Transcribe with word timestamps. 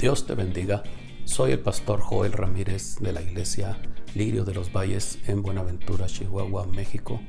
Dios 0.00 0.24
te 0.24 0.34
bendiga. 0.34 0.82
Soy 1.26 1.52
el 1.52 1.60
pastor 1.60 2.00
Joel 2.00 2.32
Ramírez 2.32 2.96
de 3.00 3.12
la 3.12 3.20
iglesia 3.20 3.76
Lirio 4.14 4.46
de 4.46 4.54
los 4.54 4.72
Valles 4.72 5.18
en 5.26 5.42
Buenaventura, 5.42 6.06
Chihuahua, 6.06 6.66
México. 6.66 7.20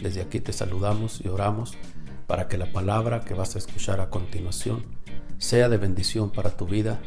Desde 0.00 0.20
aquí 0.20 0.38
te 0.38 0.52
saludamos 0.52 1.20
y 1.20 1.26
oramos 1.26 1.76
para 2.28 2.46
que 2.46 2.58
la 2.58 2.70
palabra 2.70 3.22
que 3.22 3.34
vas 3.34 3.56
a 3.56 3.58
escuchar 3.58 4.00
a 4.00 4.08
continuación 4.08 4.84
sea 5.38 5.68
de 5.68 5.78
bendición 5.78 6.30
para 6.30 6.56
tu 6.56 6.64
vida 6.64 7.02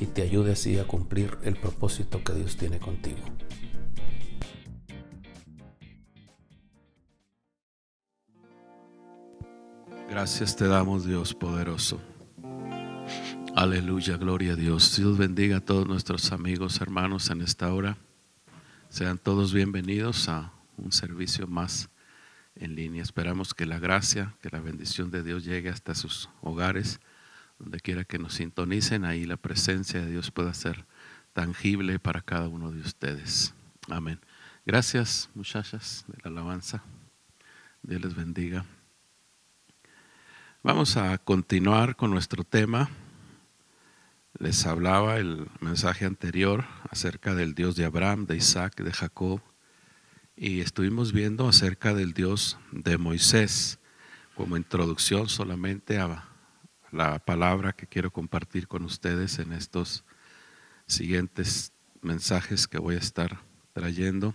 y 0.00 0.06
te 0.06 0.22
ayude 0.22 0.50
así 0.50 0.80
a 0.80 0.84
cumplir 0.88 1.38
el 1.44 1.54
propósito 1.54 2.24
que 2.24 2.32
Dios 2.32 2.56
tiene 2.56 2.80
contigo. 2.80 3.20
Gracias 10.10 10.56
te 10.56 10.66
damos 10.66 11.06
Dios 11.06 11.34
poderoso. 11.34 12.00
Aleluya, 13.56 14.18
gloria 14.18 14.52
a 14.52 14.54
Dios. 14.54 14.96
Dios 14.98 15.16
bendiga 15.16 15.56
a 15.56 15.60
todos 15.62 15.88
nuestros 15.88 16.30
amigos, 16.30 16.78
hermanos 16.82 17.30
en 17.30 17.40
esta 17.40 17.72
hora. 17.72 17.96
Sean 18.90 19.16
todos 19.16 19.54
bienvenidos 19.54 20.28
a 20.28 20.52
un 20.76 20.92
servicio 20.92 21.46
más 21.46 21.88
en 22.54 22.74
línea. 22.74 23.02
Esperamos 23.02 23.54
que 23.54 23.64
la 23.64 23.78
gracia, 23.78 24.34
que 24.42 24.50
la 24.50 24.60
bendición 24.60 25.10
de 25.10 25.22
Dios 25.22 25.46
llegue 25.46 25.70
hasta 25.70 25.94
sus 25.94 26.28
hogares, 26.42 27.00
donde 27.58 27.80
quiera 27.80 28.04
que 28.04 28.18
nos 28.18 28.34
sintonicen, 28.34 29.06
ahí 29.06 29.24
la 29.24 29.38
presencia 29.38 30.02
de 30.02 30.10
Dios 30.10 30.30
pueda 30.30 30.52
ser 30.52 30.84
tangible 31.32 31.98
para 31.98 32.20
cada 32.20 32.48
uno 32.48 32.72
de 32.72 32.82
ustedes. 32.82 33.54
Amén. 33.88 34.20
Gracias, 34.66 35.30
muchachas 35.34 36.04
de 36.08 36.18
la 36.22 36.28
alabanza. 36.28 36.82
Dios 37.82 38.02
les 38.02 38.14
bendiga. 38.14 38.66
Vamos 40.62 40.98
a 40.98 41.16
continuar 41.16 41.96
con 41.96 42.10
nuestro 42.10 42.44
tema 42.44 42.90
les 44.38 44.66
hablaba 44.66 45.16
el 45.16 45.48
mensaje 45.60 46.04
anterior 46.04 46.66
acerca 46.90 47.34
del 47.34 47.54
Dios 47.54 47.76
de 47.76 47.84
Abraham, 47.84 48.26
de 48.26 48.36
Isaac, 48.36 48.82
de 48.82 48.92
Jacob, 48.92 49.40
y 50.36 50.60
estuvimos 50.60 51.12
viendo 51.12 51.48
acerca 51.48 51.94
del 51.94 52.12
Dios 52.12 52.58
de 52.70 52.98
Moisés 52.98 53.78
como 54.34 54.56
introducción 54.56 55.28
solamente 55.28 55.98
a 55.98 56.28
la 56.92 57.18
palabra 57.20 57.72
que 57.72 57.86
quiero 57.86 58.12
compartir 58.12 58.68
con 58.68 58.84
ustedes 58.84 59.38
en 59.38 59.52
estos 59.52 60.04
siguientes 60.86 61.72
mensajes 62.02 62.68
que 62.68 62.78
voy 62.78 62.96
a 62.96 62.98
estar 62.98 63.40
trayendo. 63.72 64.34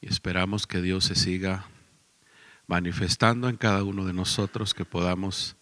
Y 0.00 0.08
esperamos 0.08 0.68
que 0.68 0.80
Dios 0.80 1.04
se 1.06 1.16
siga 1.16 1.66
manifestando 2.68 3.48
en 3.48 3.56
cada 3.56 3.82
uno 3.82 4.04
de 4.04 4.12
nosotros, 4.12 4.74
que 4.74 4.84
podamos 4.84 5.56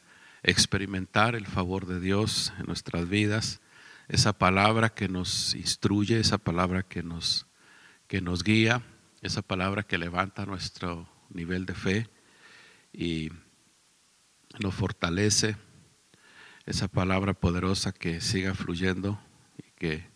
experimentar 0.47 1.34
el 1.34 1.44
favor 1.44 1.86
de 1.86 1.98
Dios 1.98 2.52
en 2.58 2.66
nuestras 2.66 3.08
vidas, 3.08 3.61
esa 4.08 4.33
palabra 4.33 4.91
que 4.91 5.08
nos 5.08 5.55
instruye, 5.55 6.20
esa 6.20 6.38
palabra 6.38 6.84
que 6.84 7.03
nos, 7.03 7.47
que 8.06 8.20
nos 8.20 8.44
guía, 8.44 8.83
esa 9.22 9.42
palabra 9.42 9.83
que 9.83 9.98
levanta 9.98 10.47
nuestro 10.47 11.08
nivel 11.30 11.66
de 11.66 11.75
fe 11.75 12.08
y 12.92 13.33
nos 14.61 14.72
fortalece, 14.72 15.56
esa 16.64 16.86
palabra 16.86 17.34
poderosa 17.34 17.92
que 17.92 18.20
siga 18.20 18.55
fluyendo 18.55 19.20
y 19.58 19.70
que 19.72 20.08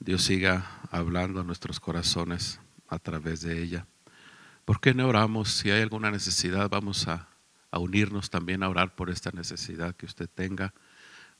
Dios 0.00 0.22
siga 0.22 0.80
hablando 0.90 1.40
a 1.40 1.44
nuestros 1.44 1.78
corazones 1.78 2.58
a 2.88 2.98
través 2.98 3.42
de 3.42 3.62
ella. 3.62 3.86
¿Por 4.64 4.80
qué 4.80 4.94
no 4.94 5.06
oramos? 5.08 5.50
Si 5.50 5.70
hay 5.70 5.82
alguna 5.82 6.10
necesidad, 6.10 6.70
vamos 6.70 7.06
a 7.06 7.28
a 7.70 7.78
unirnos 7.78 8.30
también 8.30 8.62
a 8.62 8.68
orar 8.68 8.94
por 8.94 9.10
esta 9.10 9.30
necesidad 9.30 9.94
que 9.94 10.06
usted 10.06 10.28
tenga. 10.28 10.74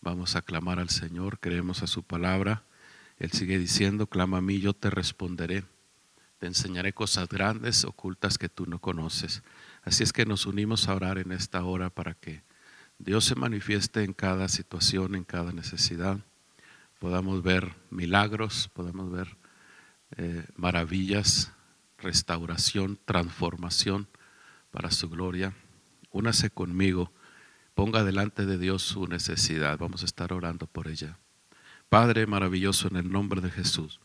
Vamos 0.01 0.37
a 0.37 0.43
clamar 0.43 0.79
al 0.79 0.91
Señor, 0.91 1.39
creemos 1.41 1.83
a 1.83 1.87
su 1.87 2.03
palabra. 2.03 2.65
Él 3.19 3.33
sigue 3.33 3.59
diciendo, 3.59 4.07
clama 4.07 4.39
a 4.39 4.43
mí, 4.43 4.61
yo 4.61 4.75
te 4.75 4.91
responderé. 4.91 5.65
Te 6.39 6.47
enseñaré 6.47 6.93
cosas 6.93 7.29
grandes, 7.29 7.85
ocultas 7.85 8.39
que 8.39 8.49
tú 8.49 8.67
no 8.67 8.79
conoces. 8.79 9.43
Así 9.83 10.05
es 10.05 10.13
que 10.13 10.25
nos 10.25 10.47
unimos 10.47 10.89
a 10.89 10.95
orar 10.95 11.19
en 11.19 11.33
esta 11.33 11.65
hora 11.65 11.91
para 11.91 12.15
que 12.15 12.43
Dios 12.99 13.25
se 13.25 13.35
manifieste 13.35 14.05
en 14.05 14.13
cada 14.13 14.49
situación, 14.49 15.17
en 15.17 15.25
cada 15.25 15.51
necesidad. 15.53 16.21
Podamos 17.01 17.43
ver 17.43 17.75
milagros, 17.91 18.71
podamos 18.73 19.11
ver 19.11 19.37
eh, 20.17 20.47
maravillas, 20.57 21.53
restauración, 21.99 23.01
transformación 23.05 24.07
para 24.71 24.93
su 24.93 25.09
gloria 25.09 25.55
únase 26.11 26.51
conmigo, 26.51 27.13
ponga 27.75 28.05
delante 28.05 28.47
de 28.47 28.59
Dios 28.59 28.83
su 28.83 29.07
necesidad. 29.07 29.79
Vamos 29.79 30.03
a 30.03 30.07
estar 30.07 30.33
orando 30.33 30.67
por 30.67 30.89
ella. 30.89 31.19
Padre 31.89 32.27
maravilloso, 32.27 32.89
en 32.89 32.97
el 32.97 33.11
nombre 33.11 33.41
de 33.41 33.51
Jesús, 33.51 34.01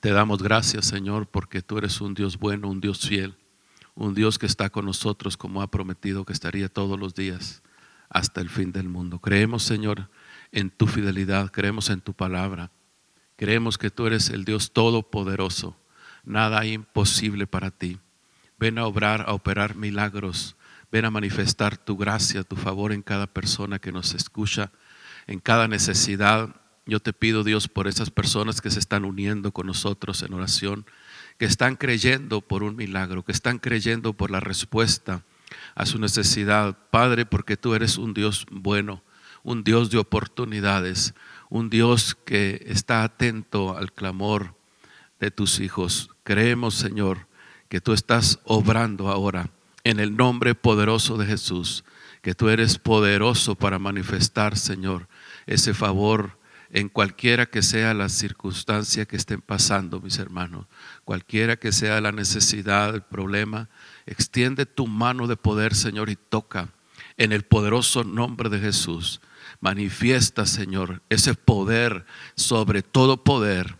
te 0.00 0.10
damos 0.10 0.42
gracias, 0.42 0.86
Señor, 0.86 1.26
porque 1.26 1.62
tú 1.62 1.78
eres 1.78 2.00
un 2.00 2.14
Dios 2.14 2.38
bueno, 2.38 2.68
un 2.68 2.80
Dios 2.80 3.08
fiel, 3.08 3.36
un 3.94 4.14
Dios 4.14 4.38
que 4.38 4.46
está 4.46 4.70
con 4.70 4.84
nosotros 4.84 5.36
como 5.36 5.62
ha 5.62 5.70
prometido 5.70 6.24
que 6.24 6.32
estaría 6.32 6.68
todos 6.68 6.98
los 6.98 7.14
días 7.14 7.62
hasta 8.08 8.40
el 8.40 8.48
fin 8.48 8.72
del 8.72 8.88
mundo. 8.88 9.18
Creemos, 9.18 9.62
Señor, 9.62 10.10
en 10.52 10.70
tu 10.70 10.86
fidelidad, 10.86 11.50
creemos 11.50 11.90
en 11.90 12.00
tu 12.00 12.14
palabra, 12.14 12.70
creemos 13.36 13.78
que 13.78 13.90
tú 13.90 14.06
eres 14.06 14.30
el 14.30 14.44
Dios 14.44 14.72
todopoderoso, 14.72 15.76
nada 16.24 16.64
imposible 16.66 17.46
para 17.46 17.70
ti. 17.70 17.98
Ven 18.58 18.78
a 18.78 18.86
obrar, 18.86 19.24
a 19.28 19.32
operar 19.32 19.76
milagros 19.76 20.56
Ven 20.90 21.04
a 21.04 21.10
manifestar 21.10 21.76
tu 21.76 21.96
gracia, 21.98 22.44
tu 22.44 22.56
favor 22.56 22.92
en 22.92 23.02
cada 23.02 23.26
persona 23.26 23.78
que 23.78 23.92
nos 23.92 24.14
escucha, 24.14 24.72
en 25.26 25.38
cada 25.38 25.68
necesidad. 25.68 26.56
Yo 26.86 27.00
te 27.00 27.12
pido, 27.12 27.44
Dios, 27.44 27.68
por 27.68 27.88
esas 27.88 28.10
personas 28.10 28.62
que 28.62 28.70
se 28.70 28.78
están 28.78 29.04
uniendo 29.04 29.52
con 29.52 29.66
nosotros 29.66 30.22
en 30.22 30.32
oración, 30.32 30.86
que 31.38 31.44
están 31.44 31.76
creyendo 31.76 32.40
por 32.40 32.62
un 32.62 32.74
milagro, 32.74 33.22
que 33.22 33.32
están 33.32 33.58
creyendo 33.58 34.14
por 34.14 34.30
la 34.30 34.40
respuesta 34.40 35.24
a 35.74 35.84
su 35.84 35.98
necesidad. 35.98 36.78
Padre, 36.90 37.26
porque 37.26 37.58
tú 37.58 37.74
eres 37.74 37.98
un 37.98 38.14
Dios 38.14 38.46
bueno, 38.50 39.02
un 39.42 39.64
Dios 39.64 39.90
de 39.90 39.98
oportunidades, 39.98 41.12
un 41.50 41.68
Dios 41.68 42.16
que 42.24 42.64
está 42.66 43.04
atento 43.04 43.76
al 43.76 43.92
clamor 43.92 44.54
de 45.20 45.30
tus 45.30 45.60
hijos. 45.60 46.08
Creemos, 46.22 46.76
Señor, 46.76 47.27
que 47.68 47.80
tú 47.80 47.92
estás 47.92 48.40
obrando 48.44 49.08
ahora 49.08 49.50
en 49.84 50.00
el 50.00 50.16
nombre 50.16 50.54
poderoso 50.54 51.16
de 51.16 51.26
Jesús, 51.26 51.84
que 52.22 52.34
tú 52.34 52.48
eres 52.48 52.78
poderoso 52.78 53.54
para 53.54 53.78
manifestar, 53.78 54.56
Señor, 54.56 55.08
ese 55.46 55.74
favor 55.74 56.38
en 56.70 56.88
cualquiera 56.88 57.46
que 57.46 57.62
sea 57.62 57.94
la 57.94 58.08
circunstancia 58.08 59.06
que 59.06 59.16
estén 59.16 59.40
pasando, 59.40 60.00
mis 60.00 60.18
hermanos, 60.18 60.66
cualquiera 61.04 61.56
que 61.56 61.72
sea 61.72 62.00
la 62.00 62.12
necesidad, 62.12 62.94
el 62.94 63.02
problema, 63.02 63.68
extiende 64.06 64.66
tu 64.66 64.86
mano 64.86 65.26
de 65.26 65.36
poder, 65.36 65.74
Señor, 65.74 66.10
y 66.10 66.16
toca 66.16 66.74
en 67.16 67.32
el 67.32 67.44
poderoso 67.44 68.04
nombre 68.04 68.50
de 68.50 68.60
Jesús. 68.60 69.20
Manifiesta, 69.60 70.44
Señor, 70.46 71.02
ese 71.08 71.34
poder 71.34 72.04
sobre 72.34 72.82
todo 72.82 73.24
poder 73.24 73.76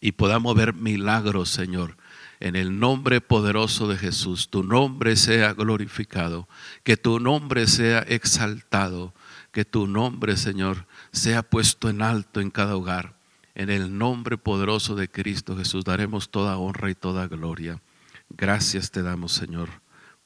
y 0.00 0.12
podamos 0.12 0.54
ver 0.54 0.74
milagros, 0.74 1.50
Señor, 1.50 1.96
en 2.44 2.56
el 2.56 2.78
nombre 2.78 3.22
poderoso 3.22 3.88
de 3.88 3.96
Jesús, 3.96 4.50
tu 4.50 4.62
nombre 4.62 5.16
sea 5.16 5.54
glorificado, 5.54 6.46
que 6.82 6.98
tu 6.98 7.18
nombre 7.18 7.66
sea 7.66 8.00
exaltado, 8.00 9.14
que 9.50 9.64
tu 9.64 9.86
nombre, 9.86 10.36
Señor, 10.36 10.86
sea 11.10 11.42
puesto 11.42 11.88
en 11.88 12.02
alto 12.02 12.42
en 12.42 12.50
cada 12.50 12.76
hogar. 12.76 13.18
En 13.54 13.70
el 13.70 13.96
nombre 13.96 14.36
poderoso 14.36 14.94
de 14.94 15.08
Cristo 15.08 15.56
Jesús 15.56 15.86
daremos 15.86 16.30
toda 16.30 16.58
honra 16.58 16.90
y 16.90 16.94
toda 16.94 17.28
gloria. 17.28 17.80
Gracias 18.28 18.90
te 18.90 19.02
damos, 19.02 19.32
Señor, 19.32 19.70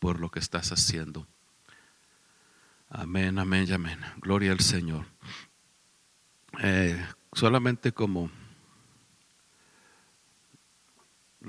por 0.00 0.18
lo 0.18 0.28
que 0.28 0.40
estás 0.40 0.72
haciendo. 0.72 1.24
Amén, 2.91 3.38
amén 3.38 3.72
amén. 3.72 4.00
Gloria 4.16 4.50
al 4.50 4.60
Señor. 4.60 5.06
Eh, 6.64 7.00
solamente 7.32 7.92
como 7.92 8.28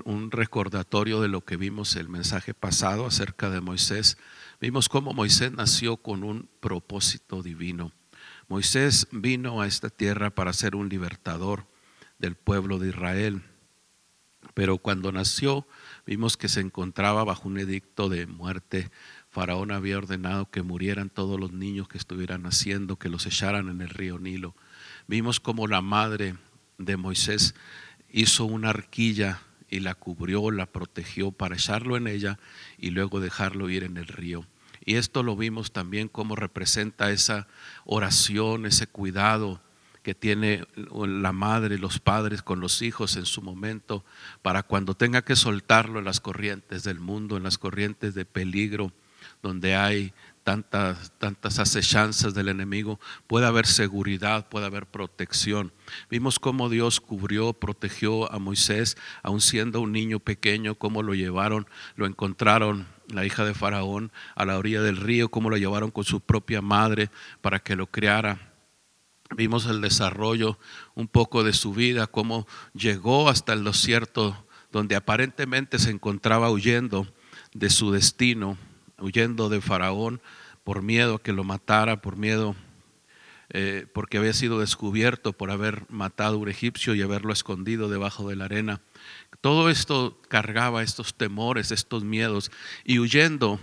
un 0.04 0.30
recordatorio 0.30 1.20
de 1.20 1.28
lo 1.28 1.44
que 1.44 1.56
vimos 1.56 1.96
el 1.96 2.08
mensaje 2.08 2.54
pasado 2.54 3.06
acerca 3.06 3.50
de 3.50 3.60
Moisés. 3.60 4.18
Vimos 4.60 4.88
cómo 4.88 5.12
Moisés 5.12 5.52
nació 5.52 5.96
con 5.96 6.24
un 6.24 6.48
propósito 6.60 7.42
divino. 7.42 7.92
Moisés 8.48 9.08
vino 9.10 9.60
a 9.60 9.66
esta 9.66 9.90
tierra 9.90 10.30
para 10.30 10.52
ser 10.52 10.76
un 10.76 10.88
libertador 10.88 11.66
del 12.18 12.34
pueblo 12.34 12.78
de 12.78 12.88
Israel, 12.88 13.42
pero 14.54 14.78
cuando 14.78 15.12
nació 15.12 15.66
vimos 16.06 16.36
que 16.36 16.48
se 16.48 16.60
encontraba 16.60 17.24
bajo 17.24 17.48
un 17.48 17.58
edicto 17.58 18.08
de 18.08 18.26
muerte. 18.26 18.90
Faraón 19.28 19.70
había 19.70 19.96
ordenado 19.96 20.50
que 20.50 20.62
murieran 20.62 21.08
todos 21.08 21.38
los 21.38 21.52
niños 21.52 21.86
que 21.86 21.98
estuvieran 21.98 22.42
naciendo, 22.42 22.96
que 22.96 23.08
los 23.08 23.26
echaran 23.26 23.68
en 23.68 23.80
el 23.80 23.88
río 23.88 24.18
Nilo. 24.18 24.56
Vimos 25.06 25.38
cómo 25.38 25.68
la 25.68 25.80
madre 25.80 26.34
de 26.78 26.96
Moisés 26.96 27.54
hizo 28.10 28.44
una 28.44 28.70
arquilla 28.70 29.40
y 29.70 29.80
la 29.80 29.94
cubrió, 29.94 30.50
la 30.50 30.66
protegió 30.66 31.30
para 31.30 31.54
echarlo 31.54 31.96
en 31.96 32.06
ella 32.06 32.38
y 32.78 32.90
luego 32.90 33.20
dejarlo 33.20 33.70
ir 33.70 33.84
en 33.84 33.96
el 33.96 34.06
río. 34.06 34.44
Y 34.84 34.96
esto 34.96 35.22
lo 35.22 35.36
vimos 35.36 35.72
también 35.72 36.08
como 36.08 36.36
representa 36.36 37.10
esa 37.10 37.46
oración, 37.84 38.66
ese 38.66 38.86
cuidado 38.86 39.60
que 40.02 40.14
tiene 40.14 40.64
la 40.76 41.32
madre, 41.32 41.78
los 41.78 41.98
padres 41.98 42.42
con 42.42 42.60
los 42.60 42.80
hijos 42.80 43.16
en 43.16 43.26
su 43.26 43.42
momento, 43.42 44.04
para 44.40 44.62
cuando 44.62 44.94
tenga 44.94 45.22
que 45.22 45.36
soltarlo 45.36 45.98
en 45.98 46.06
las 46.06 46.20
corrientes 46.20 46.84
del 46.84 47.00
mundo, 47.00 47.36
en 47.36 47.42
las 47.42 47.58
corrientes 47.58 48.14
de 48.14 48.24
peligro, 48.24 48.92
donde 49.42 49.76
hay 49.76 50.12
tantas, 50.42 51.12
tantas 51.18 51.58
acechanzas 51.58 52.34
del 52.34 52.48
enemigo, 52.48 52.98
puede 53.26 53.46
haber 53.46 53.66
seguridad, 53.66 54.48
puede 54.48 54.66
haber 54.66 54.86
protección. 54.86 55.72
Vimos 56.10 56.38
cómo 56.38 56.68
Dios 56.68 57.00
cubrió, 57.00 57.52
protegió 57.52 58.32
a 58.32 58.38
Moisés, 58.38 58.96
aun 59.22 59.40
siendo 59.40 59.80
un 59.80 59.92
niño 59.92 60.18
pequeño, 60.20 60.74
cómo 60.74 61.02
lo 61.02 61.14
llevaron, 61.14 61.66
lo 61.96 62.06
encontraron 62.06 62.86
la 63.08 63.24
hija 63.24 63.44
de 63.44 63.54
Faraón 63.54 64.12
a 64.34 64.44
la 64.44 64.58
orilla 64.58 64.82
del 64.82 64.96
río, 64.96 65.30
cómo 65.30 65.50
lo 65.50 65.56
llevaron 65.56 65.90
con 65.90 66.04
su 66.04 66.20
propia 66.20 66.62
madre 66.62 67.10
para 67.40 67.60
que 67.60 67.76
lo 67.76 67.86
criara. 67.86 68.52
Vimos 69.36 69.66
el 69.66 69.80
desarrollo 69.80 70.58
un 70.94 71.06
poco 71.06 71.44
de 71.44 71.52
su 71.52 71.72
vida, 71.72 72.06
cómo 72.06 72.46
llegó 72.74 73.28
hasta 73.28 73.52
el 73.52 73.64
desierto 73.64 74.46
donde 74.72 74.96
aparentemente 74.96 75.78
se 75.78 75.90
encontraba 75.90 76.50
huyendo 76.50 77.06
de 77.52 77.70
su 77.70 77.90
destino, 77.90 78.56
huyendo 79.00 79.48
de 79.48 79.60
Faraón 79.60 80.20
por 80.64 80.82
miedo 80.82 81.16
a 81.16 81.22
que 81.22 81.32
lo 81.32 81.44
matara, 81.44 82.00
por 82.00 82.16
miedo, 82.16 82.54
eh, 83.50 83.86
porque 83.92 84.18
había 84.18 84.32
sido 84.32 84.60
descubierto 84.60 85.32
por 85.32 85.50
haber 85.50 85.84
matado 85.88 86.36
a 86.36 86.38
un 86.38 86.48
egipcio 86.48 86.94
y 86.94 87.02
haberlo 87.02 87.32
escondido 87.32 87.88
debajo 87.88 88.28
de 88.28 88.36
la 88.36 88.44
arena. 88.44 88.80
Todo 89.40 89.70
esto 89.70 90.18
cargaba 90.28 90.82
estos 90.82 91.14
temores, 91.14 91.72
estos 91.72 92.04
miedos, 92.04 92.52
y 92.84 92.98
huyendo 92.98 93.58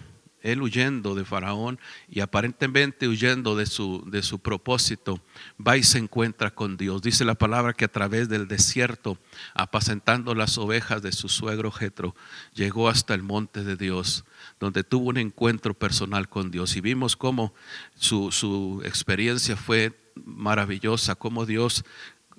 él 0.52 0.62
huyendo 0.62 1.14
de 1.14 1.26
Faraón 1.26 1.80
y 2.10 2.22
aparentemente 2.22 3.08
huyendo 3.08 3.56
de 3.56 3.66
su, 3.66 4.04
de 4.10 4.24
su 4.24 4.40
propósito, 4.40 5.22
va 5.66 5.78
y 5.78 5.84
se 5.84 5.98
encuentra 5.98 6.52
con 6.52 6.78
Dios. 6.78 7.02
Dice 7.02 7.26
la 7.26 7.36
palabra 7.36 7.74
que 7.74 7.86
a 7.86 7.92
través 7.92 8.30
del 8.30 8.48
desierto, 8.48 9.18
apacentando 9.54 10.34
las 10.36 10.58
ovejas 10.58 11.02
de 11.02 11.12
su 11.12 11.30
suegro 11.30 11.72
Jetro, 11.72 12.16
llegó 12.54 12.90
hasta 12.90 13.14
el 13.14 13.24
monte 13.24 13.64
de 13.64 13.76
Dios, 13.76 14.24
donde 14.60 14.84
tuvo 14.84 15.10
un 15.10 15.18
encuentro 15.18 15.74
personal 15.74 16.30
con 16.30 16.50
Dios. 16.50 16.76
Y 16.76 16.82
vimos 16.82 17.16
cómo 17.16 17.54
su, 17.96 18.32
su 18.32 18.82
experiencia 18.86 19.56
fue 19.56 19.94
maravillosa, 20.26 21.16
cómo 21.16 21.46
Dios 21.46 21.84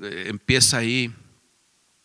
eh, 0.00 0.24
empieza 0.28 0.78
ahí 0.78 1.12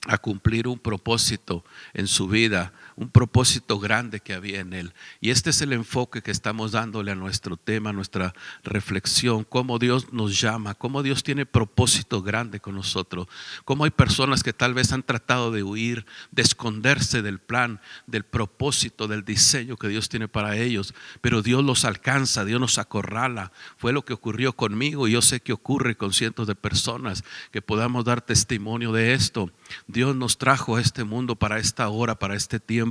a 0.07 0.17
cumplir 0.17 0.67
un 0.67 0.77
propósito 0.77 1.63
en 1.93 2.07
su 2.07 2.27
vida 2.27 2.73
un 2.95 3.09
propósito 3.09 3.79
grande 3.79 4.19
que 4.19 4.33
había 4.33 4.59
en 4.59 4.73
él. 4.73 4.93
Y 5.21 5.31
este 5.31 5.49
es 5.49 5.61
el 5.61 5.73
enfoque 5.73 6.21
que 6.21 6.31
estamos 6.31 6.71
dándole 6.71 7.11
a 7.11 7.15
nuestro 7.15 7.57
tema, 7.57 7.89
a 7.89 7.93
nuestra 7.93 8.33
reflexión, 8.63 9.43
cómo 9.43 9.79
Dios 9.79 10.13
nos 10.13 10.39
llama, 10.39 10.75
cómo 10.75 11.03
Dios 11.03 11.23
tiene 11.23 11.45
propósito 11.45 12.21
grande 12.21 12.59
con 12.59 12.75
nosotros, 12.75 13.27
cómo 13.65 13.85
hay 13.85 13.91
personas 13.91 14.43
que 14.43 14.53
tal 14.53 14.73
vez 14.73 14.91
han 14.91 15.03
tratado 15.03 15.51
de 15.51 15.63
huir, 15.63 16.05
de 16.31 16.41
esconderse 16.41 17.21
del 17.21 17.39
plan, 17.39 17.79
del 18.07 18.23
propósito, 18.23 19.07
del 19.07 19.25
diseño 19.25 19.77
que 19.77 19.87
Dios 19.87 20.09
tiene 20.09 20.27
para 20.27 20.55
ellos, 20.57 20.93
pero 21.21 21.41
Dios 21.41 21.63
los 21.63 21.85
alcanza, 21.85 22.45
Dios 22.45 22.59
nos 22.59 22.77
acorrala. 22.77 23.51
Fue 23.77 23.93
lo 23.93 24.05
que 24.05 24.13
ocurrió 24.13 24.53
conmigo 24.53 25.07
y 25.07 25.13
yo 25.13 25.21
sé 25.21 25.39
que 25.39 25.53
ocurre 25.53 25.95
con 25.95 26.13
cientos 26.13 26.47
de 26.47 26.55
personas 26.55 27.23
que 27.51 27.61
podamos 27.61 28.05
dar 28.05 28.21
testimonio 28.21 28.91
de 28.91 29.13
esto. 29.13 29.51
Dios 29.87 30.15
nos 30.15 30.37
trajo 30.37 30.75
a 30.75 30.81
este 30.81 31.03
mundo 31.03 31.35
para 31.35 31.57
esta 31.57 31.89
hora, 31.89 32.19
para 32.19 32.35
este 32.35 32.59
tiempo 32.59 32.82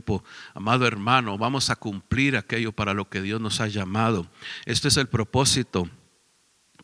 amado 0.54 0.86
hermano, 0.86 1.38
vamos 1.38 1.70
a 1.70 1.76
cumplir 1.76 2.36
aquello 2.36 2.72
para 2.72 2.94
lo 2.94 3.08
que 3.08 3.20
Dios 3.20 3.40
nos 3.40 3.60
ha 3.60 3.68
llamado. 3.68 4.26
Este 4.64 4.88
es 4.88 4.96
el 4.96 5.08
propósito 5.08 5.88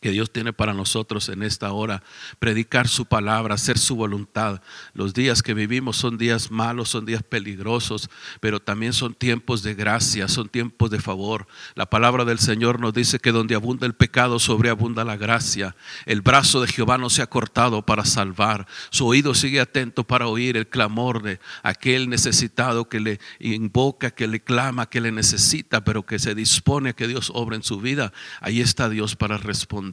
que 0.01 0.11
Dios 0.11 0.31
tiene 0.31 0.53
para 0.53 0.73
nosotros 0.73 1.29
en 1.29 1.43
esta 1.43 1.71
hora, 1.71 2.03
predicar 2.39 2.87
su 2.87 3.05
palabra, 3.05 3.55
hacer 3.55 3.77
su 3.77 3.95
voluntad. 3.95 4.61
Los 4.93 5.13
días 5.13 5.43
que 5.43 5.53
vivimos 5.53 5.97
son 5.97 6.17
días 6.17 6.51
malos, 6.51 6.89
son 6.89 7.05
días 7.05 7.23
peligrosos, 7.23 8.09
pero 8.39 8.59
también 8.59 8.93
son 8.93 9.13
tiempos 9.13 9.61
de 9.63 9.73
gracia, 9.75 10.27
son 10.27 10.47
tiempos 10.47 10.89
de 10.89 10.99
favor. 10.99 11.47
La 11.75 11.89
palabra 11.89 12.23
del 12.25 12.39
Señor 12.39 12.79
nos 12.79 12.93
dice 12.93 13.19
que 13.19 13.31
donde 13.31 13.55
abunda 13.55 13.85
el 13.85 13.93
pecado, 13.93 14.39
sobreabunda 14.39 15.03
la 15.03 15.17
gracia. 15.17 15.75
El 16.05 16.21
brazo 16.21 16.61
de 16.61 16.67
Jehová 16.67 16.97
no 16.97 17.09
se 17.09 17.21
ha 17.21 17.27
cortado 17.27 17.85
para 17.85 18.05
salvar, 18.05 18.67
su 18.89 19.05
oído 19.05 19.33
sigue 19.33 19.59
atento 19.59 20.05
para 20.05 20.27
oír 20.27 20.55
el 20.55 20.67
clamor 20.67 21.21
de 21.21 21.39
aquel 21.63 22.09
necesitado 22.09 22.87
que 22.87 22.99
le 22.99 23.19
invoca, 23.39 24.11
que 24.11 24.27
le 24.27 24.39
clama, 24.39 24.87
que 24.87 25.01
le 25.01 25.11
necesita, 25.11 25.83
pero 25.83 26.05
que 26.05 26.19
se 26.19 26.35
dispone 26.35 26.91
a 26.91 26.93
que 26.93 27.07
Dios 27.07 27.31
obre 27.33 27.57
en 27.57 27.63
su 27.63 27.79
vida. 27.81 28.13
Ahí 28.41 28.61
está 28.61 28.89
Dios 28.89 29.15
para 29.15 29.37
responder. 29.37 29.88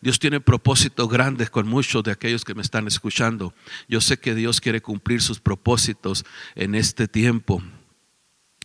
Dios 0.00 0.18
tiene 0.18 0.40
propósitos 0.40 1.08
grandes 1.08 1.50
con 1.50 1.68
muchos 1.68 2.02
de 2.02 2.12
aquellos 2.12 2.44
que 2.44 2.54
me 2.54 2.62
están 2.62 2.86
escuchando. 2.86 3.54
Yo 3.88 4.00
sé 4.00 4.18
que 4.18 4.34
Dios 4.34 4.60
quiere 4.60 4.80
cumplir 4.80 5.22
sus 5.22 5.40
propósitos 5.40 6.24
en 6.54 6.74
este 6.74 7.08
tiempo. 7.08 7.62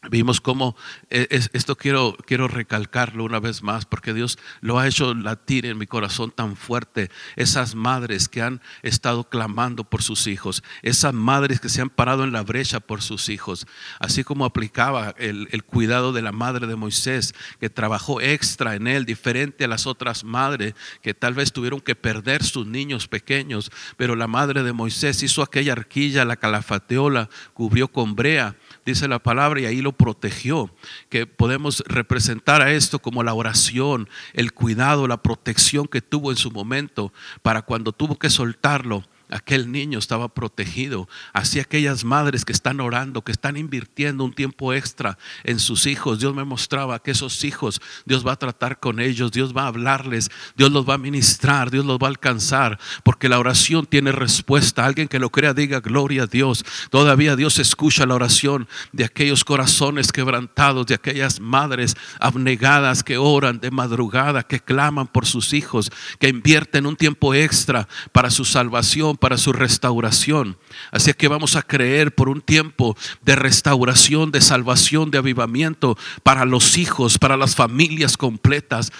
Vimos 0.09 0.41
cómo 0.41 0.75
eh, 1.11 1.27
esto 1.29 1.77
quiero, 1.77 2.17
quiero 2.25 2.47
recalcarlo 2.47 3.23
una 3.23 3.39
vez 3.39 3.61
más, 3.61 3.85
porque 3.85 4.15
Dios 4.15 4.39
lo 4.59 4.79
ha 4.79 4.87
hecho 4.87 5.13
latir 5.13 5.67
en 5.67 5.77
mi 5.77 5.85
corazón 5.85 6.31
tan 6.31 6.55
fuerte. 6.55 7.11
Esas 7.35 7.75
madres 7.75 8.27
que 8.27 8.41
han 8.41 8.61
estado 8.81 9.29
clamando 9.29 9.83
por 9.83 10.01
sus 10.01 10.25
hijos, 10.25 10.63
esas 10.81 11.13
madres 11.13 11.59
que 11.59 11.69
se 11.69 11.81
han 11.81 11.91
parado 11.91 12.23
en 12.23 12.31
la 12.31 12.41
brecha 12.41 12.79
por 12.79 13.03
sus 13.03 13.29
hijos, 13.29 13.67
así 13.99 14.23
como 14.23 14.45
aplicaba 14.45 15.13
el, 15.19 15.47
el 15.51 15.63
cuidado 15.63 16.13
de 16.13 16.23
la 16.23 16.31
madre 16.31 16.65
de 16.65 16.75
Moisés, 16.75 17.35
que 17.59 17.69
trabajó 17.69 18.21
extra 18.21 18.73
en 18.73 18.87
él, 18.87 19.05
diferente 19.05 19.65
a 19.65 19.67
las 19.67 19.85
otras 19.85 20.23
madres 20.23 20.73
que 21.03 21.13
tal 21.13 21.35
vez 21.35 21.53
tuvieron 21.53 21.79
que 21.79 21.93
perder 21.93 22.43
sus 22.43 22.65
niños 22.65 23.07
pequeños, 23.07 23.69
pero 23.97 24.15
la 24.15 24.25
madre 24.25 24.63
de 24.63 24.73
Moisés 24.73 25.21
hizo 25.21 25.43
aquella 25.43 25.73
arquilla, 25.73 26.25
la 26.25 26.37
calafateola, 26.37 27.29
cubrió 27.53 27.87
con 27.87 28.15
brea 28.15 28.55
dice 28.85 29.07
la 29.07 29.19
palabra, 29.19 29.61
y 29.61 29.65
ahí 29.65 29.81
lo 29.81 29.91
protegió. 29.91 30.73
Que 31.09 31.25
podemos 31.25 31.83
representar 31.87 32.61
a 32.61 32.71
esto 32.71 32.99
como 32.99 33.23
la 33.23 33.33
oración, 33.33 34.09
el 34.33 34.53
cuidado, 34.53 35.07
la 35.07 35.21
protección 35.21 35.87
que 35.87 36.01
tuvo 36.01 36.31
en 36.31 36.37
su 36.37 36.51
momento 36.51 37.13
para 37.41 37.61
cuando 37.61 37.91
tuvo 37.91 38.17
que 38.17 38.29
soltarlo 38.29 39.03
aquel 39.31 39.71
niño 39.71 39.97
estaba 39.97 40.27
protegido. 40.27 41.07
Así 41.33 41.59
aquellas 41.59 42.03
madres 42.03 42.45
que 42.45 42.51
están 42.51 42.79
orando, 42.81 43.23
que 43.23 43.31
están 43.31 43.57
invirtiendo 43.57 44.23
un 44.23 44.33
tiempo 44.33 44.73
extra 44.73 45.17
en 45.43 45.59
sus 45.59 45.85
hijos, 45.87 46.19
Dios 46.19 46.35
me 46.35 46.43
mostraba 46.43 47.01
que 47.01 47.11
esos 47.11 47.43
hijos, 47.43 47.81
Dios 48.05 48.25
va 48.25 48.33
a 48.33 48.39
tratar 48.39 48.79
con 48.79 48.99
ellos, 48.99 49.31
Dios 49.31 49.55
va 49.55 49.63
a 49.63 49.67
hablarles, 49.67 50.29
Dios 50.55 50.71
los 50.71 50.87
va 50.87 50.95
a 50.95 50.97
ministrar, 50.97 51.71
Dios 51.71 51.85
los 51.85 51.97
va 51.97 52.07
a 52.07 52.09
alcanzar, 52.09 52.79
porque 53.03 53.29
la 53.29 53.39
oración 53.39 53.85
tiene 53.85 54.11
respuesta. 54.11 54.85
Alguien 54.85 55.07
que 55.07 55.19
lo 55.19 55.29
crea 55.29 55.53
diga 55.53 55.79
gloria 55.79 56.23
a 56.23 56.27
Dios. 56.27 56.65
Todavía 56.89 57.35
Dios 57.35 57.57
escucha 57.59 58.05
la 58.05 58.15
oración 58.15 58.67
de 58.91 59.05
aquellos 59.05 59.43
corazones 59.45 60.11
quebrantados, 60.11 60.85
de 60.87 60.95
aquellas 60.95 61.39
madres 61.39 61.95
abnegadas 62.19 63.03
que 63.03 63.17
oran 63.17 63.59
de 63.59 63.71
madrugada, 63.71 64.43
que 64.43 64.59
claman 64.59 65.07
por 65.07 65.25
sus 65.25 65.53
hijos, 65.53 65.89
que 66.19 66.27
invierten 66.27 66.85
un 66.85 66.95
tiempo 66.95 67.33
extra 67.33 67.87
para 68.11 68.29
su 68.29 68.45
salvación 68.45 69.17
para 69.21 69.37
su 69.37 69.53
restauración. 69.53 70.57
Así 70.91 71.13
que 71.13 71.27
vamos 71.27 71.55
a 71.55 71.61
creer 71.61 72.13
por 72.15 72.27
un 72.27 72.41
tiempo 72.41 72.97
de 73.21 73.35
restauración, 73.35 74.31
de 74.31 74.41
salvación, 74.41 75.11
de 75.11 75.19
avivamiento 75.19 75.95
para 76.23 76.43
los 76.43 76.77
hijos, 76.79 77.19
para 77.19 77.37
las 77.37 77.55
familias 77.55 78.17
completas. 78.17 78.91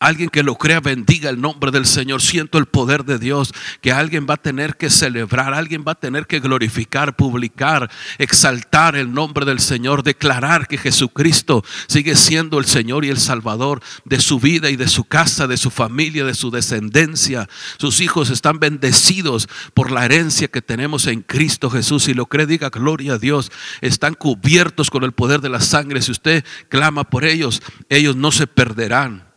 Alguien 0.00 0.28
que 0.28 0.44
lo 0.44 0.54
crea, 0.54 0.78
bendiga 0.78 1.28
el 1.28 1.40
nombre 1.40 1.72
del 1.72 1.84
Señor. 1.84 2.22
Siento 2.22 2.58
el 2.58 2.66
poder 2.66 3.04
de 3.04 3.18
Dios 3.18 3.52
que 3.80 3.90
alguien 3.90 4.28
va 4.30 4.34
a 4.34 4.36
tener 4.36 4.76
que 4.76 4.90
celebrar, 4.90 5.54
alguien 5.54 5.84
va 5.86 5.92
a 5.92 5.96
tener 5.96 6.28
que 6.28 6.38
glorificar, 6.38 7.16
publicar, 7.16 7.90
exaltar 8.18 8.94
el 8.94 9.12
nombre 9.12 9.44
del 9.44 9.58
Señor, 9.58 10.04
declarar 10.04 10.68
que 10.68 10.78
Jesucristo 10.78 11.64
sigue 11.88 12.14
siendo 12.14 12.60
el 12.60 12.66
Señor 12.66 13.04
y 13.04 13.08
el 13.08 13.18
Salvador 13.18 13.82
de 14.04 14.20
su 14.20 14.38
vida 14.38 14.70
y 14.70 14.76
de 14.76 14.86
su 14.86 15.02
casa, 15.02 15.48
de 15.48 15.56
su 15.56 15.68
familia, 15.68 16.24
de 16.24 16.34
su 16.34 16.52
descendencia. 16.52 17.48
Sus 17.78 18.00
hijos 18.00 18.30
están 18.30 18.60
bendecidos 18.60 19.48
por 19.74 19.90
la 19.90 20.04
herencia 20.04 20.46
que 20.46 20.62
tenemos 20.62 21.08
en 21.08 21.22
Cristo 21.22 21.70
Jesús. 21.70 22.04
Si 22.04 22.14
lo 22.14 22.26
cree, 22.26 22.46
diga 22.46 22.70
gloria 22.70 23.14
a 23.14 23.18
Dios. 23.18 23.50
Están 23.80 24.14
cubiertos 24.14 24.90
con 24.90 25.02
el 25.02 25.10
poder 25.10 25.40
de 25.40 25.48
la 25.48 25.60
sangre. 25.60 26.02
Si 26.02 26.12
usted 26.12 26.44
clama 26.68 27.02
por 27.02 27.24
ellos, 27.24 27.62
ellos 27.88 28.14
no 28.14 28.30
se 28.30 28.46
perderán 28.46 29.27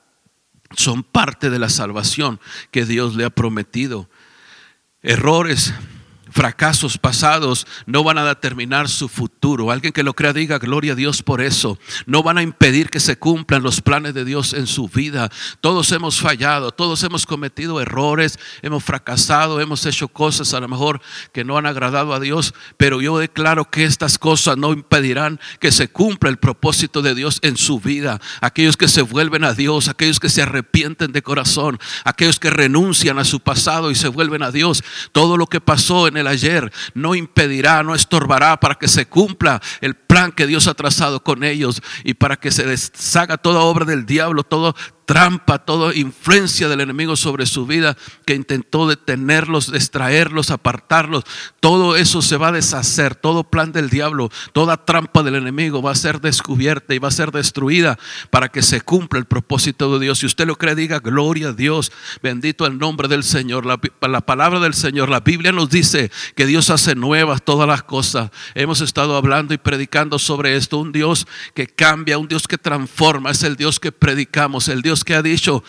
son 0.75 1.03
parte 1.03 1.49
de 1.49 1.59
la 1.59 1.69
salvación 1.69 2.39
que 2.71 2.85
Dios 2.85 3.15
le 3.15 3.25
ha 3.25 3.29
prometido. 3.29 4.09
Errores, 5.01 5.73
fracasos 6.31 6.97
pasados 6.97 7.67
no 7.85 8.03
van 8.03 8.17
a 8.17 8.25
determinar 8.25 8.89
su 8.89 9.09
futuro. 9.09 9.71
Alguien 9.71 9.93
que 9.93 10.03
lo 10.03 10.13
crea 10.13 10.33
diga 10.33 10.57
gloria 10.57 10.93
a 10.93 10.95
Dios 10.95 11.21
por 11.21 11.41
eso. 11.41 11.77
No 12.05 12.23
van 12.23 12.37
a 12.37 12.41
impedir 12.41 12.89
que 12.89 12.99
se 12.99 13.17
cumplan 13.17 13.63
los 13.63 13.81
planes 13.81 14.13
de 14.13 14.25
Dios 14.25 14.53
en 14.53 14.67
su 14.67 14.87
vida. 14.87 15.29
Todos 15.59 15.91
hemos 15.91 16.19
fallado, 16.19 16.71
todos 16.71 17.03
hemos 17.03 17.25
cometido 17.25 17.81
errores, 17.81 18.39
hemos 18.61 18.83
fracasado, 18.83 19.59
hemos 19.59 19.85
hecho 19.85 20.07
cosas 20.07 20.53
a 20.53 20.59
lo 20.59 20.67
mejor 20.67 21.01
que 21.33 21.43
no 21.43 21.57
han 21.57 21.65
agradado 21.65 22.13
a 22.13 22.19
Dios, 22.19 22.53
pero 22.77 23.01
yo 23.01 23.17
declaro 23.17 23.69
que 23.69 23.83
estas 23.83 24.17
cosas 24.17 24.57
no 24.57 24.73
impedirán 24.73 25.39
que 25.59 25.71
se 25.71 25.89
cumpla 25.89 26.29
el 26.29 26.37
propósito 26.37 27.01
de 27.01 27.15
Dios 27.15 27.39
en 27.41 27.57
su 27.57 27.79
vida. 27.79 28.19
Aquellos 28.41 28.77
que 28.77 28.87
se 28.87 29.01
vuelven 29.01 29.43
a 29.43 29.53
Dios, 29.53 29.87
aquellos 29.87 30.19
que 30.19 30.29
se 30.29 30.41
arrepienten 30.41 31.11
de 31.11 31.21
corazón, 31.21 31.79
aquellos 32.05 32.39
que 32.39 32.49
renuncian 32.49 33.19
a 33.19 33.25
su 33.25 33.39
pasado 33.39 33.91
y 33.91 33.95
se 33.95 34.07
vuelven 34.07 34.43
a 34.43 34.51
Dios, 34.51 34.83
todo 35.11 35.37
lo 35.37 35.47
que 35.47 35.61
pasó 35.61 36.07
en 36.07 36.17
ayer 36.27 36.71
no 36.93 37.15
impedirá, 37.15 37.83
no 37.83 37.95
estorbará 37.95 38.59
para 38.59 38.75
que 38.75 38.87
se 38.87 39.07
cumpla 39.07 39.61
el 39.81 39.95
plan 39.95 40.31
que 40.31 40.47
Dios 40.47 40.67
ha 40.67 40.73
trazado 40.73 41.23
con 41.23 41.43
ellos 41.43 41.81
y 42.03 42.13
para 42.13 42.37
que 42.37 42.51
se 42.51 42.65
deshaga 42.65 43.37
toda 43.37 43.61
obra 43.61 43.85
del 43.85 44.05
diablo, 44.05 44.43
todo 44.43 44.75
trampa, 45.11 45.59
toda 45.59 45.93
influencia 45.93 46.69
del 46.69 46.79
enemigo 46.79 47.17
sobre 47.17 47.45
su 47.45 47.65
vida 47.65 47.97
que 48.25 48.33
intentó 48.33 48.87
detenerlos, 48.87 49.69
distraerlos, 49.69 50.51
apartarlos. 50.51 51.25
Todo 51.59 51.97
eso 51.97 52.21
se 52.21 52.37
va 52.37 52.47
a 52.47 52.51
deshacer, 52.53 53.15
todo 53.15 53.43
plan 53.43 53.73
del 53.73 53.89
diablo, 53.89 54.29
toda 54.53 54.85
trampa 54.85 55.21
del 55.21 55.35
enemigo 55.35 55.81
va 55.81 55.91
a 55.91 55.95
ser 55.95 56.21
descubierta 56.21 56.95
y 56.95 56.99
va 56.99 57.09
a 57.09 57.11
ser 57.11 57.31
destruida 57.31 57.99
para 58.29 58.47
que 58.47 58.61
se 58.61 58.79
cumpla 58.79 59.19
el 59.19 59.25
propósito 59.25 59.93
de 59.93 60.05
Dios. 60.05 60.19
Si 60.19 60.27
usted 60.27 60.47
lo 60.47 60.55
cree, 60.55 60.75
diga 60.75 60.99
gloria 60.99 61.49
a 61.49 61.53
Dios, 61.53 61.91
bendito 62.23 62.65
el 62.65 62.77
nombre 62.77 63.09
del 63.09 63.25
Señor. 63.25 63.65
La, 63.65 63.81
la 64.07 64.21
palabra 64.21 64.61
del 64.61 64.73
Señor, 64.73 65.09
la 65.09 65.19
Biblia 65.19 65.51
nos 65.51 65.69
dice 65.69 66.09
que 66.37 66.45
Dios 66.45 66.69
hace 66.69 66.95
nuevas 66.95 67.43
todas 67.43 67.67
las 67.67 67.83
cosas. 67.83 68.31
Hemos 68.55 68.79
estado 68.79 69.17
hablando 69.17 69.53
y 69.53 69.57
predicando 69.57 70.19
sobre 70.19 70.55
esto, 70.55 70.77
un 70.77 70.93
Dios 70.93 71.27
que 71.53 71.67
cambia, 71.67 72.17
un 72.17 72.29
Dios 72.29 72.47
que 72.47 72.57
transforma, 72.57 73.31
es 73.31 73.43
el 73.43 73.57
Dios 73.57 73.77
que 73.77 73.91
predicamos, 73.91 74.69
el 74.69 74.81
Dios 74.81 75.00
que 75.03 75.15
ha 75.15 75.21
dicho 75.21 75.63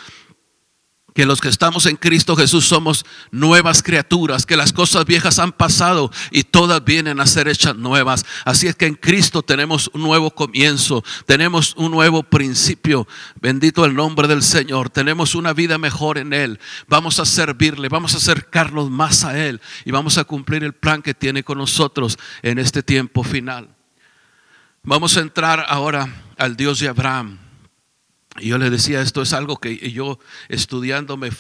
que 1.15 1.27
los 1.27 1.41
que 1.41 1.49
estamos 1.49 1.87
en 1.87 1.97
Cristo 1.97 2.37
Jesús 2.37 2.65
somos 2.67 3.05
nuevas 3.31 3.83
criaturas, 3.83 4.47
que 4.47 4.57
las 4.57 4.73
cosas 4.73 5.05
viejas 5.05 5.39
han 5.39 5.53
pasado 5.53 6.11
y 6.31 6.45
todas 6.45 6.83
vienen 6.85 7.21
a 7.21 7.27
ser 7.27 7.49
hechas 7.49 7.77
nuevas. 7.77 8.25
Así 8.45 8.67
es 8.67 8.77
que 8.77 8.87
en 8.87 8.95
Cristo 8.95 9.43
tenemos 9.43 9.91
un 9.93 10.03
nuevo 10.03 10.31
comienzo, 10.31 11.05
tenemos 11.27 11.75
un 11.77 11.91
nuevo 11.91 12.23
principio. 12.23 13.07
Bendito 13.41 13.85
el 13.85 13.95
nombre 13.95 14.27
del 14.27 14.43
Señor, 14.43 14.91
tenemos 14.91 15.35
una 15.35 15.53
vida 15.53 15.77
mejor 15.79 16.19
en 16.19 16.33
Él. 16.33 16.59
Vamos 16.89 17.21
a 17.21 17.27
servirle, 17.27 17.89
vamos 17.89 18.15
a 18.15 18.19
acercarnos 18.19 18.91
más 18.91 19.25
a 19.25 19.39
Él 19.39 19.61
y 19.85 19.91
vamos 19.91 20.19
a 20.19 20.25
cumplir 20.25 20.65
el 20.65 20.73
plan 20.73 21.03
que 21.03 21.15
tiene 21.15 21.45
con 21.45 21.59
nosotros 21.59 22.19
en 22.43 22.59
este 22.59 22.83
tiempo 22.83 23.23
final. 23.23 23.69
Vamos 24.83 25.17
a 25.17 25.21
entrar 25.21 25.65
ahora 25.69 26.09
al 26.39 26.57
Dios 26.57 26.81
de 26.81 26.89
Abraham. 26.89 27.41
Y 28.41 28.49
yo 28.49 28.59
le 28.59 28.71
decía, 28.71 29.03
esto 29.03 29.23
es 29.23 29.33
algo 29.33 29.59
que 29.59 29.77
yo 29.91 30.19
estudiando 30.49 31.17
me, 31.17 31.31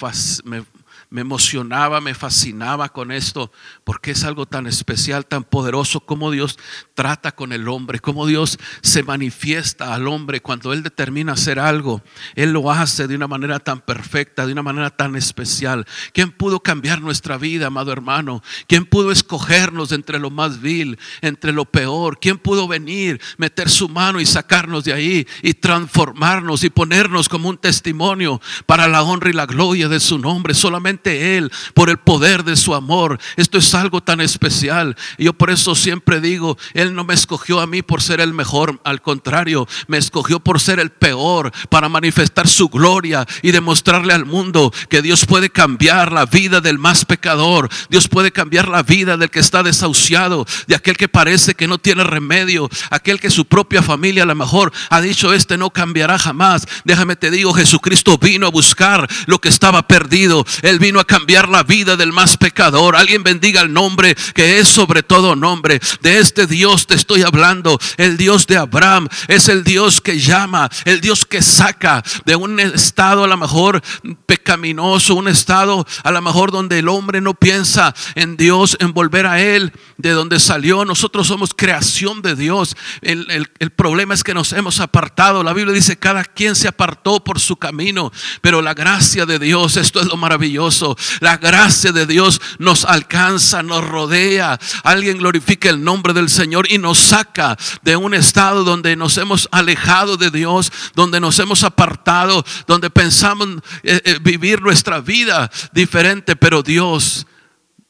me, 0.44 0.64
me 1.12 1.20
emocionaba, 1.20 2.00
me 2.00 2.14
fascinaba 2.14 2.88
con 2.88 3.12
esto, 3.12 3.52
porque 3.84 4.12
es 4.12 4.24
algo 4.24 4.46
tan 4.46 4.66
especial, 4.66 5.26
tan 5.26 5.44
poderoso, 5.44 6.00
como 6.00 6.30
Dios 6.30 6.58
trata 6.94 7.32
con 7.32 7.52
el 7.52 7.68
hombre, 7.68 8.00
como 8.00 8.26
Dios 8.26 8.58
se 8.80 9.02
manifiesta 9.02 9.92
al 9.92 10.08
hombre 10.08 10.40
cuando 10.40 10.72
Él 10.72 10.82
determina 10.82 11.32
hacer 11.32 11.58
algo. 11.58 12.00
Él 12.34 12.52
lo 12.52 12.72
hace 12.72 13.08
de 13.08 13.14
una 13.14 13.28
manera 13.28 13.60
tan 13.60 13.82
perfecta, 13.82 14.46
de 14.46 14.52
una 14.52 14.62
manera 14.62 14.88
tan 14.88 15.14
especial. 15.14 15.86
¿Quién 16.14 16.32
pudo 16.32 16.60
cambiar 16.60 17.02
nuestra 17.02 17.36
vida, 17.36 17.66
amado 17.66 17.92
hermano? 17.92 18.42
¿Quién 18.66 18.86
pudo 18.86 19.12
escogernos 19.12 19.92
entre 19.92 20.18
lo 20.18 20.30
más 20.30 20.62
vil, 20.62 20.98
entre 21.20 21.52
lo 21.52 21.66
peor? 21.66 22.20
¿Quién 22.20 22.38
pudo 22.38 22.66
venir, 22.66 23.20
meter 23.36 23.68
su 23.68 23.90
mano 23.90 24.18
y 24.18 24.24
sacarnos 24.24 24.84
de 24.84 24.94
ahí 24.94 25.26
y 25.42 25.52
transformarnos 25.52 26.64
y 26.64 26.70
ponernos 26.70 27.28
como 27.28 27.50
un 27.50 27.58
testimonio 27.58 28.40
para 28.64 28.88
la 28.88 29.02
honra 29.02 29.28
y 29.28 29.34
la 29.34 29.44
gloria 29.44 29.90
de 29.90 30.00
su 30.00 30.18
nombre? 30.18 30.54
Solamente 30.54 31.01
él, 31.06 31.50
por 31.74 31.90
el 31.90 31.98
poder 31.98 32.44
de 32.44 32.56
su 32.56 32.74
amor. 32.74 33.18
Esto 33.36 33.58
es 33.58 33.74
algo 33.74 34.02
tan 34.02 34.20
especial. 34.20 34.96
Y 35.18 35.24
yo 35.24 35.32
por 35.32 35.50
eso 35.50 35.74
siempre 35.74 36.20
digo, 36.20 36.58
Él 36.74 36.94
no 36.94 37.04
me 37.04 37.14
escogió 37.14 37.60
a 37.60 37.66
mí 37.66 37.82
por 37.82 38.02
ser 38.02 38.20
el 38.20 38.32
mejor, 38.32 38.80
al 38.84 39.02
contrario, 39.02 39.66
me 39.86 39.98
escogió 39.98 40.40
por 40.40 40.60
ser 40.60 40.80
el 40.80 40.90
peor, 40.90 41.52
para 41.68 41.88
manifestar 41.88 42.48
su 42.48 42.68
gloria 42.68 43.26
y 43.42 43.50
demostrarle 43.52 44.12
al 44.12 44.24
mundo 44.24 44.72
que 44.88 45.02
Dios 45.02 45.26
puede 45.26 45.50
cambiar 45.50 46.12
la 46.12 46.26
vida 46.26 46.60
del 46.60 46.78
más 46.78 47.04
pecador. 47.04 47.68
Dios 47.90 48.08
puede 48.08 48.32
cambiar 48.32 48.68
la 48.68 48.82
vida 48.82 49.16
del 49.16 49.30
que 49.30 49.40
está 49.40 49.62
desahuciado, 49.62 50.46
de 50.66 50.74
aquel 50.74 50.96
que 50.96 51.08
parece 51.08 51.54
que 51.54 51.68
no 51.68 51.78
tiene 51.78 52.04
remedio, 52.04 52.68
aquel 52.90 53.20
que 53.20 53.30
su 53.30 53.46
propia 53.46 53.82
familia 53.82 54.22
a 54.22 54.26
lo 54.26 54.34
mejor 54.34 54.72
ha 54.90 55.00
dicho, 55.00 55.32
este 55.32 55.56
no 55.58 55.70
cambiará 55.70 56.18
jamás. 56.18 56.66
Déjame 56.84 57.16
te 57.16 57.30
digo, 57.30 57.52
Jesucristo 57.54 58.18
vino 58.18 58.46
a 58.46 58.50
buscar 58.50 59.08
lo 59.26 59.40
que 59.40 59.48
estaba 59.48 59.86
perdido. 59.86 60.44
Él 60.62 60.78
vino 60.78 60.91
a 61.00 61.04
cambiar 61.04 61.48
la 61.48 61.62
vida 61.62 61.96
del 61.96 62.12
más 62.12 62.36
pecador. 62.36 62.96
Alguien 62.96 63.22
bendiga 63.22 63.60
el 63.60 63.72
nombre 63.72 64.14
que 64.34 64.58
es 64.58 64.68
sobre 64.68 65.02
todo 65.02 65.36
nombre. 65.36 65.80
De 66.00 66.18
este 66.18 66.46
Dios 66.46 66.86
te 66.86 66.94
estoy 66.94 67.22
hablando. 67.22 67.78
El 67.96 68.16
Dios 68.16 68.46
de 68.46 68.56
Abraham 68.56 69.08
es 69.28 69.48
el 69.48 69.64
Dios 69.64 70.00
que 70.00 70.18
llama, 70.18 70.70
el 70.84 71.00
Dios 71.00 71.24
que 71.24 71.42
saca 71.42 72.02
de 72.24 72.36
un 72.36 72.58
estado 72.60 73.24
a 73.24 73.28
lo 73.28 73.36
mejor 73.36 73.82
pecaminoso, 74.26 75.14
un 75.14 75.28
estado 75.28 75.86
a 76.02 76.10
lo 76.10 76.22
mejor 76.22 76.50
donde 76.50 76.78
el 76.78 76.88
hombre 76.88 77.20
no 77.20 77.34
piensa 77.34 77.94
en 78.14 78.36
Dios, 78.36 78.76
en 78.80 78.92
volver 78.92 79.26
a 79.26 79.40
Él, 79.40 79.72
de 79.96 80.10
donde 80.10 80.40
salió. 80.40 80.84
Nosotros 80.84 81.26
somos 81.26 81.54
creación 81.54 82.22
de 82.22 82.34
Dios. 82.34 82.76
El, 83.00 83.48
el 83.58 83.70
problema 83.70 84.14
es 84.14 84.24
que 84.24 84.34
nos 84.34 84.52
hemos 84.52 84.80
apartado. 84.80 85.42
La 85.42 85.52
Biblia 85.52 85.74
dice, 85.74 85.96
cada 85.96 86.24
quien 86.24 86.56
se 86.56 86.68
apartó 86.68 87.22
por 87.22 87.40
su 87.40 87.56
camino, 87.56 88.12
pero 88.40 88.62
la 88.62 88.74
gracia 88.74 89.26
de 89.26 89.38
Dios, 89.38 89.76
esto 89.76 90.00
es 90.00 90.06
lo 90.06 90.16
maravilloso 90.16 90.71
la 91.20 91.36
gracia 91.36 91.92
de 91.92 92.06
Dios 92.06 92.40
nos 92.58 92.84
alcanza, 92.84 93.62
nos 93.62 93.84
rodea. 93.86 94.58
Alguien 94.84 95.18
glorifica 95.18 95.68
el 95.68 95.82
nombre 95.82 96.12
del 96.12 96.28
Señor 96.28 96.70
y 96.70 96.78
nos 96.78 96.98
saca 96.98 97.56
de 97.82 97.96
un 97.96 98.14
estado 98.14 98.64
donde 98.64 98.96
nos 98.96 99.18
hemos 99.18 99.48
alejado 99.52 100.16
de 100.16 100.30
Dios, 100.30 100.72
donde 100.94 101.20
nos 101.20 101.38
hemos 101.38 101.64
apartado, 101.64 102.44
donde 102.66 102.90
pensamos 102.90 103.48
eh, 103.82 104.00
eh, 104.04 104.18
vivir 104.22 104.62
nuestra 104.62 105.00
vida 105.00 105.50
diferente, 105.72 106.36
pero 106.36 106.62
Dios, 106.62 107.26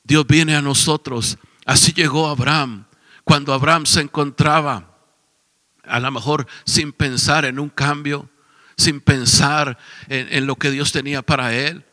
Dios 0.03 0.27
viene 0.27 0.57
a 0.57 0.63
nosotros. 0.63 1.39
Así 1.67 1.93
llegó 1.93 2.29
Abraham. 2.29 2.87
Cuando 3.25 3.53
Abraham 3.53 3.87
se 3.87 4.01
encontraba, 4.01 4.89
a 5.85 6.01
lo 6.01 6.11
mejor 6.11 6.47
sin 6.65 6.93
pensar 6.93 7.45
en 7.45 7.59
un 7.59 7.69
cambio, 7.69 8.29
sin 8.77 9.01
pensar 9.01 9.79
en 10.09 10.47
lo 10.47 10.57
que 10.57 10.71
Dios 10.71 10.91
tenía 10.91 11.23
para 11.23 11.55
él. 11.55 11.85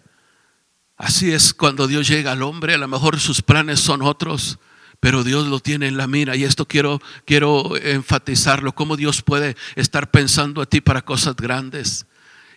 Así 1.00 1.32
es 1.32 1.54
cuando 1.54 1.88
Dios 1.88 2.10
llega 2.10 2.34
al 2.34 2.44
hombre, 2.44 2.74
a 2.74 2.78
lo 2.78 2.90
mejor 2.90 3.22
sus 3.22 3.42
planes 3.42 3.80
son 3.80 4.02
otros, 4.02 4.60
pero 5.00 5.24
Dios 5.24 5.48
lo 5.48 5.62
tiene 5.62 5.88
en 5.88 5.96
la 5.96 6.08
mira. 6.08 6.36
Y 6.36 6.44
esto 6.44 6.68
quiero 6.68 7.02
quiero 7.26 7.78
enfatizarlo, 7.78 8.76
cómo 8.76 8.98
Dios 8.98 9.22
puede 9.22 9.56
estar 9.78 10.12
pensando 10.12 10.62
a 10.62 10.66
ti 10.66 10.82
para 10.82 11.02
cosas 11.02 11.38
grandes. 11.38 12.06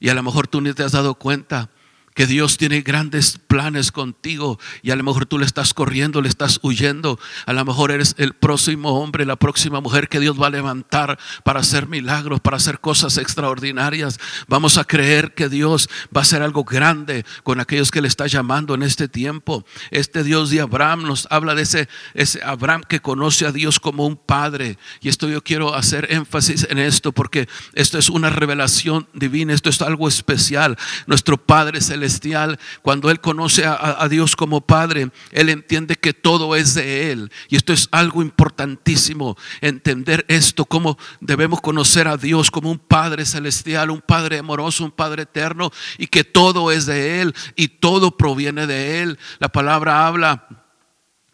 Y 0.01 0.09
a 0.09 0.15
lo 0.15 0.25
mejor 0.25 0.49
tú 0.49 0.61
ni 0.61 0.73
te 0.73 0.83
has 0.83 0.91
dado 0.91 1.15
cuenta 1.15 1.71
que 2.14 2.26
Dios 2.26 2.57
tiene 2.59 2.83
grandes 2.83 3.38
planes 3.47 3.92
contigo 3.92 4.59
y 4.83 4.90
a 4.90 4.97
lo 4.97 5.02
mejor 5.02 5.26
tú 5.26 5.38
le 5.38 5.47
estás 5.47 5.75
corriendo, 5.75 6.21
le 6.21 6.28
estás 6.28 6.59
huyendo. 6.62 7.19
A 7.47 7.52
lo 7.52 7.64
mejor 7.64 7.90
eres 7.90 8.14
el 8.19 8.35
próximo 8.35 9.00
hombre, 9.00 9.25
la 9.25 9.37
próxima 9.37 9.81
mujer 9.81 10.09
que 10.09 10.21
Dios 10.21 10.40
va 10.40 10.49
a 10.49 10.50
levantar 10.50 11.19
para 11.45 11.61
hacer 11.61 11.88
milagros, 11.88 12.40
para 12.40 12.57
hacer 12.57 12.81
cosas 12.81 13.16
extraordinarias. 13.19 14.19
Vamos 14.47 14.78
a 14.78 14.85
creer 14.85 15.35
que 15.35 15.49
Dios 15.49 15.88
va 16.14 16.21
a 16.21 16.23
hacer 16.23 16.42
algo 16.42 16.64
grande 16.64 17.25
con 17.42 17.61
aquellos 17.61 17.90
que 17.90 18.02
le 18.02 18.09
está 18.09 18.26
llamando 18.26 18.75
en 18.75 18.83
este 18.83 19.09
tiempo. 19.09 19.64
Este 19.90 20.25
Dios 20.25 20.50
de 20.50 20.61
Abraham 20.61 21.04
nos 21.04 21.26
habla 21.31 21.54
de 21.54 21.62
ese, 21.62 21.88
ese 22.14 22.42
Abraham 22.42 22.83
que 22.87 23.00
conoce 23.00 23.47
a 23.47 23.52
Dios 23.52 23.81
como 23.81 24.07
un 24.07 24.16
padre. 24.16 24.78
Y 25.00 25.09
esto 25.09 25.28
yo 25.28 25.42
quiero 25.42 25.75
hacer 25.75 26.09
énfasis 26.11 26.66
en 26.69 26.78
esto 26.78 27.12
porque 27.12 27.49
esto 27.75 27.99
es 27.99 28.11
una 28.11 28.31
revelación 28.31 29.09
divina, 29.14 29.54
esto 29.54 29.71
es 29.71 29.81
algo 29.83 30.09
especial. 30.09 30.76
Nuestro 31.07 31.37
Padre 31.37 31.78
es 31.78 31.90
el 31.90 32.02
celestial, 32.03 32.59
cuando 32.83 33.11
Él 33.11 33.21
conoce 33.21 33.65
a, 33.65 34.07
Dios 34.09 34.35
como 34.35 34.61
Padre, 34.61 35.11
Él 35.31 35.49
entiende 35.49 35.95
que 35.95 36.13
todo 36.13 36.57
es 36.57 36.75
de 36.75 37.13
Él. 37.13 37.31
Y 37.49 37.57
esto 37.57 37.73
es 37.73 37.89
algo 37.93 38.23
importantísimo, 38.23 39.37
entender 39.61 40.25
esto, 40.29 40.65
cómo 40.65 40.99
debemos 41.21 41.61
conocer 41.61 42.09
a 42.09 42.17
Dios 42.17 42.51
como 42.51 42.71
un 42.71 42.79
Padre 42.79 43.25
celestial, 43.25 43.91
un 43.91 44.01
Padre 44.01 44.39
amoroso, 44.39 44.85
un 44.85 44.91
Padre 44.91 45.23
eterno, 45.23 45.71
y 45.97 46.09
que 46.09 46.25
todo 46.25 46.73
es 46.73 46.87
de 46.87 47.21
Él 47.21 47.35
y 47.55 47.69
todo 47.69 48.17
proviene 48.17 48.67
de 48.67 49.03
Él. 49.03 49.19
La 49.39 49.51
palabra 49.51 50.07
habla 50.07 50.62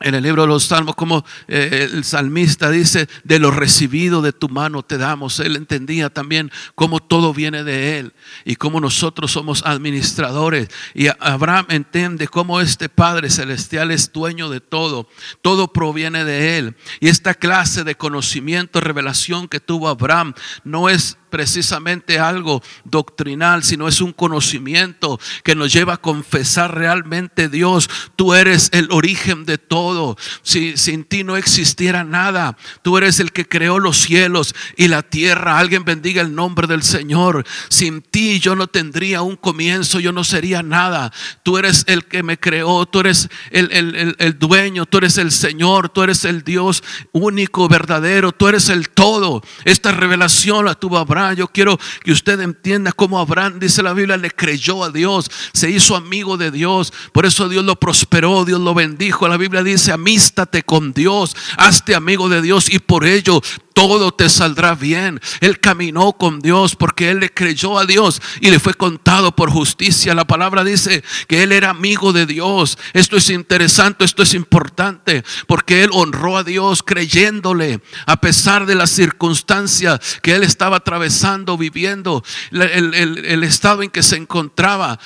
en 0.00 0.14
el 0.14 0.22
libro 0.22 0.42
de 0.42 0.48
los 0.48 0.64
Salmos, 0.64 0.94
como 0.94 1.24
eh, 1.48 1.88
el 1.92 2.04
salmista 2.04 2.70
dice, 2.70 3.08
de 3.24 3.38
lo 3.38 3.50
recibido 3.50 4.22
de 4.22 4.32
tu 4.32 4.48
mano 4.48 4.84
te 4.84 4.96
damos. 4.96 5.40
Él 5.40 5.56
entendía 5.56 6.08
también 6.08 6.52
cómo 6.74 7.00
todo 7.00 7.34
viene 7.34 7.64
de 7.64 7.98
Él 7.98 8.12
y 8.44 8.56
cómo 8.56 8.80
nosotros 8.80 9.32
somos 9.32 9.64
administradores. 9.66 10.68
Y 10.94 11.08
Abraham 11.18 11.66
entiende 11.70 12.28
cómo 12.28 12.60
este 12.60 12.88
Padre 12.88 13.28
Celestial 13.28 13.90
es 13.90 14.12
dueño 14.12 14.48
de 14.48 14.60
todo. 14.60 15.08
Todo 15.42 15.72
proviene 15.72 16.24
de 16.24 16.58
Él. 16.58 16.76
Y 17.00 17.08
esta 17.08 17.34
clase 17.34 17.82
de 17.82 17.96
conocimiento, 17.96 18.80
revelación 18.80 19.48
que 19.48 19.58
tuvo 19.58 19.88
Abraham, 19.88 20.34
no 20.62 20.88
es 20.88 21.16
precisamente 21.28 22.18
algo 22.18 22.62
doctrinal, 22.84 23.62
sino 23.62 23.88
es 23.88 24.00
un 24.00 24.12
conocimiento 24.12 25.20
que 25.44 25.54
nos 25.54 25.72
lleva 25.72 25.94
a 25.94 25.98
confesar 25.98 26.74
realmente 26.74 27.48
Dios, 27.48 27.88
tú 28.16 28.34
eres 28.34 28.70
el 28.72 28.88
origen 28.90 29.44
de 29.44 29.58
todo. 29.58 30.16
Si 30.42 30.76
sin 30.76 31.04
ti 31.04 31.24
no 31.24 31.36
existiera 31.36 32.04
nada, 32.04 32.56
tú 32.82 32.96
eres 32.96 33.20
el 33.20 33.32
que 33.32 33.46
creó 33.46 33.78
los 33.78 33.98
cielos 33.98 34.54
y 34.76 34.88
la 34.88 35.02
tierra. 35.02 35.58
Alguien 35.58 35.84
bendiga 35.84 36.22
el 36.22 36.34
nombre 36.34 36.66
del 36.66 36.82
Señor. 36.82 37.44
Sin 37.68 38.02
ti 38.02 38.40
yo 38.40 38.56
no 38.56 38.66
tendría 38.66 39.22
un 39.22 39.36
comienzo, 39.36 40.00
yo 40.00 40.12
no 40.12 40.24
sería 40.24 40.62
nada. 40.62 41.12
Tú 41.42 41.58
eres 41.58 41.84
el 41.86 42.04
que 42.04 42.22
me 42.22 42.38
creó, 42.38 42.86
tú 42.86 43.00
eres 43.00 43.28
el, 43.50 44.16
el 44.18 44.38
dueño, 44.38 44.86
tú 44.86 44.98
eres 44.98 45.18
el 45.18 45.32
Señor, 45.32 45.88
tú 45.88 46.02
eres 46.02 46.24
el 46.24 46.42
Dios 46.42 46.82
único, 47.12 47.68
verdadero, 47.68 48.32
tú 48.32 48.48
eres 48.48 48.68
el 48.68 48.88
todo. 48.90 49.42
Esta 49.64 49.92
revelación 49.92 50.64
la 50.64 50.74
tuvo 50.74 50.98
Abraham 50.98 51.17
yo 51.34 51.48
quiero 51.48 51.78
que 52.02 52.12
usted 52.12 52.40
entienda 52.40 52.92
cómo 52.92 53.18
Abraham, 53.18 53.58
dice 53.58 53.82
la 53.82 53.92
Biblia, 53.92 54.16
le 54.16 54.30
creyó 54.30 54.84
a 54.84 54.90
Dios, 54.90 55.30
se 55.52 55.70
hizo 55.70 55.96
amigo 55.96 56.36
de 56.36 56.50
Dios. 56.50 56.92
Por 57.12 57.26
eso 57.26 57.48
Dios 57.48 57.64
lo 57.64 57.76
prosperó, 57.76 58.44
Dios 58.44 58.60
lo 58.60 58.74
bendijo. 58.74 59.28
La 59.28 59.36
Biblia 59.36 59.62
dice, 59.62 59.92
amístate 59.92 60.62
con 60.62 60.92
Dios, 60.92 61.36
hazte 61.56 61.94
amigo 61.94 62.28
de 62.28 62.42
Dios 62.42 62.72
y 62.72 62.78
por 62.78 63.04
ello 63.04 63.40
todo 63.78 64.10
te 64.10 64.28
saldrá 64.28 64.74
bien. 64.74 65.20
Él 65.38 65.60
caminó 65.60 66.14
con 66.14 66.40
Dios 66.40 66.74
porque 66.74 67.10
él 67.10 67.20
le 67.20 67.32
creyó 67.32 67.78
a 67.78 67.86
Dios 67.86 68.20
y 68.40 68.50
le 68.50 68.58
fue 68.58 68.74
contado 68.74 69.36
por 69.36 69.52
justicia. 69.52 70.16
La 70.16 70.26
palabra 70.26 70.64
dice 70.64 71.04
que 71.28 71.44
él 71.44 71.52
era 71.52 71.70
amigo 71.70 72.12
de 72.12 72.26
Dios. 72.26 72.76
Esto 72.92 73.16
es 73.16 73.30
interesante, 73.30 74.04
esto 74.04 74.24
es 74.24 74.34
importante 74.34 75.22
porque 75.46 75.84
él 75.84 75.90
honró 75.92 76.38
a 76.38 76.42
Dios 76.42 76.82
creyéndole 76.82 77.80
a 78.06 78.20
pesar 78.20 78.66
de 78.66 78.74
las 78.74 78.90
circunstancias 78.90 80.00
que 80.22 80.34
él 80.34 80.42
estaba 80.42 80.78
atravesando, 80.78 81.56
viviendo, 81.56 82.24
el, 82.50 82.92
el 82.94 83.44
estado 83.44 83.84
en 83.84 83.90
que 83.90 84.02
se 84.02 84.16
encontraba. 84.16 84.98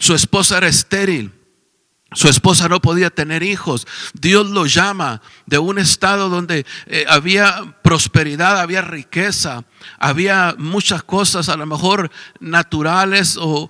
Su 0.00 0.16
esposa 0.16 0.58
era 0.58 0.66
estéril. 0.66 1.35
Su 2.12 2.28
esposa 2.28 2.68
no 2.68 2.80
podía 2.80 3.10
tener 3.10 3.42
hijos. 3.42 3.86
Dios 4.14 4.48
lo 4.50 4.66
llama 4.66 5.20
de 5.46 5.58
un 5.58 5.78
estado 5.78 6.28
donde 6.28 6.64
eh, 6.86 7.04
había 7.08 7.76
prosperidad, 7.82 8.60
había 8.60 8.80
riqueza, 8.80 9.64
había 9.98 10.54
muchas 10.58 11.02
cosas 11.02 11.48
a 11.48 11.56
lo 11.56 11.66
mejor 11.66 12.10
naturales 12.40 13.36
o, 13.40 13.68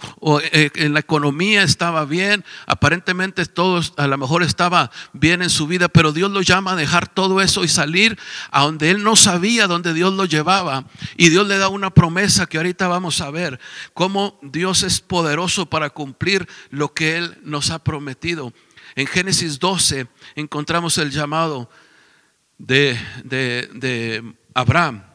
eh, 0.53 0.71
en 0.75 0.95
la 0.95 1.01
economía 1.01 1.63
estaba 1.63 2.05
bien. 2.05 2.45
Aparentemente 2.67 3.47
todo 3.47 3.81
a 3.97 4.07
lo 4.07 4.19
mejor 4.19 4.43
estaba 4.43 4.91
bien 5.13 5.43
en 5.43 5.51
su 5.51 5.67
vida, 5.67 5.89
pero 5.89 6.13
Dios 6.13 6.31
lo 6.31 6.43
llama 6.43 6.73
a 6.73 6.77
dejar 6.77 7.09
todo 7.09 7.41
eso 7.41 7.65
y 7.65 7.69
salir 7.69 8.19
a 8.51 8.63
donde 8.63 8.91
él 8.91 9.03
no 9.03 9.17
sabía 9.17 9.67
dónde 9.67 9.95
Dios 9.95 10.13
lo 10.15 10.25
llevaba. 10.25 10.85
Y 11.17 11.29
Dios 11.29 11.47
le 11.47 11.59
da 11.59 11.69
una 11.69 11.91
promesa 11.91 12.47
que 12.47 12.57
ahorita 12.57 12.89
vamos 12.89 13.21
a 13.21 13.31
ver, 13.31 13.61
cómo 13.95 14.39
Dios 14.43 14.83
es 14.83 15.01
poderoso 15.01 15.67
para 15.67 15.91
cumplir 15.91 16.49
lo 16.71 16.93
que 16.93 17.17
él 17.17 17.39
nos 17.43 17.71
ha 17.71 17.79
prometido. 17.79 18.53
En 18.95 19.07
Génesis 19.07 19.59
12 19.59 20.07
encontramos 20.35 20.99
el 20.99 21.11
llamado 21.11 21.69
de, 22.59 22.99
de 23.25 24.35
Abraham. 24.55 25.06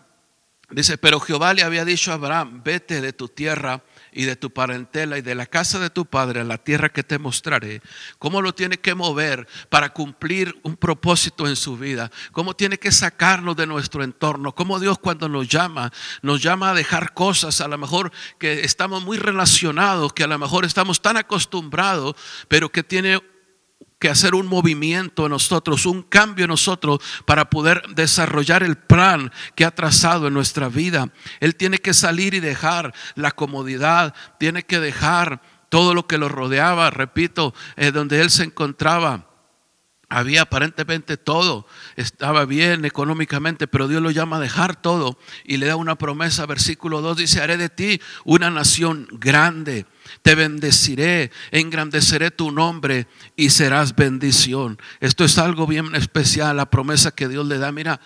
Dice, 0.72 0.98
pero 0.98 1.20
Jehová 1.20 1.54
le 1.54 1.64
había 1.64 1.84
dicho 1.84 2.12
a 2.12 2.16
Abraham, 2.16 2.62
vete 2.64 3.02
de 3.02 3.12
tu 3.12 3.28
tierra 3.28 3.84
y 4.14 4.24
de 4.24 4.38
tu 4.38 4.52
parentela 4.52 5.18
y 5.18 5.22
de 5.22 5.36
la 5.36 5.46
casa 5.46 5.80
de 5.80 5.90
tu 5.90 6.06
padre 6.06 6.40
a 6.40 6.44
la 6.46 6.58
tierra 6.58 6.90
que 6.90 7.04
te 7.04 7.20
mostraré, 7.20 7.82
cómo 8.20 8.42
lo 8.42 8.54
tiene 8.54 8.78
que 8.78 8.96
mover 8.96 9.48
para 9.70 9.90
cumplir 9.90 10.58
un 10.64 10.78
propósito 10.78 11.48
en 11.48 11.58
su 11.58 11.78
vida, 11.78 12.10
cómo 12.32 12.56
tiene 12.56 12.78
que 12.78 12.92
sacarnos 12.92 13.58
de 13.58 13.68
nuestro 13.68 14.04
entorno, 14.04 14.56
cómo 14.56 14.80
Dios 14.80 14.98
cuando 14.98 15.28
nos 15.28 15.50
llama, 15.50 15.92
nos 16.22 16.42
llama 16.42 16.72
a 16.72 16.74
dejar 16.74 17.14
cosas 17.14 17.60
a 17.60 17.68
lo 17.68 17.78
mejor 17.78 18.12
que 18.40 18.64
estamos 18.64 19.04
muy 19.04 19.18
relacionados, 19.18 20.14
que 20.14 20.24
a 20.24 20.28
lo 20.28 20.40
mejor 20.40 20.64
estamos 20.64 21.02
tan 21.02 21.18
acostumbrados, 21.18 22.16
pero 22.48 22.72
que 22.72 22.84
tiene 22.84 23.20
que 24.02 24.10
hacer 24.10 24.34
un 24.34 24.48
movimiento 24.48 25.26
en 25.26 25.32
nosotros, 25.32 25.86
un 25.86 26.02
cambio 26.02 26.46
en 26.46 26.50
nosotros 26.50 27.00
para 27.26 27.52
poder 27.52 27.84
desarrollar 27.94 28.64
el 28.64 28.76
plan 28.76 29.32
que 29.54 29.64
ha 29.64 29.70
trazado 29.70 30.28
en 30.28 30.34
nuestra 30.34 30.70
vida. 30.70 31.14
Él 31.40 31.56
tiene 31.56 31.78
que 31.78 31.94
salir 31.94 32.34
y 32.34 32.40
dejar 32.40 32.96
la 33.14 33.30
comodidad, 33.30 34.16
tiene 34.40 34.64
que 34.64 34.80
dejar 34.80 35.44
todo 35.70 35.94
lo 35.94 36.08
que 36.08 36.18
lo 36.18 36.30
rodeaba, 36.30 36.90
repito, 36.90 37.54
eh, 37.78 37.92
donde 37.92 38.22
él 38.22 38.32
se 38.32 38.44
encontraba. 38.44 39.28
Había 40.10 40.42
aparentemente 40.42 41.16
todo, 41.16 41.68
estaba 41.96 42.46
bien 42.46 42.84
económicamente, 42.86 43.68
pero 43.68 43.88
Dios 43.88 44.02
lo 44.02 44.10
llama 44.10 44.38
a 44.38 44.42
dejar 44.42 44.76
todo 44.82 45.20
y 45.46 45.58
le 45.58 45.68
da 45.68 45.76
una 45.76 45.96
promesa. 45.96 46.48
Versículo 46.48 47.02
2 47.02 47.18
dice, 47.18 47.40
haré 47.40 47.56
de 47.56 47.70
ti 47.70 48.02
una 48.26 48.50
nación 48.50 49.08
grande 49.12 49.86
te 50.22 50.36
bendeciré, 50.36 51.32
engrandeceré 51.52 52.32
tu 52.32 52.52
nombre 52.52 53.08
y 53.36 53.50
serás 53.50 53.96
bendición. 53.96 54.80
Esto 55.00 55.24
es 55.24 55.38
algo 55.38 55.68
bien 55.68 55.96
especial, 55.96 56.58
la 56.58 56.70
promesa 56.70 57.12
que 57.12 57.28
Dios 57.28 57.46
le 57.48 57.58
da. 57.58 57.72
Mira, 57.72 58.00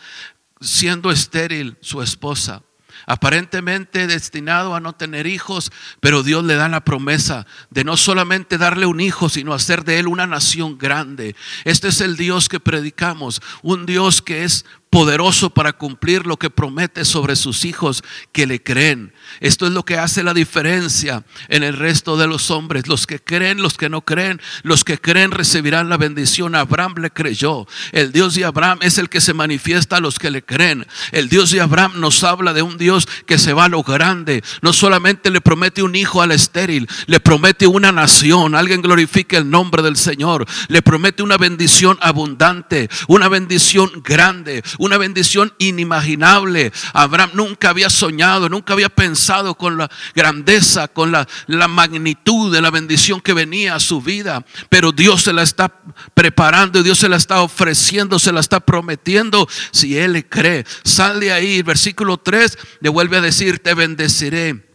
siendo 0.61 1.11
estéril 1.11 1.77
su 1.81 2.01
esposa, 2.01 2.63
aparentemente 3.05 4.07
destinado 4.07 4.75
a 4.75 4.79
no 4.79 4.93
tener 4.93 5.27
hijos, 5.27 5.71
pero 5.99 6.23
Dios 6.23 6.43
le 6.43 6.55
da 6.55 6.69
la 6.69 6.83
promesa 6.83 7.45
de 7.69 7.83
no 7.83 7.97
solamente 7.97 8.57
darle 8.57 8.85
un 8.85 8.99
hijo, 8.99 9.29
sino 9.29 9.53
hacer 9.53 9.83
de 9.83 9.99
él 9.99 10.07
una 10.07 10.27
nación 10.27 10.77
grande. 10.77 11.35
Este 11.65 11.89
es 11.89 12.01
el 12.01 12.17
Dios 12.17 12.49
que 12.49 12.59
predicamos, 12.59 13.41
un 13.61 13.85
Dios 13.85 14.21
que 14.21 14.43
es 14.43 14.65
poderoso 14.89 15.49
para 15.49 15.73
cumplir 15.73 16.25
lo 16.25 16.37
que 16.37 16.49
promete 16.49 17.03
sobre 17.03 17.35
sus 17.35 17.65
hijos 17.65 18.03
que 18.31 18.47
le 18.47 18.63
creen. 18.63 19.13
Esto 19.39 19.67
es 19.67 19.73
lo 19.73 19.83
que 19.83 19.97
hace 19.97 20.23
la 20.23 20.33
diferencia 20.33 21.23
en 21.49 21.63
el 21.63 21.75
resto 21.75 22.17
de 22.17 22.27
los 22.27 22.51
hombres. 22.51 22.87
Los 22.87 23.07
que 23.07 23.19
creen, 23.19 23.61
los 23.61 23.75
que 23.75 23.89
no 23.89 24.01
creen, 24.01 24.41
los 24.63 24.83
que 24.83 24.99
creen 24.99 25.31
recibirán 25.31 25.89
la 25.89 25.97
bendición. 25.97 26.55
Abraham 26.55 26.95
le 27.01 27.11
creyó. 27.11 27.67
El 27.91 28.11
Dios 28.11 28.35
de 28.35 28.45
Abraham 28.45 28.79
es 28.81 28.97
el 28.97 29.09
que 29.09 29.21
se 29.21 29.33
manifiesta 29.33 29.97
a 29.97 29.99
los 29.99 30.19
que 30.19 30.31
le 30.31 30.43
creen. 30.43 30.87
El 31.11 31.29
Dios 31.29 31.51
de 31.51 31.61
Abraham 31.61 31.99
nos 31.99 32.23
habla 32.23 32.53
de 32.53 32.61
un 32.61 32.77
Dios 32.77 33.07
que 33.25 33.37
se 33.37 33.53
va 33.53 33.65
a 33.65 33.69
lo 33.69 33.83
grande. 33.83 34.43
No 34.61 34.73
solamente 34.73 35.29
le 35.29 35.41
promete 35.41 35.83
un 35.83 35.95
hijo 35.95 36.21
al 36.21 36.31
estéril, 36.31 36.87
le 37.07 37.19
promete 37.19 37.67
una 37.67 37.91
nación. 37.91 38.55
Alguien 38.55 38.81
glorifique 38.81 39.37
el 39.37 39.49
nombre 39.49 39.83
del 39.83 39.97
Señor. 39.97 40.45
Le 40.67 40.81
promete 40.81 41.23
una 41.23 41.37
bendición 41.37 41.97
abundante, 42.01 42.89
una 43.07 43.27
bendición 43.27 43.91
grande, 44.03 44.63
una 44.77 44.97
bendición 44.97 45.53
inimaginable. 45.57 46.71
Abraham 46.93 47.31
nunca 47.33 47.69
había 47.69 47.89
soñado, 47.89 48.49
nunca 48.49 48.73
había 48.73 48.89
pensado 48.89 49.24
con 49.57 49.77
la 49.77 49.89
grandeza, 50.13 50.87
con 50.87 51.11
la, 51.11 51.27
la 51.47 51.67
magnitud 51.67 52.53
de 52.53 52.61
la 52.61 52.71
bendición 52.71 53.21
que 53.21 53.33
venía 53.33 53.75
a 53.75 53.79
su 53.79 54.01
vida. 54.01 54.45
Pero 54.69 54.91
Dios 54.91 55.23
se 55.23 55.33
la 55.33 55.43
está 55.43 55.81
preparando, 56.13 56.83
Dios 56.83 56.99
se 56.99 57.09
la 57.09 57.17
está 57.17 57.41
ofreciendo, 57.41 58.19
se 58.19 58.31
la 58.31 58.39
está 58.39 58.59
prometiendo. 58.59 59.47
Si 59.71 59.97
Él 59.97 60.13
le 60.13 60.27
cree, 60.27 60.65
sale 60.83 61.31
ahí, 61.31 61.61
versículo 61.61 62.17
3, 62.17 62.57
le 62.81 62.89
vuelve 62.89 63.17
a 63.17 63.21
decir, 63.21 63.59
te 63.59 63.73
bendeciré 63.73 64.65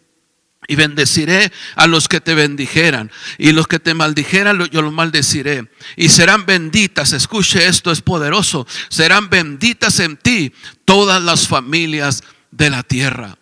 y 0.71 0.77
bendeciré 0.77 1.51
a 1.75 1.89
los 1.89 2.07
que 2.07 2.21
te 2.21 2.35
bendijeran. 2.35 3.11
Y 3.39 3.51
los 3.51 3.67
que 3.67 3.81
te 3.81 3.93
maldijeran, 3.93 4.69
yo 4.71 4.83
los 4.83 4.93
maldeciré. 4.93 5.69
Y 5.97 6.11
serán 6.11 6.47
benditas, 6.47 7.13
escuche 7.13 7.67
esto, 7.67 7.91
es 7.91 8.03
poderoso. 8.03 8.69
Serán 8.89 9.31
benditas 9.31 9.99
en 9.99 10.17
ti 10.17 10.53
todas 10.85 11.21
las 11.25 11.49
familias 11.49 12.23
de 12.53 12.71
la 12.71 12.85
tierra. 12.85 13.40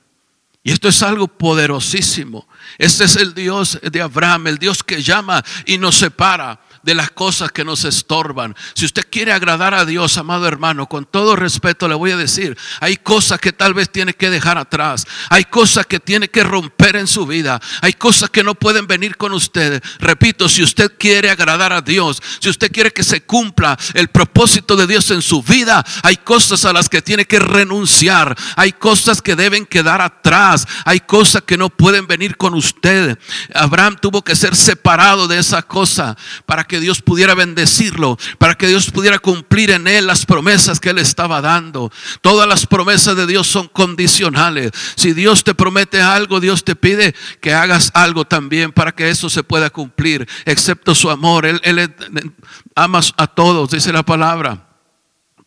Y 0.69 0.73
esto 0.73 0.87
es 0.87 1.03
algo 1.03 1.29
poderosísimo. 1.29 2.47
Este 2.77 3.05
es 3.05 3.17
el 3.17 3.33
Dios 3.33 3.81
de 3.81 4.03
Abraham, 4.03 4.49
el 4.49 4.59
Dios 4.59 4.85
que 4.85 5.03
llama 5.03 5.43
y 5.65 5.79
nos 5.79 5.95
separa 5.95 6.61
de 6.83 6.95
las 6.95 7.11
cosas 7.11 7.53
que 7.53 7.65
nos 7.65 7.85
estorban. 7.85 8.55
Si 8.75 8.85
usted 8.85 9.07
quiere 9.11 9.33
agradar 9.33 9.75
a 9.75 9.85
Dios, 9.85 10.17
amado 10.19 10.47
hermano, 10.47 10.89
con 10.89 11.05
todo 11.05 11.37
respeto 11.37 11.89
le 11.89 11.95
voy 11.95 12.13
a 12.13 12.17
decir, 12.17 12.57
hay 12.81 12.97
cosas 12.97 13.41
que 13.41 13.53
tal 13.53 13.75
vez 13.75 13.91
tiene 13.91 14.15
que 14.15 14.31
dejar 14.31 14.59
atrás, 14.59 15.07
hay 15.31 15.45
cosas 15.45 15.87
que 15.87 16.01
tiene 16.01 16.29
que 16.29 16.43
romper 16.43 16.97
en 16.97 17.07
su 17.07 17.27
vida, 17.27 17.61
hay 17.83 17.93
cosas 17.93 18.31
que 18.31 18.43
no 18.43 18.55
pueden 18.55 18.87
venir 18.87 19.17
con 19.17 19.33
usted. 19.33 19.83
Repito, 19.99 20.49
si 20.49 20.63
usted 20.63 20.93
quiere 20.99 21.31
agradar 21.31 21.73
a 21.73 21.81
Dios, 21.81 22.23
si 22.41 22.49
usted 22.49 22.71
quiere 22.71 22.93
que 22.93 23.05
se 23.05 23.23
cumpla 23.23 23.79
el 23.95 24.09
propósito 24.09 24.77
de 24.77 24.87
Dios 24.87 25.11
en 25.11 25.23
su 25.23 25.43
vida, 25.43 25.85
hay 26.03 26.17
cosas 26.17 26.65
a 26.65 26.73
las 26.73 26.89
que 26.89 27.03
tiene 27.03 27.25
que 27.25 27.39
renunciar, 27.39 28.37
hay 28.57 28.73
cosas 28.73 29.23
que 29.23 29.37
deben 29.37 29.67
quedar 29.67 30.01
atrás, 30.01 30.67
hay 30.85 31.01
cosas 31.01 31.43
que 31.43 31.57
no 31.57 31.71
pueden 31.71 32.07
venir 32.07 32.37
con 32.37 32.55
usted. 32.55 33.19
Abraham 33.55 33.97
tuvo 34.01 34.23
que 34.23 34.37
ser 34.37 34.57
separado 34.57 35.29
de 35.29 35.39
esa 35.39 35.63
cosa 35.63 36.17
para 36.47 36.65
que 36.69 36.79
Dios 36.79 37.03
pudiera 37.03 37.35
bendecirlo, 37.35 38.17
para 38.39 38.55
que 38.55 38.69
Dios 38.69 38.91
pudiera 38.93 39.19
cumplir 39.19 39.73
en 39.73 39.89
él 39.89 40.07
las 40.07 40.25
promesas 40.25 40.79
que 40.79 40.91
él 40.91 40.99
estaba 40.99 41.41
dando. 41.41 41.91
Todas 42.21 42.47
las 42.47 42.67
promesas 42.67 43.17
de 43.17 43.27
Dios 43.27 43.49
son 43.49 43.67
condicionales. 43.67 44.71
Si 44.95 45.13
Dios 45.13 45.43
te 45.43 45.55
promete 45.55 46.01
algo, 46.01 46.39
Dios 46.39 46.63
te 46.63 46.77
pide 46.77 47.15
que 47.41 47.53
hagas 47.53 47.91
algo 47.95 48.25
también 48.25 48.71
para 48.71 48.93
que 48.93 49.11
eso 49.11 49.29
se 49.29 49.43
pueda 49.43 49.71
cumplir, 49.71 50.29
excepto 50.45 50.95
su 50.95 51.11
amor. 51.11 51.47
Él, 51.47 51.61
él 51.65 51.93
a 52.77 53.27
todos, 53.27 53.71
dice 53.71 53.93
la 53.93 54.05
palabra. 54.05 54.69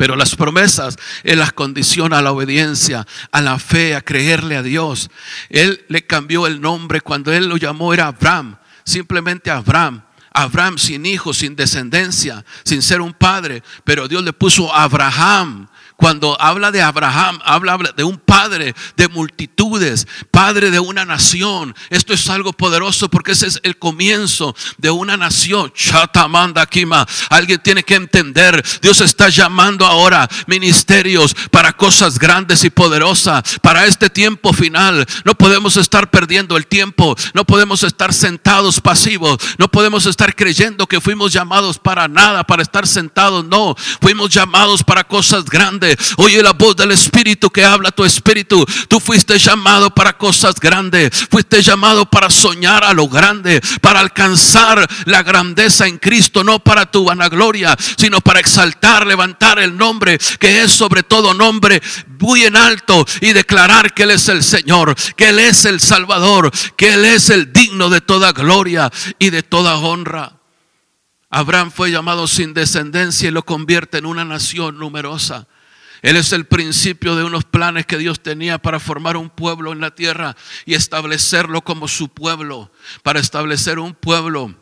Pero 0.01 0.15
las 0.15 0.35
promesas 0.35 0.97
Él 1.23 1.37
las 1.37 1.53
condiciona 1.53 2.17
a 2.17 2.21
la 2.23 2.31
obediencia, 2.31 3.05
a 3.31 3.39
la 3.39 3.59
fe, 3.59 3.93
a 3.93 4.01
creerle 4.01 4.57
a 4.57 4.63
Dios. 4.63 5.11
Él 5.49 5.85
le 5.89 6.07
cambió 6.07 6.47
el 6.47 6.59
nombre 6.59 7.01
cuando 7.01 7.31
Él 7.31 7.47
lo 7.47 7.57
llamó 7.57 7.93
era 7.93 8.07
Abraham, 8.07 8.57
simplemente 8.83 9.51
Abraham. 9.51 10.01
Abraham 10.33 10.77
sin 10.77 11.05
hijos, 11.05 11.37
sin 11.37 11.55
descendencia, 11.55 12.45
sin 12.63 12.81
ser 12.81 13.01
un 13.01 13.13
padre, 13.13 13.63
pero 13.83 14.07
Dios 14.07 14.23
le 14.23 14.33
puso 14.33 14.73
Abraham 14.73 15.67
cuando 16.01 16.35
habla 16.41 16.71
de 16.71 16.81
Abraham, 16.81 17.39
habla 17.45 17.77
de 17.95 18.03
un 18.03 18.17
padre 18.17 18.73
de 18.97 19.07
multitudes, 19.07 20.07
padre 20.31 20.71
de 20.71 20.79
una 20.79 21.05
nación. 21.05 21.75
Esto 21.91 22.11
es 22.13 22.27
algo 22.27 22.53
poderoso 22.53 23.07
porque 23.07 23.33
ese 23.33 23.45
es 23.45 23.59
el 23.61 23.77
comienzo 23.77 24.55
de 24.79 24.89
una 24.89 25.15
nación. 25.15 25.71
Chatamanda 25.75 26.65
Kima. 26.65 27.05
Alguien 27.29 27.61
tiene 27.61 27.83
que 27.83 27.93
entender, 27.93 28.65
Dios 28.81 28.99
está 28.99 29.29
llamando 29.29 29.85
ahora 29.85 30.27
ministerios 30.47 31.35
para 31.51 31.71
cosas 31.71 32.17
grandes 32.17 32.63
y 32.63 32.71
poderosas, 32.71 33.59
para 33.61 33.85
este 33.85 34.09
tiempo 34.09 34.53
final. 34.53 35.05
No 35.23 35.35
podemos 35.35 35.77
estar 35.77 36.09
perdiendo 36.09 36.57
el 36.57 36.65
tiempo, 36.65 37.15
no 37.35 37.45
podemos 37.45 37.83
estar 37.83 38.11
sentados 38.11 38.81
pasivos, 38.81 39.37
no 39.59 39.67
podemos 39.67 40.07
estar 40.07 40.35
creyendo 40.35 40.87
que 40.87 40.99
fuimos 40.99 41.31
llamados 41.31 41.77
para 41.77 42.07
nada, 42.07 42.43
para 42.43 42.63
estar 42.63 42.87
sentados. 42.87 43.45
No, 43.45 43.75
fuimos 44.01 44.31
llamados 44.31 44.83
para 44.83 45.03
cosas 45.03 45.45
grandes 45.45 45.90
Oye 46.17 46.41
la 46.41 46.53
voz 46.53 46.75
del 46.75 46.91
Espíritu 46.91 47.49
que 47.49 47.63
habla 47.63 47.91
tu 47.91 48.03
Espíritu. 48.03 48.65
Tú 48.87 48.99
fuiste 48.99 49.37
llamado 49.37 49.93
para 49.93 50.17
cosas 50.17 50.55
grandes. 50.55 51.09
Fuiste 51.29 51.61
llamado 51.61 52.05
para 52.05 52.29
soñar 52.29 52.83
a 52.83 52.93
lo 52.93 53.07
grande, 53.07 53.61
para 53.81 53.99
alcanzar 53.99 54.87
la 55.05 55.23
grandeza 55.23 55.87
en 55.87 55.97
Cristo, 55.97 56.43
no 56.43 56.59
para 56.59 56.89
tu 56.89 57.05
vanagloria, 57.05 57.77
sino 57.97 58.21
para 58.21 58.39
exaltar, 58.39 59.05
levantar 59.05 59.59
el 59.59 59.77
nombre 59.77 60.17
que 60.39 60.61
es 60.61 60.71
sobre 60.71 61.03
todo 61.03 61.33
nombre 61.33 61.81
muy 62.19 62.43
en 62.43 62.55
alto 62.55 63.05
y 63.19 63.33
declarar 63.33 63.93
que 63.93 64.03
Él 64.03 64.11
es 64.11 64.29
el 64.29 64.43
Señor, 64.43 64.95
que 65.15 65.29
Él 65.29 65.39
es 65.39 65.65
el 65.65 65.79
Salvador, 65.79 66.51
que 66.75 66.93
Él 66.93 67.05
es 67.05 67.29
el 67.29 67.51
digno 67.51 67.89
de 67.89 68.01
toda 68.01 68.31
gloria 68.31 68.91
y 69.19 69.29
de 69.29 69.43
toda 69.43 69.77
honra. 69.77 70.33
Abraham 71.29 71.71
fue 71.71 71.91
llamado 71.91 72.27
sin 72.27 72.53
descendencia 72.53 73.29
y 73.29 73.31
lo 73.31 73.43
convierte 73.43 73.97
en 73.97 74.05
una 74.05 74.25
nación 74.25 74.77
numerosa. 74.77 75.47
Él 76.01 76.17
es 76.17 76.33
el 76.33 76.45
principio 76.45 77.15
de 77.15 77.23
unos 77.23 77.43
planes 77.43 77.85
que 77.85 77.97
Dios 77.97 78.21
tenía 78.21 78.57
para 78.57 78.79
formar 78.79 79.17
un 79.17 79.29
pueblo 79.29 79.71
en 79.71 79.81
la 79.81 79.93
tierra 79.93 80.35
y 80.65 80.73
establecerlo 80.73 81.61
como 81.61 81.87
su 81.87 82.09
pueblo, 82.09 82.71
para 83.03 83.19
establecer 83.19 83.77
un 83.77 83.93
pueblo 83.93 84.55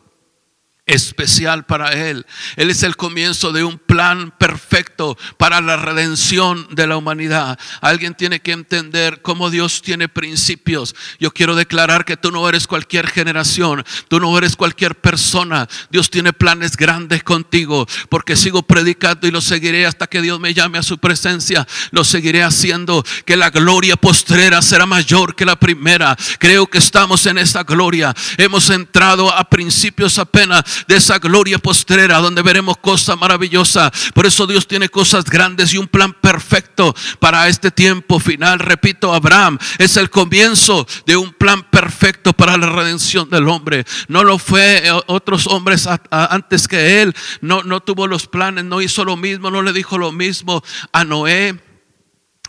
especial 0.90 1.64
para 1.64 1.92
Él. 1.92 2.26
Él 2.56 2.70
es 2.70 2.82
el 2.82 2.96
comienzo 2.96 3.52
de 3.52 3.62
un 3.64 3.78
plan 3.78 4.32
perfecto 4.36 5.16
para 5.38 5.60
la 5.60 5.76
redención 5.76 6.66
de 6.72 6.86
la 6.86 6.96
humanidad. 6.96 7.58
Alguien 7.80 8.14
tiene 8.14 8.40
que 8.40 8.52
entender 8.52 9.22
cómo 9.22 9.50
Dios 9.50 9.82
tiene 9.82 10.08
principios. 10.08 10.94
Yo 11.18 11.30
quiero 11.32 11.54
declarar 11.54 12.04
que 12.04 12.16
tú 12.16 12.32
no 12.32 12.48
eres 12.48 12.66
cualquier 12.66 13.08
generación, 13.08 13.84
tú 14.08 14.18
no 14.18 14.36
eres 14.36 14.56
cualquier 14.56 14.96
persona. 14.96 15.68
Dios 15.90 16.10
tiene 16.10 16.32
planes 16.32 16.76
grandes 16.76 17.22
contigo, 17.22 17.86
porque 18.08 18.36
sigo 18.36 18.62
predicando 18.62 19.26
y 19.26 19.30
lo 19.30 19.40
seguiré 19.40 19.86
hasta 19.86 20.08
que 20.08 20.20
Dios 20.20 20.40
me 20.40 20.54
llame 20.54 20.78
a 20.78 20.82
su 20.82 20.98
presencia. 20.98 21.66
Lo 21.92 22.04
seguiré 22.04 22.42
haciendo, 22.42 23.04
que 23.24 23.36
la 23.36 23.50
gloria 23.50 23.96
postrera 23.96 24.60
será 24.60 24.86
mayor 24.86 25.36
que 25.36 25.44
la 25.44 25.56
primera. 25.56 26.16
Creo 26.38 26.66
que 26.66 26.78
estamos 26.78 27.26
en 27.26 27.38
esa 27.38 27.62
gloria. 27.62 28.14
Hemos 28.38 28.70
entrado 28.70 29.32
a 29.32 29.48
principios 29.48 30.18
apenas 30.18 30.79
de 30.86 30.96
esa 30.96 31.18
gloria 31.18 31.58
postrera 31.58 32.18
donde 32.18 32.42
veremos 32.42 32.76
cosas 32.78 33.18
maravillosas. 33.18 33.90
Por 34.14 34.26
eso 34.26 34.46
Dios 34.46 34.66
tiene 34.66 34.88
cosas 34.88 35.24
grandes 35.24 35.72
y 35.72 35.78
un 35.78 35.88
plan 35.88 36.12
perfecto 36.12 36.94
para 37.18 37.48
este 37.48 37.70
tiempo 37.70 38.18
final. 38.18 38.58
Repito, 38.58 39.12
Abraham 39.14 39.58
es 39.78 39.96
el 39.96 40.10
comienzo 40.10 40.86
de 41.06 41.16
un 41.16 41.32
plan 41.32 41.62
perfecto 41.70 42.32
para 42.32 42.56
la 42.56 42.68
redención 42.68 43.28
del 43.30 43.48
hombre. 43.48 43.84
No 44.08 44.24
lo 44.24 44.38
fue 44.38 44.86
eh, 44.86 44.92
otros 45.06 45.46
hombres 45.46 45.88
antes 46.10 46.68
que 46.68 47.02
él. 47.02 47.14
No, 47.40 47.62
no 47.62 47.80
tuvo 47.80 48.06
los 48.06 48.26
planes, 48.26 48.64
no 48.64 48.80
hizo 48.80 49.04
lo 49.04 49.16
mismo, 49.16 49.50
no 49.50 49.62
le 49.62 49.72
dijo 49.72 49.98
lo 49.98 50.12
mismo 50.12 50.62
a 50.92 51.04
Noé 51.04 51.58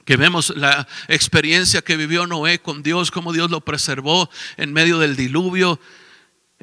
que 0.06 0.17
vemos 0.17 0.52
la 0.56 0.88
experiencia 1.08 1.82
que 1.82 1.96
vivió 1.96 2.26
Noé 2.26 2.60
con 2.60 2.84
Dios, 2.84 3.12
cómo 3.12 3.34
Dios 3.34 3.52
lo 3.52 3.62
preservó 3.62 4.30
en 4.58 4.74
medio 4.74 5.00
del 5.00 5.15
diluvio 5.15 5.80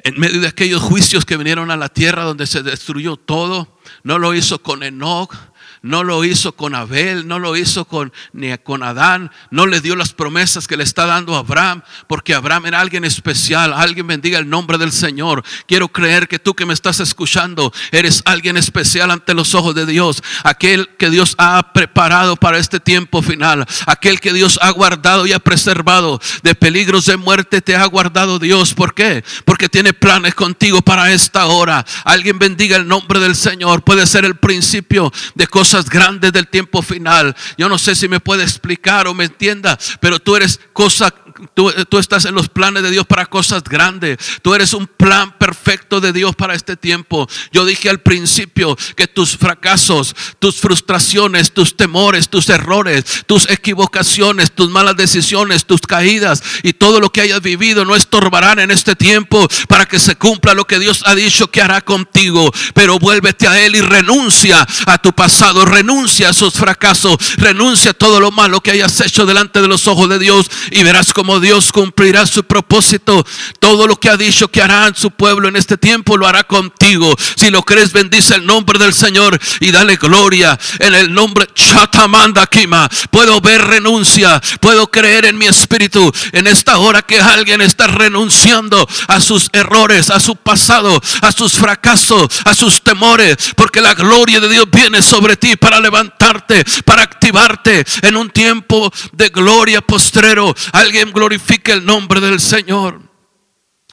en 0.03 0.19
medio 0.19 0.41
de 0.41 0.47
aquellos 0.47 0.81
juicios 0.81 1.25
que 1.25 1.37
vinieron 1.37 1.71
a 1.71 1.77
la 1.77 1.89
tierra 1.89 2.23
donde 2.23 2.47
se 2.47 2.63
destruyó 2.63 3.17
todo. 3.17 3.79
No 4.03 4.19
lo 4.19 4.33
hizo 4.33 4.61
con 4.61 4.83
Enoch, 4.83 5.35
no 5.81 6.03
lo 6.03 6.25
hizo 6.25 6.51
con 6.53 6.75
Abel, 6.75 7.27
no 7.27 7.39
lo 7.39 7.55
hizo 7.55 7.85
con, 7.85 8.11
ni 8.33 8.55
con 8.57 8.83
Adán, 8.83 9.31
no 9.49 9.65
le 9.65 9.79
dio 9.79 9.95
las 9.95 10.13
promesas 10.13 10.67
que 10.67 10.75
le 10.75 10.83
está 10.83 11.05
dando 11.05 11.35
Abraham, 11.35 11.83
porque 12.07 12.33
Abraham 12.33 12.67
era 12.67 12.81
alguien 12.81 13.05
especial. 13.05 13.73
Alguien 13.73 14.07
bendiga 14.07 14.39
el 14.39 14.49
nombre 14.49 14.77
del 14.77 14.91
Señor. 14.91 15.43
Quiero 15.67 15.87
creer 15.87 16.27
que 16.27 16.39
tú 16.39 16.53
que 16.53 16.65
me 16.65 16.73
estás 16.73 16.99
escuchando, 16.99 17.71
eres 17.91 18.21
alguien 18.25 18.57
especial 18.57 19.11
ante 19.11 19.33
los 19.33 19.55
ojos 19.55 19.73
de 19.75 19.85
Dios. 19.85 20.21
Aquel 20.43 20.89
que 20.97 21.09
Dios 21.09 21.35
ha 21.37 21.71
preparado 21.73 22.35
para 22.35 22.57
este 22.57 22.79
tiempo 22.79 23.21
final. 23.21 23.65
Aquel 23.85 24.19
que 24.19 24.33
Dios 24.33 24.59
ha 24.61 24.71
guardado 24.71 25.25
y 25.25 25.33
ha 25.33 25.39
preservado 25.39 26.19
de 26.43 26.55
peligros 26.55 27.05
de 27.05 27.17
muerte, 27.17 27.61
te 27.61 27.75
ha 27.75 27.85
guardado 27.85 28.39
Dios. 28.39 28.73
¿Por 28.73 28.93
qué? 28.93 29.23
Porque 29.45 29.69
tiene 29.69 29.93
planes 29.93 30.35
contigo 30.35 30.81
para 30.81 31.11
esta 31.11 31.45
hora. 31.45 31.85
Alguien 32.03 32.37
bendiga 32.37 32.75
el 32.75 32.87
nombre 32.87 33.19
del 33.19 33.35
Señor. 33.35 33.83
Puede 33.83 34.05
ser 34.05 34.25
el 34.25 34.35
principio 34.35 35.11
de 35.35 35.47
cosas 35.47 35.68
grandes 35.89 36.31
del 36.33 36.47
tiempo 36.47 36.81
final. 36.81 37.35
Yo 37.57 37.69
no 37.69 37.77
sé 37.77 37.95
si 37.95 38.07
me 38.07 38.19
puede 38.19 38.43
explicar 38.43 39.07
o 39.07 39.13
me 39.13 39.25
entienda, 39.25 39.77
pero 39.99 40.19
tú 40.19 40.35
eres 40.35 40.59
cosa 40.73 41.13
Tú, 41.53 41.71
estás 41.99 42.25
en 42.25 42.35
los 42.35 42.49
planes 42.49 42.83
de 42.83 42.91
Dios 42.91 43.05
para 43.05 43.25
cosas 43.25 43.63
grandes. 43.63 44.17
Tú 44.41 44.53
eres 44.53 44.73
un 44.73 44.87
plan 44.87 45.37
perfecto 45.37 46.01
de 46.01 46.11
Dios 46.11 46.35
para 46.35 46.53
este 46.53 46.75
tiempo. 46.75 47.27
Yo 47.51 47.65
dije 47.65 47.89
al 47.89 48.01
principio 48.01 48.77
que 48.95 49.07
tus 49.07 49.37
fracasos, 49.37 50.15
tus 50.39 50.57
frustraciones, 50.57 51.53
tus 51.53 51.77
temores, 51.77 52.29
tus 52.29 52.49
errores, 52.49 53.23
tus 53.25 53.49
equivocaciones, 53.49 54.51
tus 54.51 54.69
malas 54.69 54.97
decisiones, 54.97 55.65
tus 55.65 55.81
caídas 55.81 56.43
y 56.63 56.73
todo 56.73 56.99
lo 56.99 57.11
que 57.11 57.21
hayas 57.21 57.41
vivido 57.41 57.85
no 57.85 57.95
estorbarán 57.95 58.59
en 58.59 58.71
este 58.71 58.95
tiempo 58.95 59.47
para 59.67 59.85
que 59.85 59.99
se 59.99 60.15
cumpla 60.15 60.53
lo 60.53 60.65
que 60.65 60.79
Dios 60.79 61.03
ha 61.05 61.15
dicho 61.15 61.49
que 61.49 61.61
hará 61.61 61.81
contigo. 61.81 62.51
Pero 62.73 62.99
vuélvete 62.99 63.47
a 63.47 63.59
Él 63.59 63.75
y 63.75 63.81
renuncia 63.81 64.67
a 64.85 64.97
tu 64.97 65.13
pasado, 65.13 65.63
renuncia 65.63 66.27
a 66.27 66.31
esos 66.31 66.53
fracasos, 66.55 67.17
renuncia 67.37 67.91
a 67.91 67.93
todo 67.93 68.19
lo 68.19 68.31
malo 68.31 68.61
que 68.61 68.71
hayas 68.71 68.99
hecho 69.01 69.25
delante 69.25 69.61
de 69.61 69.67
los 69.67 69.87
ojos 69.87 70.09
de 70.09 70.19
Dios 70.19 70.49
y 70.71 70.83
verás 70.83 71.13
cómo 71.13 71.28
Dios 71.37 71.71
cumplirá 71.71 72.25
su 72.25 72.43
propósito. 72.43 73.25
Todo 73.59 73.85
lo 73.85 73.97
que 73.97 74.09
ha 74.09 74.17
dicho 74.17 74.47
que 74.47 74.61
hará 74.61 74.87
en 74.87 74.95
su 74.95 75.11
pueblo 75.11 75.47
en 75.49 75.55
este 75.55 75.77
tiempo 75.77 76.17
lo 76.17 76.25
hará 76.25 76.43
contigo. 76.43 77.13
Si 77.35 77.51
lo 77.51 77.61
crees, 77.63 77.93
bendice 77.93 78.35
el 78.35 78.45
nombre 78.45 78.79
del 78.79 78.93
Señor 78.93 79.39
y 79.59 79.71
dale 79.71 79.97
gloria 79.97 80.57
en 80.79 80.95
el 80.95 81.13
nombre 81.13 81.47
Chatamanda 81.53 82.47
Kima. 82.47 82.89
Puedo 83.11 83.41
ver 83.41 83.61
renuncia, 83.65 84.41
puedo 84.59 84.89
creer 84.89 85.25
en 85.25 85.37
mi 85.37 85.45
espíritu 85.45 86.11
en 86.31 86.47
esta 86.47 86.77
hora 86.77 87.01
que 87.01 87.19
alguien 87.19 87.61
está 87.61 87.87
renunciando 87.87 88.87
a 89.07 89.19
sus 89.19 89.49
errores, 89.53 90.09
a 90.09 90.19
su 90.19 90.35
pasado, 90.35 91.01
a 91.21 91.31
sus 91.31 91.53
fracasos, 91.53 92.27
a 92.45 92.53
sus 92.53 92.81
temores, 92.81 93.37
porque 93.55 93.81
la 93.81 93.93
gloria 93.93 94.39
de 94.39 94.49
Dios 94.49 94.67
viene 94.71 95.01
sobre 95.01 95.35
ti 95.35 95.55
para 95.55 95.79
levantarte, 95.79 96.63
para 96.85 97.03
activarte 97.03 97.85
en 98.01 98.15
un 98.15 98.29
tiempo 98.29 98.91
de 99.13 99.29
gloria 99.29 99.81
postrero. 99.81 100.55
Alguien 100.71 101.11
glorifique 101.19 101.73
el 101.73 101.85
nombre 101.85 102.21
del 102.21 102.39
Señor. 102.39 103.01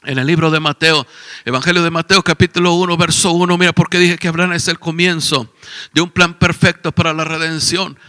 En 0.03 0.17
el 0.17 0.25
libro 0.25 0.49
de 0.49 0.61
Mateo, 0.61 1.05
Evangelio 1.43 1.83
de 1.83 1.91
Mateo 1.91 2.23
capítulo 2.23 2.75
1, 2.75 2.95
verso 2.95 3.33
1, 3.33 3.57
mira 3.57 3.73
porque 3.73 3.99
dije 3.99 4.17
que 4.17 4.29
Abraham 4.29 4.53
es 4.53 4.69
el 4.69 4.79
comienzo 4.79 5.53
de 5.93 5.99
un 5.99 6.09
plan 6.09 6.39
perfecto 6.39 6.93
para 6.93 7.11
la 7.11 7.25
redención. 7.25 7.99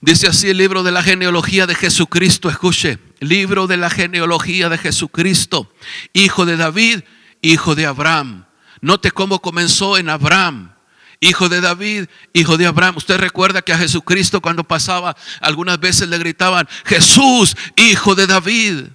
Dice 0.00 0.26
así 0.26 0.48
el 0.50 0.56
libro 0.56 0.82
de 0.82 0.90
la 0.90 1.04
genealogía 1.04 1.68
de 1.68 1.76
Jesucristo, 1.76 2.50
escuche, 2.50 2.98
libro 3.20 3.68
de 3.68 3.76
la 3.76 3.88
genealogía 3.88 4.68
de 4.68 4.78
Jesucristo, 4.78 5.72
hijo 6.12 6.44
de 6.44 6.56
David, 6.56 7.02
hijo 7.42 7.76
de 7.76 7.86
Abraham. 7.86 8.46
Note 8.80 9.12
cómo 9.12 9.40
comenzó 9.40 9.96
en 9.96 10.08
Abraham, 10.08 10.74
hijo 11.20 11.48
de 11.48 11.60
David, 11.60 12.06
hijo 12.32 12.56
de 12.56 12.66
Abraham. 12.66 12.96
Usted 12.96 13.18
recuerda 13.18 13.62
que 13.62 13.72
a 13.72 13.78
Jesucristo 13.78 14.40
cuando 14.40 14.64
pasaba, 14.64 15.16
algunas 15.40 15.78
veces 15.78 16.08
le 16.08 16.18
gritaban, 16.18 16.68
Jesús, 16.84 17.56
hijo 17.76 18.14
de 18.14 18.26
David. 18.26 18.86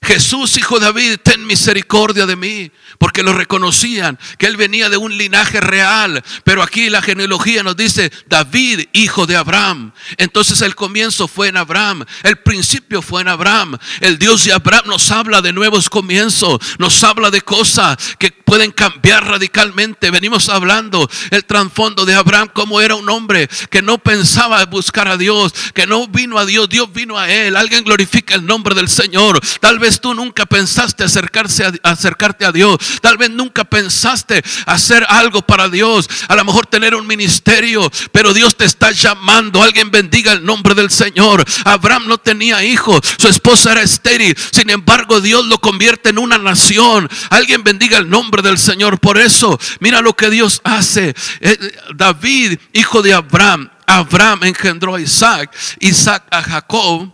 Jesús, 0.00 0.56
hijo 0.56 0.78
de 0.78 0.86
David, 0.86 1.16
ten 1.22 1.44
misericordia 1.46 2.24
de 2.24 2.36
mí, 2.36 2.70
porque 2.98 3.22
lo 3.22 3.32
reconocían, 3.32 4.18
que 4.38 4.46
él 4.46 4.56
venía 4.56 4.88
de 4.88 4.96
un 4.96 5.16
linaje 5.18 5.60
real, 5.60 6.22
pero 6.44 6.62
aquí 6.62 6.88
la 6.88 7.02
genealogía 7.02 7.62
nos 7.62 7.76
dice 7.76 8.10
David, 8.26 8.86
hijo 8.92 9.26
de 9.26 9.36
Abraham. 9.36 9.92
Entonces 10.16 10.62
el 10.62 10.76
comienzo 10.76 11.26
fue 11.26 11.48
en 11.48 11.56
Abraham, 11.56 12.04
el 12.22 12.36
principio 12.38 13.02
fue 13.02 13.22
en 13.22 13.28
Abraham. 13.28 13.76
El 14.00 14.18
Dios 14.18 14.44
de 14.44 14.52
Abraham 14.52 14.84
nos 14.86 15.10
habla 15.10 15.42
de 15.42 15.52
nuevos 15.52 15.90
comienzos, 15.90 16.58
nos 16.78 17.02
habla 17.02 17.30
de 17.30 17.42
cosas 17.42 17.98
que 18.18 18.30
pueden 18.30 18.70
cambiar 18.70 19.26
radicalmente. 19.26 20.10
Venimos 20.10 20.48
hablando 20.48 21.10
el 21.30 21.44
trasfondo 21.44 22.06
de 22.06 22.14
Abraham, 22.14 22.48
como 22.54 22.80
era 22.80 22.94
un 22.94 23.10
hombre 23.10 23.48
que 23.68 23.82
no 23.82 23.98
pensaba 23.98 24.64
buscar 24.66 25.08
a 25.08 25.16
Dios, 25.16 25.52
que 25.74 25.86
no 25.86 26.06
vino 26.06 26.38
a 26.38 26.46
Dios, 26.46 26.68
Dios 26.68 26.90
vino 26.92 27.18
a 27.18 27.30
él. 27.30 27.56
Alguien 27.56 27.84
glorifica 27.84 28.36
el 28.36 28.46
nombre 28.46 28.74
del 28.74 28.88
Señor. 28.88 29.40
Tal 29.60 29.78
vez 29.78 29.87
tú 29.96 30.14
nunca 30.14 30.46
pensaste 30.46 31.04
acercarse 31.04 31.64
a, 31.64 31.72
acercarte 31.82 32.44
a 32.44 32.52
Dios. 32.52 32.78
Tal 33.00 33.16
vez 33.16 33.30
nunca 33.30 33.64
pensaste 33.64 34.42
hacer 34.66 35.04
algo 35.08 35.42
para 35.42 35.68
Dios. 35.68 36.08
A 36.28 36.36
lo 36.36 36.44
mejor 36.44 36.66
tener 36.66 36.94
un 36.94 37.06
ministerio, 37.06 37.90
pero 38.12 38.34
Dios 38.34 38.56
te 38.56 38.64
está 38.64 38.90
llamando. 38.90 39.62
Alguien 39.62 39.90
bendiga 39.90 40.32
el 40.32 40.44
nombre 40.44 40.74
del 40.74 40.90
Señor. 40.90 41.44
Abraham 41.64 42.06
no 42.06 42.18
tenía 42.18 42.62
hijos, 42.64 43.00
su 43.18 43.28
esposa 43.28 43.72
era 43.72 43.82
estéril. 43.82 44.36
Sin 44.50 44.70
embargo, 44.70 45.20
Dios 45.20 45.46
lo 45.46 45.58
convierte 45.58 46.10
en 46.10 46.18
una 46.18 46.38
nación. 46.38 47.08
Alguien 47.30 47.62
bendiga 47.64 47.98
el 47.98 48.08
nombre 48.08 48.42
del 48.42 48.58
Señor. 48.58 48.98
Por 49.00 49.18
eso, 49.18 49.58
mira 49.80 50.00
lo 50.00 50.14
que 50.14 50.30
Dios 50.30 50.60
hace. 50.64 51.14
Eh, 51.40 51.58
David, 51.94 52.58
hijo 52.72 53.02
de 53.02 53.14
Abraham, 53.14 53.70
Abraham 53.86 54.44
engendró 54.44 54.96
a 54.96 55.00
Isaac, 55.00 55.54
Isaac 55.80 56.24
a 56.30 56.42
Jacob 56.42 57.10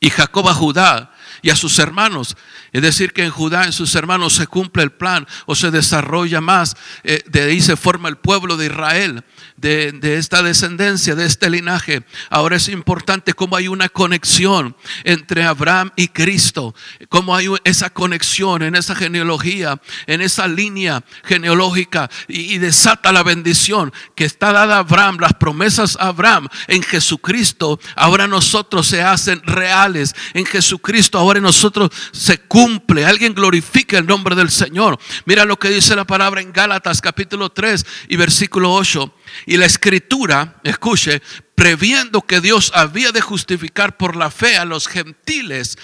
y 0.00 0.10
Jacob 0.10 0.48
a 0.48 0.54
Judá 0.54 1.12
y 1.42 1.50
a 1.50 1.56
sus 1.56 1.78
hermanos. 1.78 2.36
Es 2.72 2.82
decir, 2.82 3.12
que 3.12 3.24
en 3.24 3.30
Judá, 3.30 3.64
en 3.64 3.72
sus 3.72 3.94
hermanos, 3.94 4.34
se 4.34 4.46
cumple 4.46 4.82
el 4.82 4.92
plan 4.92 5.26
o 5.46 5.54
se 5.54 5.70
desarrolla 5.70 6.40
más. 6.40 6.76
Eh, 7.04 7.22
de 7.26 7.42
ahí 7.42 7.60
se 7.60 7.76
forma 7.76 8.08
el 8.08 8.16
pueblo 8.16 8.56
de 8.56 8.66
Israel 8.66 9.24
de, 9.60 10.16
esta 10.18 10.42
descendencia, 10.42 11.14
de 11.14 11.26
este 11.26 11.50
linaje. 11.50 12.02
Ahora 12.30 12.56
es 12.56 12.68
importante 12.68 13.34
cómo 13.34 13.56
hay 13.56 13.68
una 13.68 13.88
conexión 13.88 14.76
entre 15.04 15.44
Abraham 15.44 15.90
y 15.96 16.08
Cristo, 16.08 16.74
cómo 17.08 17.34
hay 17.34 17.48
esa 17.64 17.90
conexión 17.90 18.62
en 18.62 18.74
esa 18.74 18.94
genealogía, 18.94 19.80
en 20.06 20.20
esa 20.20 20.46
línea 20.46 21.02
genealógica 21.24 22.08
y, 22.28 22.54
y 22.54 22.58
desata 22.58 23.12
la 23.12 23.22
bendición 23.22 23.92
que 24.14 24.24
está 24.24 24.52
dada 24.52 24.76
a 24.76 24.80
Abraham, 24.80 25.18
las 25.20 25.34
promesas 25.34 25.96
a 25.96 26.08
Abraham 26.08 26.48
en 26.68 26.82
Jesucristo, 26.82 27.80
ahora 27.96 28.28
nosotros 28.28 28.86
se 28.86 29.02
hacen 29.02 29.42
reales. 29.42 30.14
En 30.34 30.46
Jesucristo 30.46 31.18
ahora 31.18 31.27
nosotros 31.34 31.90
se 32.12 32.38
cumple. 32.38 33.04
Alguien 33.04 33.34
glorifica 33.34 33.98
el 33.98 34.06
nombre 34.06 34.34
del 34.34 34.50
Señor. 34.50 34.98
Mira 35.26 35.44
lo 35.44 35.58
que 35.58 35.68
dice 35.68 35.94
la 35.94 36.06
palabra 36.06 36.40
en 36.40 36.52
Gálatas 36.52 37.00
capítulo 37.00 37.50
3 37.50 37.86
y 38.08 38.16
versículo 38.16 38.72
8. 38.72 39.14
Y 39.46 39.56
la 39.56 39.66
escritura, 39.66 40.60
escuche, 40.64 41.22
previendo 41.54 42.22
que 42.22 42.40
Dios 42.40 42.72
había 42.74 43.12
de 43.12 43.20
justificar 43.20 43.96
por 43.96 44.16
la 44.16 44.30
fe 44.30 44.56
a 44.56 44.64
los 44.64 44.88
gentiles, 44.88 45.78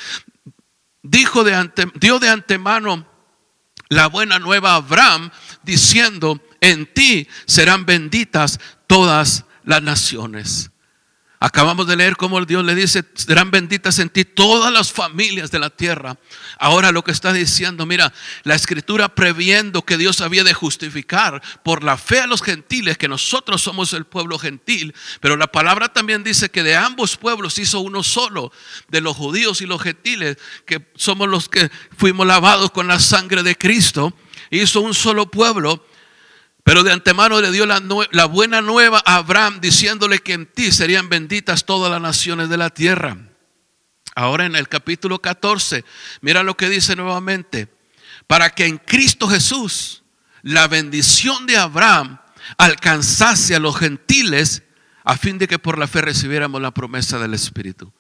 dijo 1.03 1.45
de 1.45 1.55
ante, 1.55 1.87
dio 1.95 2.19
de 2.19 2.31
antemano 2.31 3.07
la 3.89 4.09
buena 4.09 4.39
nueva 4.39 4.73
a 4.73 4.77
Abraham, 4.77 5.31
diciendo, 5.63 6.41
en 6.61 6.93
ti 6.93 7.29
serán 7.47 7.85
benditas 7.85 8.59
todas 8.87 9.45
las 9.65 9.83
naciones. 9.83 10.71
Acabamos 11.45 11.87
de 11.87 11.97
leer 11.97 12.17
cómo 12.17 12.43
Dios 12.43 12.65
le 12.65 12.75
dice, 12.75 13.05
serán 13.13 13.51
benditas 13.51 13.99
en 13.99 14.09
ti 14.09 14.25
todas 14.25 14.73
las 14.73 14.91
familias 14.91 15.51
de 15.51 15.59
la 15.59 15.69
tierra. 15.69 16.17
Ahora 16.59 16.91
lo 16.91 17.05
que 17.05 17.11
está 17.11 17.35
diciendo, 17.35 17.85
mira, 17.85 18.15
la 18.45 18.55
escritura 18.55 19.15
previendo 19.15 19.83
que 19.83 19.99
Dios 19.99 20.23
había 20.23 20.43
de 20.43 20.55
justificar 20.55 21.43
por 21.63 21.85
la 21.85 21.99
fe 21.99 22.21
a 22.21 22.27
los 22.27 22.41
gentiles, 22.41 22.97
que 22.97 23.09
nosotros 23.09 23.61
somos 23.61 23.93
el 23.93 24.07
pueblo 24.07 24.39
gentil, 24.39 24.95
pero 25.21 25.37
la 25.37 25.49
palabra 25.49 25.93
también 25.93 26.25
dice 26.25 26.49
que 26.49 26.63
de 26.63 26.77
ambos 26.77 27.19
pueblos 27.19 27.59
hizo 27.59 27.81
uno 27.81 28.03
solo, 28.03 28.51
de 28.89 29.03
los 29.03 29.15
judíos 29.15 29.61
y 29.61 29.67
los 29.67 29.83
gentiles, 29.83 30.39
que 30.65 30.91
somos 30.95 31.29
los 31.29 31.51
que 31.51 31.71
fuimos 31.95 32.27
lavados 32.27 32.71
con 32.71 32.89
la 32.89 32.99
sangre 32.99 33.43
de 33.43 33.55
Cristo, 33.55 34.15
hizo 34.51 34.81
un 34.81 34.95
solo 34.95 35.31
pueblo 35.31 35.85
pero 36.65 36.83
de 36.83 36.93
antemano 36.93 37.41
le 37.43 37.53
dio 37.53 37.67
la, 37.67 38.25
buena 38.25 38.63
nueva 38.63 39.03
a 39.05 39.17
Abraham 39.17 39.61
diciéndole 39.61 40.21
que 40.21 40.33
en 40.33 40.47
ti 40.47 40.73
serían 40.73 41.11
benditas 41.11 41.67
todas 41.67 41.93
las 41.93 42.01
naciones 42.01 42.49
de 42.49 42.57
la 42.57 42.71
tierra. 42.71 43.19
Ahora 44.15 44.47
en 44.47 44.57
el 44.57 44.69
capítulo 44.69 45.21
14, 45.21 45.85
mira 46.23 46.43
lo 46.43 46.57
que 46.57 46.71
dice 46.71 46.97
nuevamente. 46.97 47.69
Para 48.27 48.49
que 48.49 48.65
en 48.65 48.79
Cristo 48.79 49.29
Jesús 49.29 50.05
la 50.41 50.67
bendición 50.67 51.45
de 51.47 51.59
Abraham 51.59 52.19
alcanzase 52.57 53.55
a 53.55 53.59
los 53.59 53.77
gentiles 53.77 54.63
a 55.05 55.19
fin 55.19 55.37
de 55.37 55.47
que 55.47 55.59
por 55.59 55.77
la 55.77 55.87
fe 55.87 56.01
recibiéramos 56.01 56.63
la 56.63 56.73
promesa 56.73 57.19
del 57.19 57.35
Espíritu. 57.35 57.93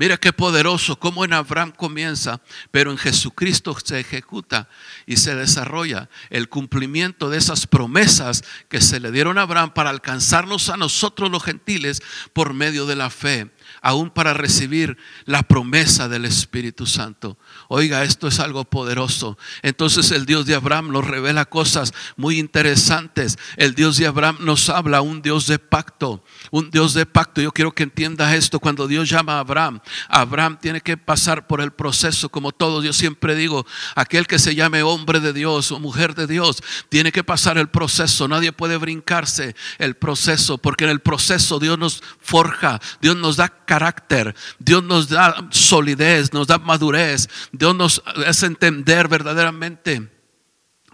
Mira 0.00 0.16
qué 0.16 0.32
poderoso, 0.32 0.98
cómo 0.98 1.26
en 1.26 1.34
Abraham 1.34 1.72
comienza, 1.76 2.40
pero 2.70 2.90
en 2.90 2.96
Jesucristo 2.96 3.76
se 3.84 4.00
ejecuta 4.00 4.66
y 5.04 5.18
se 5.18 5.34
desarrolla 5.34 6.08
el 6.30 6.48
cumplimiento 6.48 7.28
de 7.28 7.36
esas 7.36 7.66
promesas 7.66 8.42
que 8.70 8.80
se 8.80 8.98
le 8.98 9.12
dieron 9.12 9.36
a 9.36 9.42
Abraham 9.42 9.74
para 9.74 9.90
alcanzarnos 9.90 10.70
a 10.70 10.78
nosotros 10.78 11.30
los 11.30 11.44
gentiles 11.44 12.00
por 12.32 12.54
medio 12.54 12.86
de 12.86 12.96
la 12.96 13.10
fe 13.10 13.50
aún 13.82 14.10
para 14.10 14.34
recibir 14.34 14.96
la 15.24 15.42
promesa 15.42 16.08
del 16.08 16.24
Espíritu 16.24 16.86
Santo. 16.86 17.38
Oiga, 17.68 18.04
esto 18.04 18.28
es 18.28 18.40
algo 18.40 18.64
poderoso. 18.64 19.38
Entonces 19.62 20.10
el 20.10 20.26
Dios 20.26 20.46
de 20.46 20.54
Abraham 20.54 20.92
nos 20.92 21.06
revela 21.06 21.44
cosas 21.44 21.92
muy 22.16 22.38
interesantes. 22.38 23.38
El 23.56 23.74
Dios 23.74 23.96
de 23.96 24.06
Abraham 24.06 24.38
nos 24.40 24.68
habla, 24.68 25.00
un 25.00 25.22
Dios 25.22 25.46
de 25.46 25.58
pacto, 25.58 26.24
un 26.50 26.70
Dios 26.70 26.94
de 26.94 27.06
pacto. 27.06 27.40
Yo 27.40 27.52
quiero 27.52 27.72
que 27.72 27.82
entiendas 27.82 28.34
esto. 28.34 28.60
Cuando 28.60 28.86
Dios 28.86 29.08
llama 29.08 29.34
a 29.34 29.40
Abraham, 29.40 29.80
Abraham 30.08 30.58
tiene 30.60 30.80
que 30.80 30.96
pasar 30.96 31.46
por 31.46 31.60
el 31.60 31.72
proceso, 31.72 32.28
como 32.28 32.52
todos. 32.52 32.84
Yo 32.84 32.92
siempre 32.92 33.34
digo, 33.34 33.66
aquel 33.94 34.26
que 34.26 34.38
se 34.38 34.54
llame 34.54 34.82
hombre 34.82 35.20
de 35.20 35.32
Dios 35.32 35.72
o 35.72 35.78
mujer 35.78 36.14
de 36.14 36.26
Dios, 36.26 36.62
tiene 36.88 37.12
que 37.12 37.24
pasar 37.24 37.58
el 37.58 37.68
proceso. 37.68 38.28
Nadie 38.28 38.52
puede 38.52 38.76
brincarse 38.76 39.54
el 39.78 39.96
proceso, 39.96 40.58
porque 40.58 40.84
en 40.84 40.90
el 40.90 41.00
proceso 41.00 41.58
Dios 41.58 41.78
nos 41.78 42.02
forja, 42.20 42.80
Dios 43.00 43.16
nos 43.16 43.36
da 43.36 43.48
carácter, 43.70 44.34
Dios 44.58 44.82
nos 44.82 45.08
da 45.08 45.46
solidez, 45.50 46.32
nos 46.32 46.48
da 46.48 46.58
madurez, 46.58 47.28
Dios 47.52 47.72
nos 47.76 48.02
hace 48.26 48.46
entender 48.46 49.06
verdaderamente 49.06 50.10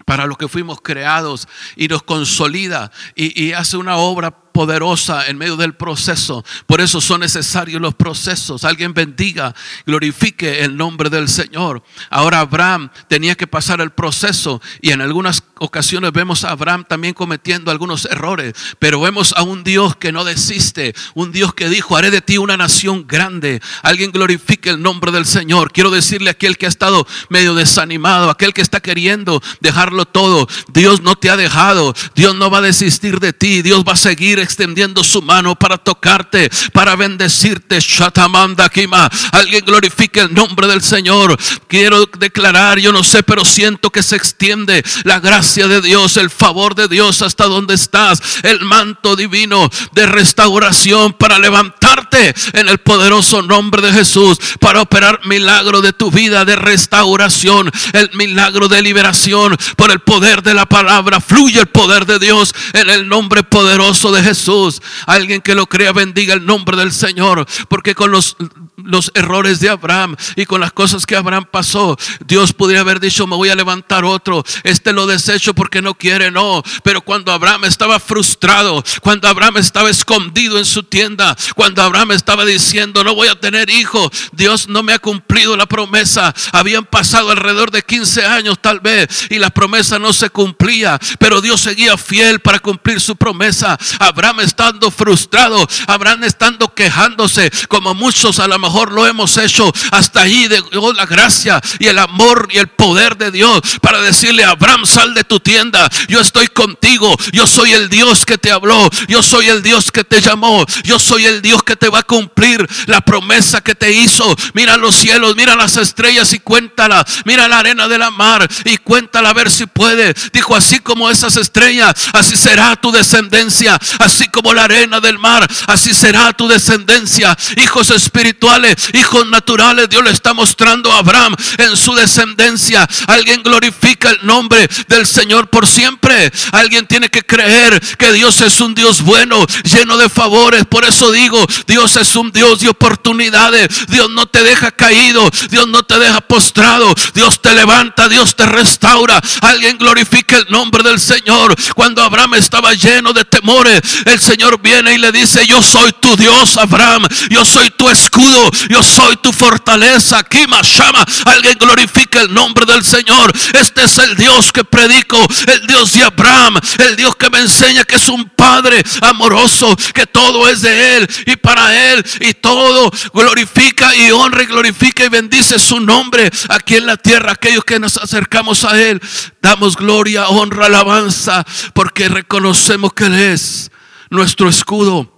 para 0.05 0.27
lo 0.27 0.35
que 0.35 0.47
fuimos 0.47 0.79
creados 0.79 1.47
y 1.75 1.87
nos 1.87 2.03
consolida 2.03 2.91
y, 3.15 3.45
y 3.45 3.53
hace 3.53 3.77
una 3.77 3.97
obra 3.97 4.29
poderosa 4.57 5.27
en 5.27 5.37
medio 5.37 5.55
del 5.55 5.75
proceso. 5.75 6.43
Por 6.65 6.81
eso 6.81 6.99
son 6.99 7.19
necesarios 7.19 7.79
los 7.79 7.93
procesos. 7.93 8.63
Alguien 8.63 8.91
bendiga, 8.91 9.53
glorifique 9.85 10.63
el 10.63 10.75
nombre 10.75 11.11
del 11.11 11.29
Señor. 11.29 11.83
Ahora 12.09 12.39
Abraham 12.39 12.89
tenía 13.07 13.35
que 13.35 13.45
pasar 13.45 13.81
el 13.81 13.91
proceso 13.91 14.59
y 14.81 14.89
en 14.89 15.01
algunas 15.01 15.43
ocasiones 15.59 16.11
vemos 16.11 16.43
a 16.43 16.49
Abraham 16.49 16.85
también 16.87 17.13
cometiendo 17.13 17.69
algunos 17.69 18.05
errores, 18.05 18.53
pero 18.79 18.99
vemos 18.99 19.31
a 19.37 19.43
un 19.43 19.63
Dios 19.63 19.95
que 19.95 20.11
no 20.11 20.23
desiste, 20.23 20.95
un 21.13 21.31
Dios 21.31 21.53
que 21.53 21.69
dijo, 21.69 21.95
haré 21.95 22.09
de 22.09 22.21
ti 22.21 22.39
una 22.39 22.57
nación 22.57 23.05
grande. 23.07 23.61
Alguien 23.83 24.11
glorifique 24.11 24.71
el 24.71 24.81
nombre 24.81 25.11
del 25.11 25.27
Señor. 25.27 25.71
Quiero 25.71 25.91
decirle 25.91 26.29
a 26.29 26.31
aquel 26.31 26.57
que 26.57 26.65
ha 26.65 26.69
estado 26.69 27.05
medio 27.29 27.53
desanimado, 27.53 28.31
aquel 28.31 28.55
que 28.55 28.61
está 28.63 28.79
queriendo 28.79 29.39
dejarlo 29.61 30.05
todo, 30.05 30.47
Dios 30.73 31.01
no 31.01 31.15
te 31.15 31.29
ha 31.29 31.37
dejado, 31.37 31.93
Dios 32.15 32.33
no 32.33 32.49
va 32.49 32.57
a 32.57 32.61
desistir 32.61 33.19
de 33.19 33.33
ti, 33.33 33.61
Dios 33.61 33.83
va 33.87 33.93
a 33.93 33.97
seguir 33.97 34.46
extendiendo 34.47 35.03
su 35.03 35.21
mano 35.21 35.55
para 35.55 35.77
tocarte, 35.77 36.49
para 36.71 36.95
bendecirte. 36.95 37.79
Shatamanda 37.81 38.69
Kima. 38.69 39.09
Alguien 39.33 39.65
glorifique 39.65 40.21
el 40.21 40.33
nombre 40.33 40.67
del 40.67 40.81
Señor. 40.81 41.37
Quiero 41.67 42.05
declarar, 42.17 42.79
yo 42.79 42.93
no 42.93 43.03
sé, 43.03 43.23
pero 43.23 43.43
siento 43.43 43.89
que 43.89 44.01
se 44.01 44.15
extiende 44.15 44.83
la 45.03 45.19
gracia 45.19 45.67
de 45.67 45.81
Dios, 45.81 46.15
el 46.15 46.29
favor 46.29 46.75
de 46.75 46.87
Dios 46.87 47.21
hasta 47.21 47.45
donde 47.45 47.73
estás, 47.73 48.21
el 48.43 48.61
manto 48.61 49.17
divino 49.17 49.69
de 49.91 50.05
restauración 50.05 51.11
para 51.11 51.39
levantarte 51.39 52.33
en 52.53 52.69
el 52.69 52.77
poderoso 52.77 53.41
nombre 53.41 53.81
de 53.81 53.91
Jesús, 53.91 54.37
para 54.61 54.81
operar 54.81 55.19
milagro 55.25 55.81
de 55.81 55.91
tu 55.91 56.09
vida 56.09 56.45
de 56.45 56.55
restauración, 56.55 57.69
el 57.91 58.09
milagro 58.13 58.69
de 58.69 58.81
liberación 58.81 59.57
por 59.75 59.91
el 59.91 59.99
poder 59.99 60.41
de 60.41 60.53
la 60.53 60.65
palabra. 60.65 61.19
Fluye 61.19 61.59
el 61.59 61.67
poder 61.67 62.05
de 62.05 62.17
Dios 62.17 62.55
en 62.71 62.89
el 62.89 63.09
nombre 63.09 63.43
poderoso 63.43 64.09
de 64.13 64.23
Jesús. 64.23 64.36
Jesús. 64.37 64.81
Alguien 65.07 65.41
que 65.41 65.55
lo 65.55 65.65
crea 65.65 65.91
bendiga 65.91 66.33
el 66.33 66.45
nombre 66.45 66.77
del 66.77 66.91
Señor. 66.91 67.45
Porque 67.67 67.95
con 67.95 68.11
los 68.11 68.37
los 68.77 69.11
errores 69.15 69.59
de 69.59 69.69
Abraham 69.69 70.15
y 70.35 70.45
con 70.45 70.61
las 70.61 70.71
cosas 70.71 71.05
que 71.05 71.15
Abraham 71.15 71.45
pasó, 71.49 71.97
Dios 72.25 72.53
podría 72.53 72.81
haber 72.81 72.99
dicho, 72.99 73.25
me 73.25 73.35
voy 73.35 73.49
a 73.49 73.55
levantar 73.55 74.05
otro, 74.05 74.43
este 74.63 74.93
lo 74.93 75.07
desecho 75.07 75.55
porque 75.55 75.81
no 75.81 75.95
quiere, 75.95 76.29
no. 76.29 76.63
Pero 76.83 77.01
cuando 77.01 77.31
Abraham 77.31 77.65
estaba 77.65 77.99
frustrado, 77.99 78.83
cuando 79.01 79.27
Abraham 79.27 79.57
estaba 79.57 79.89
escondido 79.89 80.59
en 80.59 80.65
su 80.65 80.83
tienda, 80.83 81.35
cuando 81.55 81.81
Abraham 81.81 82.11
estaba 82.11 82.45
diciendo, 82.45 83.03
no 83.03 83.15
voy 83.15 83.29
a 83.29 83.39
tener 83.39 83.69
hijo, 83.69 84.11
Dios 84.31 84.67
no 84.67 84.83
me 84.83 84.93
ha 84.93 84.99
cumplido 84.99 85.57
la 85.57 85.65
promesa. 85.65 86.33
Habían 86.51 86.85
pasado 86.85 87.31
alrededor 87.31 87.71
de 87.71 87.81
15 87.81 88.25
años 88.25 88.59
tal 88.61 88.79
vez 88.79 89.27
y 89.31 89.39
la 89.39 89.49
promesa 89.49 89.97
no 89.97 90.13
se 90.13 90.29
cumplía, 90.29 90.99
pero 91.17 91.41
Dios 91.41 91.61
seguía 91.61 91.97
fiel 91.97 92.41
para 92.41 92.59
cumplir 92.59 93.01
su 93.01 93.15
promesa. 93.15 93.77
Abraham 93.99 94.41
estando 94.41 94.91
frustrado, 94.91 95.67
Abraham 95.87 96.25
estando 96.25 96.73
quejándose, 96.73 97.51
como 97.67 97.95
muchos 97.95 98.39
a 98.39 98.47
lo 98.47 98.59
mejor 98.67 98.91
lo 98.91 99.07
hemos 99.07 99.37
hecho, 99.37 99.71
hasta 99.91 100.21
ahí 100.21 100.47
de 100.47 100.61
la 100.95 101.05
gracia 101.05 101.61
y 101.79 101.87
el 101.87 101.97
amor 101.99 102.49
y 102.51 102.57
el 102.57 102.67
poder 102.67 103.17
de 103.17 103.31
Dios 103.31 103.61
para 103.81 104.01
decirle, 104.01 104.43
Abraham, 104.43 104.85
sal 104.85 105.13
de 105.13 105.23
tu 105.23 105.39
tienda, 105.39 105.89
yo 106.07 106.19
estoy 106.19 106.47
contigo, 106.47 107.15
yo 107.31 107.47
soy 107.47 107.73
el 107.73 107.89
Dios 107.89 108.25
que 108.25 108.37
te 108.37 108.51
habló, 108.51 108.89
yo 109.07 109.23
soy 109.23 109.47
el 109.47 109.63
Dios 109.63 109.91
que 109.91 110.03
te 110.03 110.21
llamó, 110.21 110.65
yo 110.83 110.99
soy 110.99 111.25
el 111.25 111.41
Dios 111.41 111.63
que 111.63 111.75
te 111.75 111.89
va 111.89 111.99
a 111.99 112.03
cumplir 112.03 112.67
la 112.87 113.01
promesa 113.01 113.61
que 113.61 113.75
te 113.75 113.91
hizo. 113.91 114.35
Mira 114.53 114.75
los 114.77 114.95
cielos, 114.95 115.35
mira 115.35 115.55
las 115.55 115.77
estrellas 115.77 116.33
y 116.33 116.39
cuéntala, 116.39 117.05
mira 117.25 117.47
la 117.47 117.59
arena 117.59 117.87
de 117.87 117.97
la 117.97 118.11
mar 118.11 118.47
y 118.65 118.77
cuéntala 118.77 119.29
a 119.29 119.33
ver 119.33 119.49
si 119.49 119.65
puede. 119.65 120.13
Dijo, 120.33 120.55
así 120.55 120.79
como 120.79 121.09
esas 121.09 121.37
estrellas, 121.37 121.93
así 122.13 122.35
será 122.35 122.75
tu 122.75 122.91
descendencia, 122.91 123.79
así 123.99 124.27
como 124.27 124.53
la 124.53 124.65
arena 124.65 124.99
del 124.99 125.19
mar, 125.19 125.47
así 125.67 125.93
será 125.93 126.33
tu 126.33 126.47
descendencia. 126.47 127.37
Hijos 127.55 127.91
espirituales, 127.91 128.56
hijos 128.93 129.27
naturales, 129.27 129.89
Dios 129.89 130.03
le 130.03 130.11
está 130.11 130.33
mostrando 130.33 130.91
a 130.91 130.99
Abraham 130.99 131.35
en 131.57 131.75
su 131.77 131.93
descendencia. 131.95 132.87
Alguien 133.07 133.43
glorifica 133.43 134.09
el 134.09 134.25
nombre 134.25 134.67
del 134.87 135.05
Señor 135.05 135.49
por 135.49 135.67
siempre. 135.67 136.31
Alguien 136.51 136.87
tiene 136.87 137.09
que 137.09 137.23
creer 137.23 137.79
que 137.97 138.11
Dios 138.11 138.41
es 138.41 138.59
un 138.61 138.73
Dios 138.73 139.01
bueno, 139.01 139.45
lleno 139.63 139.97
de 139.97 140.09
favores. 140.09 140.65
Por 140.65 140.85
eso 140.85 141.11
digo, 141.11 141.45
Dios 141.67 141.95
es 141.95 142.15
un 142.15 142.31
Dios 142.31 142.59
de 142.59 142.69
oportunidades. 142.69 143.87
Dios 143.87 144.09
no 144.09 144.25
te 144.25 144.43
deja 144.43 144.71
caído, 144.71 145.29
Dios 145.49 145.67
no 145.67 145.83
te 145.83 145.99
deja 145.99 146.21
postrado, 146.21 146.93
Dios 147.13 147.41
te 147.41 147.53
levanta, 147.53 148.09
Dios 148.09 148.35
te 148.35 148.45
restaura. 148.45 149.21
Alguien 149.41 149.77
glorifica 149.77 150.37
el 150.37 150.45
nombre 150.49 150.83
del 150.83 150.99
Señor. 150.99 151.55
Cuando 151.75 152.03
Abraham 152.03 152.35
estaba 152.35 152.73
lleno 152.73 153.13
de 153.13 153.25
temores, 153.25 153.81
el 154.05 154.19
Señor 154.19 154.59
viene 154.61 154.93
y 154.93 154.97
le 154.97 155.11
dice, 155.11 155.45
yo 155.45 155.61
soy 155.61 155.91
tu 155.99 156.15
Dios, 156.15 156.57
Abraham, 156.57 157.07
yo 157.29 157.45
soy 157.45 157.69
tu 157.71 157.89
escudo, 157.89 158.46
yo 158.69 158.83
soy 158.83 159.17
tu 159.17 159.31
fortaleza. 159.31 160.19
Aquí 160.19 160.45
llama, 160.47 161.05
alguien 161.25 161.57
glorifica 161.57 162.21
el 162.21 162.33
nombre 162.33 162.65
del 162.65 162.83
Señor. 162.83 163.31
Este 163.53 163.83
es 163.83 163.97
el 163.97 164.15
Dios 164.15 164.51
que 164.51 164.63
predico, 164.63 165.17
el 165.47 165.67
Dios 165.67 165.93
de 165.93 166.03
Abraham, 166.03 166.59
el 166.79 166.95
Dios 166.95 167.15
que 167.15 167.29
me 167.29 167.39
enseña 167.39 167.83
que 167.83 167.95
es 167.95 168.09
un 168.09 168.29
Padre 168.29 168.83
amoroso, 169.01 169.75
que 169.93 170.05
todo 170.05 170.47
es 170.47 170.61
de 170.61 170.97
Él 170.97 171.07
y 171.25 171.35
para 171.35 171.91
Él 171.91 172.05
y 172.21 172.33
todo 172.33 172.91
glorifica 173.13 173.95
y 173.95 174.11
honra 174.11 174.43
y 174.43 174.45
glorifica 174.45 175.05
y 175.05 175.09
bendice 175.09 175.59
su 175.59 175.79
nombre 175.79 176.29
aquí 176.49 176.75
en 176.75 176.85
la 176.85 176.97
tierra. 176.97 177.33
Aquellos 177.33 177.63
que 177.63 177.79
nos 177.79 177.97
acercamos 177.97 178.63
a 178.63 178.79
Él, 178.79 179.01
damos 179.41 179.75
gloria, 179.75 180.27
honra, 180.29 180.67
alabanza, 180.67 181.45
porque 181.73 182.09
reconocemos 182.09 182.93
que 182.93 183.05
Él 183.05 183.15
es 183.15 183.71
nuestro 184.09 184.49
escudo 184.49 185.16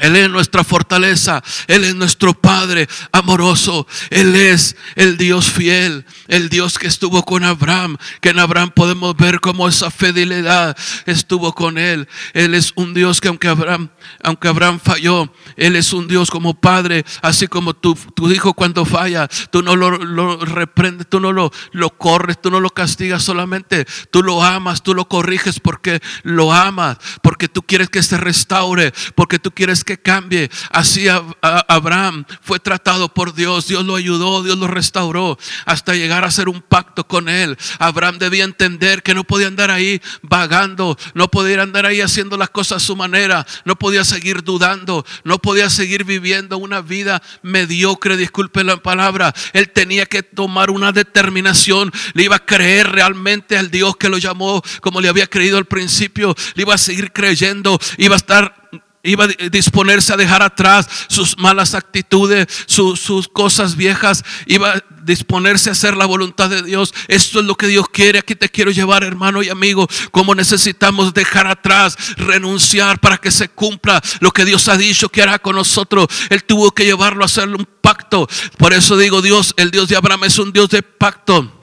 él 0.00 0.16
es 0.16 0.30
nuestra 0.30 0.64
fortaleza, 0.64 1.42
Él 1.66 1.84
es 1.84 1.94
nuestro 1.94 2.32
Padre 2.32 2.88
amoroso, 3.12 3.86
Él 4.08 4.34
es 4.34 4.76
el 4.96 5.18
Dios 5.18 5.50
fiel, 5.50 6.06
el 6.26 6.48
Dios 6.48 6.78
que 6.78 6.86
estuvo 6.86 7.22
con 7.22 7.44
Abraham, 7.44 7.98
que 8.22 8.30
en 8.30 8.38
Abraham 8.38 8.72
podemos 8.74 9.14
ver 9.16 9.40
cómo 9.40 9.68
esa 9.68 9.90
fidelidad 9.90 10.76
estuvo 11.04 11.54
con 11.54 11.76
Él. 11.76 12.08
Él 12.32 12.54
es 12.54 12.72
un 12.76 12.94
Dios 12.94 13.20
que 13.20 13.28
aunque 13.28 13.48
Abraham, 13.48 13.90
aunque 14.22 14.48
Abraham 14.48 14.80
falló, 14.82 15.30
Él 15.56 15.76
es 15.76 15.92
un 15.92 16.08
Dios 16.08 16.30
como 16.30 16.58
Padre, 16.58 17.04
así 17.20 17.46
como 17.46 17.74
tu, 17.74 17.94
tu 17.94 18.30
hijo 18.30 18.54
cuando 18.54 18.86
falla, 18.86 19.28
tú 19.50 19.62
no 19.62 19.76
lo, 19.76 19.90
lo 19.90 20.38
reprendes, 20.38 21.08
tú 21.10 21.20
no 21.20 21.32
lo, 21.32 21.52
lo 21.72 21.90
corres, 21.90 22.40
tú 22.40 22.50
no 22.50 22.60
lo 22.60 22.70
castigas 22.70 23.22
solamente, 23.22 23.86
tú 24.10 24.22
lo 24.22 24.42
amas, 24.42 24.82
tú 24.82 24.94
lo 24.94 25.08
corriges 25.08 25.60
porque 25.60 26.00
lo 26.22 26.54
amas, 26.54 26.96
porque 27.22 27.48
tú 27.48 27.60
quieres 27.62 27.90
que 27.90 28.02
se 28.02 28.16
restaure, 28.16 28.94
porque 29.14 29.38
tú 29.38 29.50
quieres 29.50 29.84
que 29.84 29.89
que 29.90 29.98
cambie. 29.98 30.48
Así 30.70 31.08
Abraham 31.40 32.24
fue 32.42 32.60
tratado 32.60 33.12
por 33.12 33.34
Dios. 33.34 33.66
Dios 33.66 33.84
lo 33.84 33.96
ayudó, 33.96 34.44
Dios 34.44 34.56
lo 34.56 34.68
restauró 34.68 35.36
hasta 35.66 35.96
llegar 35.96 36.22
a 36.22 36.28
hacer 36.28 36.48
un 36.48 36.62
pacto 36.62 37.02
con 37.08 37.28
él. 37.28 37.58
Abraham 37.80 38.18
debía 38.18 38.44
entender 38.44 39.02
que 39.02 39.14
no 39.14 39.24
podía 39.24 39.48
andar 39.48 39.72
ahí 39.72 40.00
vagando, 40.22 40.96
no 41.14 41.28
podía 41.28 41.62
andar 41.62 41.86
ahí 41.86 42.00
haciendo 42.00 42.36
las 42.36 42.50
cosas 42.50 42.84
a 42.84 42.86
su 42.86 42.94
manera, 42.94 43.44
no 43.64 43.74
podía 43.74 44.04
seguir 44.04 44.44
dudando, 44.44 45.04
no 45.24 45.40
podía 45.40 45.68
seguir 45.68 46.04
viviendo 46.04 46.56
una 46.58 46.82
vida 46.82 47.20
mediocre, 47.42 48.16
disculpe 48.16 48.62
la 48.62 48.76
palabra. 48.76 49.34
Él 49.54 49.70
tenía 49.70 50.06
que 50.06 50.22
tomar 50.22 50.70
una 50.70 50.92
determinación, 50.92 51.90
le 52.14 52.22
iba 52.22 52.36
a 52.36 52.46
creer 52.46 52.92
realmente 52.92 53.58
al 53.58 53.72
Dios 53.72 53.96
que 53.96 54.08
lo 54.08 54.18
llamó 54.18 54.62
como 54.80 55.00
le 55.00 55.08
había 55.08 55.26
creído 55.26 55.58
al 55.58 55.64
principio, 55.64 56.36
le 56.54 56.62
iba 56.62 56.74
a 56.74 56.78
seguir 56.78 57.10
creyendo, 57.10 57.76
iba 57.98 58.14
a 58.14 58.18
estar 58.18 58.60
Iba 59.02 59.24
a 59.24 59.28
disponerse 59.50 60.12
a 60.12 60.16
dejar 60.16 60.42
atrás 60.42 60.86
sus 61.08 61.38
malas 61.38 61.74
actitudes, 61.74 62.46
sus, 62.66 63.28
cosas 63.28 63.74
viejas. 63.74 64.22
Iba 64.46 64.72
a 64.74 64.84
disponerse 65.02 65.70
a 65.70 65.72
hacer 65.72 65.96
la 65.96 66.04
voluntad 66.04 66.50
de 66.50 66.62
Dios. 66.62 66.92
Esto 67.08 67.40
es 67.40 67.46
lo 67.46 67.54
que 67.54 67.66
Dios 67.66 67.86
quiere. 67.88 68.18
Aquí 68.18 68.34
te 68.34 68.50
quiero 68.50 68.70
llevar, 68.70 69.02
hermano 69.02 69.42
y 69.42 69.48
amigo. 69.48 69.88
Como 70.10 70.34
necesitamos 70.34 71.14
dejar 71.14 71.46
atrás, 71.46 71.96
renunciar 72.16 73.00
para 73.00 73.16
que 73.16 73.30
se 73.30 73.48
cumpla 73.48 74.02
lo 74.20 74.32
que 74.32 74.44
Dios 74.44 74.68
ha 74.68 74.76
dicho 74.76 75.08
que 75.08 75.22
hará 75.22 75.38
con 75.38 75.56
nosotros. 75.56 76.06
Él 76.28 76.44
tuvo 76.44 76.70
que 76.72 76.84
llevarlo 76.84 77.22
a 77.22 77.26
hacerle 77.26 77.56
un 77.56 77.68
pacto. 77.80 78.28
Por 78.58 78.74
eso 78.74 78.98
digo, 78.98 79.22
Dios, 79.22 79.54
el 79.56 79.70
Dios 79.70 79.88
de 79.88 79.96
Abraham 79.96 80.24
es 80.24 80.38
un 80.38 80.52
Dios 80.52 80.68
de 80.68 80.82
pacto. 80.82 81.59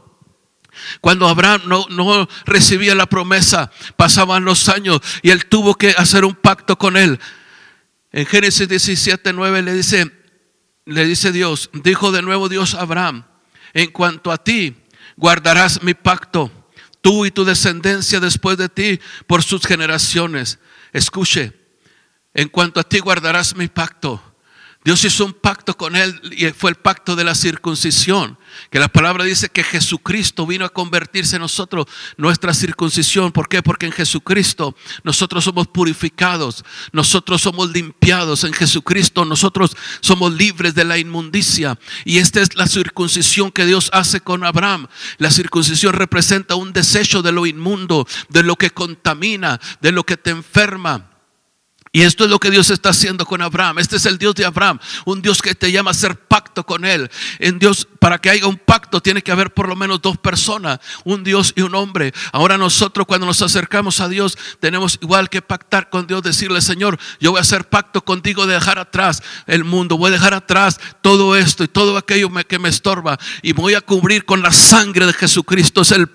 Cuando 1.02 1.28
Abraham 1.28 1.62
no, 1.66 2.28
recibía 2.46 2.96
la 2.96 3.06
promesa, 3.06 3.72
pasaban 3.96 4.46
los 4.46 4.70
años 4.70 5.02
y 5.22 5.30
él 5.30 5.46
tuvo 5.46 5.76
que 5.76 5.90
hacer 5.98 6.26
un 6.26 6.36
pacto 6.36 6.78
con 6.78 6.98
él. 6.98 7.20
En 8.12 8.26
Génesis 8.26 8.68
17, 8.68 9.34
9 9.34 9.62
le 9.62 9.74
dice, 9.74 10.12
le 10.86 11.06
dice 11.06 11.32
Dios, 11.32 11.70
dijo 11.74 12.12
de 12.12 12.22
nuevo 12.22 12.50
Dios 12.50 12.74
a 12.74 12.82
Abraham, 12.82 13.26
en 13.74 13.92
cuanto 13.92 14.32
a 14.32 14.38
ti, 14.38 14.76
guardarás 15.18 15.84
mi 15.84 15.94
pacto, 15.94 16.52
tú 17.02 17.26
y 17.26 17.32
tu 17.32 17.46
descendencia 17.46 18.20
después 18.20 18.58
de 18.58 18.70
ti 18.70 19.00
por 19.28 19.44
sus 19.44 19.66
generaciones. 19.66 20.60
Escuche, 20.94 21.54
en 22.34 22.50
cuanto 22.50 22.80
a 22.80 22.84
ti 22.84 23.00
guardarás 23.00 23.56
mi 23.56 23.68
pacto. 23.68 24.22
Dios 24.88 25.04
hizo 25.04 25.26
un 25.26 25.34
pacto 25.34 25.76
con 25.76 25.98
él 25.98 26.18
y 26.32 26.46
fue 26.52 26.70
el 26.70 26.78
pacto 26.78 27.18
de 27.18 27.26
la 27.26 27.36
circuncisión. 27.36 28.38
Que 28.70 28.80
la 28.80 28.88
palabra 28.88 29.26
dice 29.26 29.50
que 29.50 29.62
Jesucristo 29.62 30.48
vino 30.48 30.64
a 30.64 30.70
convertirse 30.70 31.36
en 31.36 31.42
nosotros 31.42 31.88
nuestra 32.16 32.54
circuncisión. 32.54 33.34
¿Por 33.34 33.50
qué? 33.50 33.62
Porque 33.62 33.88
en 33.88 33.92
Jesucristo 33.92 34.78
nosotros 35.04 35.44
somos 35.44 35.68
purificados, 35.68 36.64
nosotros 36.94 37.42
somos 37.42 37.70
limpiados. 37.72 38.46
En 38.46 38.54
Jesucristo 38.54 39.26
nosotros 39.26 39.76
somos 40.00 40.32
libres 40.32 40.74
de 40.74 40.86
la 40.86 40.98
inmundicia. 40.98 41.78
Y 42.06 42.20
esta 42.20 42.40
es 42.40 42.56
la 42.56 42.66
circuncisión 42.66 43.52
que 43.52 43.66
Dios 43.66 43.90
hace 43.92 44.22
con 44.22 44.46
Abraham. 44.46 44.88
La 45.18 45.32
circuncisión 45.32 45.96
representa 45.96 46.56
un 46.56 46.72
desecho 46.72 47.22
de 47.22 47.34
lo 47.34 47.46
inmundo, 47.46 48.08
de 48.30 48.42
lo 48.42 48.56
que 48.56 48.70
contamina, 48.70 49.60
de 49.82 49.92
lo 49.92 50.06
que 50.06 50.16
te 50.16 50.30
enferma. 50.30 51.17
Y 51.92 52.02
esto 52.02 52.26
es 52.26 52.30
lo 52.30 52.40
que 52.40 52.52
Dios 52.52 52.70
está 52.70 52.90
haciendo 52.90 53.26
con 53.26 53.42
Abraham. 53.42 53.80
Este 53.80 53.96
es 53.96 54.06
el 54.06 54.18
Dios 54.18 54.36
de 54.36 54.46
Abraham, 54.46 54.80
un 55.06 55.22
Dios 55.22 55.42
que 55.42 55.56
te 55.56 55.72
llama 55.72 55.90
a 55.90 55.92
hacer 55.92 56.16
pacto 56.16 56.66
con 56.66 56.86
él. 56.86 57.10
En 57.40 57.60
Dios, 57.60 57.88
para 58.00 58.20
que 58.20 58.30
haya 58.30 58.48
un 58.48 58.58
pacto, 58.58 59.02
tiene 59.02 59.22
que 59.22 59.32
haber 59.32 59.54
por 59.54 59.68
lo 59.68 59.76
menos 59.76 60.02
dos 60.02 60.18
personas, 60.18 60.80
un 61.04 61.24
Dios 61.24 61.54
y 61.56 61.62
un 61.62 61.76
hombre. 61.76 62.14
Ahora 62.32 62.58
nosotros 62.58 63.08
cuando 63.08 63.26
nos 63.26 63.42
acercamos 63.42 64.00
a 64.00 64.10
Dios, 64.10 64.38
tenemos 64.60 65.00
igual 65.02 65.30
que 65.30 65.42
pactar 65.42 65.90
con 65.90 66.08
Dios, 66.08 66.24
decirle, 66.24 66.62
Señor, 66.62 67.00
yo 67.20 67.32
voy 67.32 67.40
a 67.40 67.42
hacer 67.42 67.70
pacto 67.70 68.04
contigo 68.04 68.46
de 68.46 68.56
dejar 68.56 68.80
atrás 68.80 69.24
el 69.46 69.64
mundo, 69.64 69.98
voy 69.98 70.10
a 70.10 70.12
dejar 70.12 70.34
atrás 70.34 70.80
todo 71.02 71.36
esto 71.36 71.64
y 71.64 71.68
todo 71.68 71.98
aquello 71.98 72.30
que 72.48 72.60
me 72.60 72.70
estorba 72.70 73.18
y 73.42 73.54
voy 73.54 73.74
a 73.74 73.82
cubrir 73.82 74.26
con 74.26 74.42
la 74.42 74.52
sangre 74.52 75.06
de 75.06 75.14
Jesucristo. 75.14 75.82
Es 75.82 75.92
el 75.92 76.08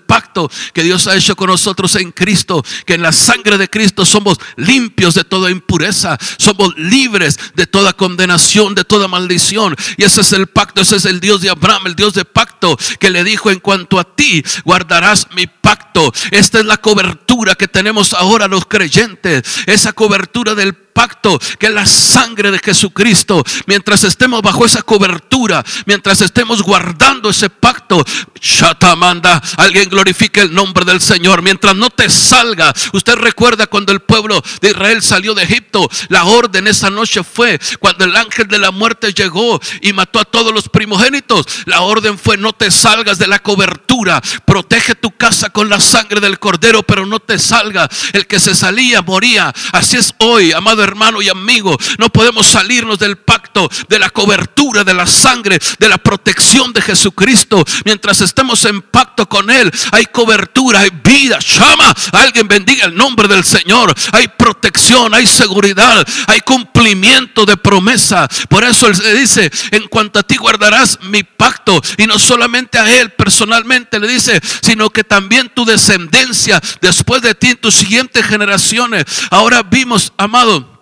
que 0.73 0.83
Dios 0.83 1.07
ha 1.07 1.15
hecho 1.15 1.35
con 1.35 1.47
nosotros 1.47 1.95
en 1.95 2.11
Cristo, 2.11 2.63
que 2.85 2.95
en 2.95 3.01
la 3.01 3.11
sangre 3.11 3.57
de 3.57 3.69
Cristo 3.69 4.05
somos 4.05 4.37
limpios 4.55 5.13
de 5.13 5.23
todo 5.23 5.49
impureza 5.49 6.17
somos 6.37 6.75
libres 6.77 7.39
de 7.55 7.67
toda 7.67 7.93
condenación, 7.93 8.75
de 8.75 8.83
toda 8.83 9.07
maldición. 9.07 9.75
Y 9.97 10.03
ese 10.03 10.21
es 10.21 10.33
el 10.33 10.47
pacto, 10.47 10.81
ese 10.81 10.97
es 10.97 11.05
el 11.05 11.19
Dios 11.19 11.41
de 11.41 11.49
Abraham, 11.49 11.87
el 11.87 11.95
Dios 11.95 12.13
de 12.13 12.25
pacto, 12.25 12.77
que 12.99 13.09
le 13.09 13.23
dijo, 13.23 13.51
en 13.51 13.59
cuanto 13.59 13.99
a 13.99 14.03
ti, 14.03 14.43
guardarás 14.63 15.27
mi 15.35 15.47
pacto. 15.47 16.11
Esta 16.31 16.59
es 16.59 16.65
la 16.65 16.77
cobertura 16.77 17.55
que 17.55 17.67
tenemos 17.67 18.13
ahora 18.13 18.47
los 18.47 18.65
creyentes, 18.65 19.43
esa 19.65 19.93
cobertura 19.93 20.55
del 20.55 20.73
pacto 20.93 21.39
que 21.59 21.67
es 21.67 21.73
la 21.73 21.85
sangre 21.85 22.51
de 22.51 22.59
Jesucristo. 22.59 23.43
Mientras 23.65 24.03
estemos 24.03 24.41
bajo 24.41 24.65
esa 24.65 24.81
cobertura, 24.81 25.63
mientras 25.85 26.21
estemos 26.21 26.61
guardando 26.61 27.29
ese 27.29 27.49
pacto, 27.49 28.03
Shatamanda, 28.39 29.41
alguien 29.57 29.89
glorifique 29.89 30.41
el 30.41 30.53
nombre 30.53 30.85
del 30.85 31.01
Señor. 31.01 31.41
Mientras 31.41 31.75
no 31.75 31.89
te 31.89 32.09
salga, 32.09 32.73
usted 32.93 33.15
recuerda 33.15 33.67
cuando 33.67 33.91
el 33.91 34.01
pueblo 34.01 34.41
de 34.61 34.69
Israel 34.69 35.01
salió 35.01 35.33
de 35.33 35.43
Egipto, 35.43 35.89
la 36.09 36.25
orden 36.25 36.67
esa 36.67 36.89
noche 36.89 37.23
fue 37.23 37.59
cuando 37.79 38.05
el 38.05 38.15
ángel 38.15 38.47
de 38.47 38.59
la 38.59 38.71
muerte 38.71 39.13
llegó 39.13 39.59
y 39.81 39.93
mató 39.93 40.19
a 40.19 40.25
todos 40.25 40.53
los 40.53 40.69
primogénitos. 40.69 41.45
La 41.65 41.81
orden 41.81 42.17
fue 42.17 42.37
no 42.37 42.53
te 42.53 42.71
salgas 42.71 43.17
de 43.17 43.27
la 43.27 43.39
cobertura, 43.39 44.21
protege 44.45 44.95
tu 44.95 45.11
casa 45.11 45.49
con 45.49 45.69
la 45.69 45.79
sangre 45.79 46.19
del 46.19 46.39
cordero, 46.39 46.83
pero 46.83 47.05
no 47.05 47.19
te 47.19 47.39
salga. 47.39 47.89
El 48.11 48.27
que 48.27 48.39
se 48.39 48.55
salía 48.55 49.01
moría. 49.01 49.53
Así 49.71 49.97
es 49.97 50.13
hoy, 50.19 50.51
amado 50.51 50.82
hermano 50.83 51.21
y 51.21 51.29
amigo. 51.29 51.77
No 51.97 52.09
podemos 52.09 52.47
salirnos 52.47 52.99
del 52.99 53.17
pacto, 53.17 53.69
de 53.89 53.99
la 53.99 54.09
cobertura, 54.09 54.83
de 54.83 54.93
la 54.93 55.07
sangre, 55.07 55.59
de 55.79 55.89
la 55.89 55.97
protección 55.97 56.73
de 56.73 56.81
Jesucristo. 56.81 57.63
Mientras 57.85 58.21
estemos 58.21 58.63
en 58.65 58.81
pacto 58.81 59.27
con 59.27 59.49
Él, 59.49 59.71
hay 59.91 60.05
cobertura, 60.07 60.81
hay 60.81 60.91
vida. 61.03 61.39
Llama, 61.39 61.93
alguien 62.11 62.47
bendiga 62.47 62.85
el 62.85 62.95
nombre 62.95 63.27
del 63.27 63.43
Señor. 63.43 63.93
Hay 64.11 64.27
protección, 64.27 65.13
hay 65.13 65.25
seguridad, 65.25 66.05
hay 66.27 66.41
cumplimiento 66.41 67.45
de 67.45 67.57
promesa. 67.57 68.27
Por 68.49 68.63
eso 68.63 68.87
Él 68.87 68.95
dice, 69.17 69.51
en 69.71 69.87
cuanto 69.87 70.19
a 70.19 70.23
ti 70.23 70.37
guardarás 70.37 70.99
mi 71.03 71.23
pacto. 71.23 71.81
Y 71.97 72.07
no 72.07 72.19
solamente 72.19 72.77
a 72.77 72.99
Él 72.99 73.11
personalmente 73.11 73.99
le 73.99 74.07
dice, 74.07 74.39
sino 74.61 74.89
que 74.89 75.03
también 75.03 75.49
tu 75.53 75.65
descendencia 75.65 76.61
después 76.81 77.21
de 77.21 77.35
ti 77.35 77.51
en 77.51 77.57
tus 77.57 77.75
siguientes 77.75 78.25
generaciones. 78.25 79.05
Ahora 79.29 79.63
vimos, 79.63 80.13
amado 80.17 80.72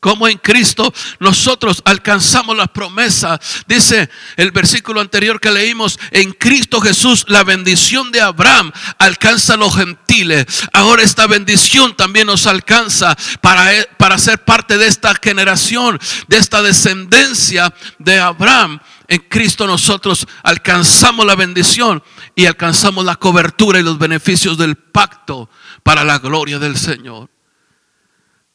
como 0.00 0.28
en 0.28 0.38
Cristo 0.38 0.92
nosotros 1.18 1.82
alcanzamos 1.84 2.56
la 2.56 2.66
promesa. 2.66 3.40
Dice 3.66 4.08
el 4.36 4.50
versículo 4.50 5.00
anterior 5.00 5.40
que 5.40 5.50
leímos, 5.50 5.98
en 6.10 6.32
Cristo 6.32 6.80
Jesús 6.80 7.24
la 7.28 7.44
bendición 7.44 8.12
de 8.12 8.20
Abraham 8.20 8.72
alcanza 8.98 9.54
a 9.54 9.56
los 9.56 9.74
gentiles. 9.74 10.46
Ahora 10.72 11.02
esta 11.02 11.26
bendición 11.26 11.96
también 11.96 12.26
nos 12.26 12.46
alcanza 12.46 13.16
para, 13.40 13.70
para 13.96 14.18
ser 14.18 14.44
parte 14.44 14.78
de 14.78 14.86
esta 14.86 15.14
generación, 15.20 15.98
de 16.28 16.36
esta 16.36 16.62
descendencia 16.62 17.74
de 17.98 18.18
Abraham. 18.18 18.80
En 19.08 19.20
Cristo 19.28 19.66
nosotros 19.66 20.26
alcanzamos 20.42 21.24
la 21.24 21.34
bendición 21.34 22.02
y 22.34 22.46
alcanzamos 22.46 23.04
la 23.04 23.16
cobertura 23.16 23.80
y 23.80 23.82
los 23.82 23.98
beneficios 23.98 24.58
del 24.58 24.76
pacto 24.76 25.48
para 25.82 26.04
la 26.04 26.18
gloria 26.18 26.58
del 26.58 26.76
Señor. 26.76 27.30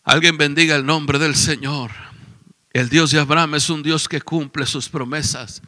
Alguien 0.04 0.38
bendiga 0.38 0.76
el 0.76 0.86
nombre 0.86 1.18
del 1.18 1.34
Señor. 1.34 1.92
El 2.74 2.90
Dios 2.90 3.12
de 3.12 3.20
Abraham 3.20 3.56
es 3.56 3.70
un 3.70 3.84
Dios 3.84 4.10
que 4.10 4.22
cumple 4.22 4.66
sus 4.66 4.90
promesas. 4.90 5.62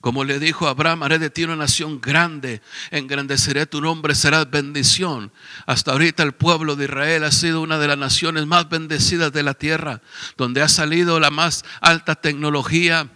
Como 0.00 0.24
le 0.24 0.40
dijo 0.40 0.66
Abraham, 0.66 1.04
haré 1.04 1.18
de 1.18 1.30
ti 1.30 1.44
una 1.44 1.54
nación 1.54 2.00
grande, 2.00 2.60
engrandeceré 2.90 3.66
tu 3.66 3.80
nombre, 3.80 4.16
serás 4.16 4.50
bendición. 4.50 5.32
Hasta 5.66 5.92
ahorita 5.92 6.24
el 6.24 6.32
pueblo 6.32 6.74
de 6.74 6.84
Israel 6.86 7.24
ha 7.24 7.32
sido 7.32 7.60
una 7.60 7.78
de 7.78 7.88
las 7.88 7.98
naciones 7.98 8.46
más 8.46 8.68
bendecidas 8.68 9.32
de 9.32 9.42
la 9.44 9.54
tierra, 9.54 10.02
donde 10.36 10.62
ha 10.62 10.68
salido 10.68 11.20
la 11.20 11.30
más 11.30 11.64
alta 11.80 12.16
tecnología 12.16 13.08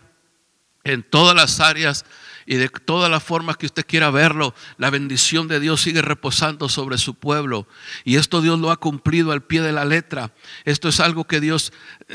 en 0.84 1.02
todas 1.02 1.34
las 1.34 1.60
áreas 1.60 2.04
y 2.46 2.56
de 2.56 2.68
todas 2.68 3.10
las 3.10 3.22
formas 3.22 3.56
que 3.56 3.66
usted 3.66 3.86
quiera 3.86 4.10
verlo, 4.10 4.54
la 4.78 4.90
bendición 4.90 5.48
de 5.48 5.60
Dios 5.60 5.80
sigue 5.80 6.02
reposando 6.02 6.68
sobre 6.68 6.98
su 6.98 7.14
pueblo. 7.14 7.66
Y 8.04 8.16
esto 8.16 8.40
Dios 8.40 8.58
lo 8.58 8.70
ha 8.70 8.76
cumplido 8.76 9.32
al 9.32 9.42
pie 9.42 9.62
de 9.62 9.72
la 9.72 9.84
letra. 9.84 10.32
Esto 10.64 10.88
es 10.88 11.00
algo 11.00 11.24
que 11.24 11.40
Dios 11.40 11.72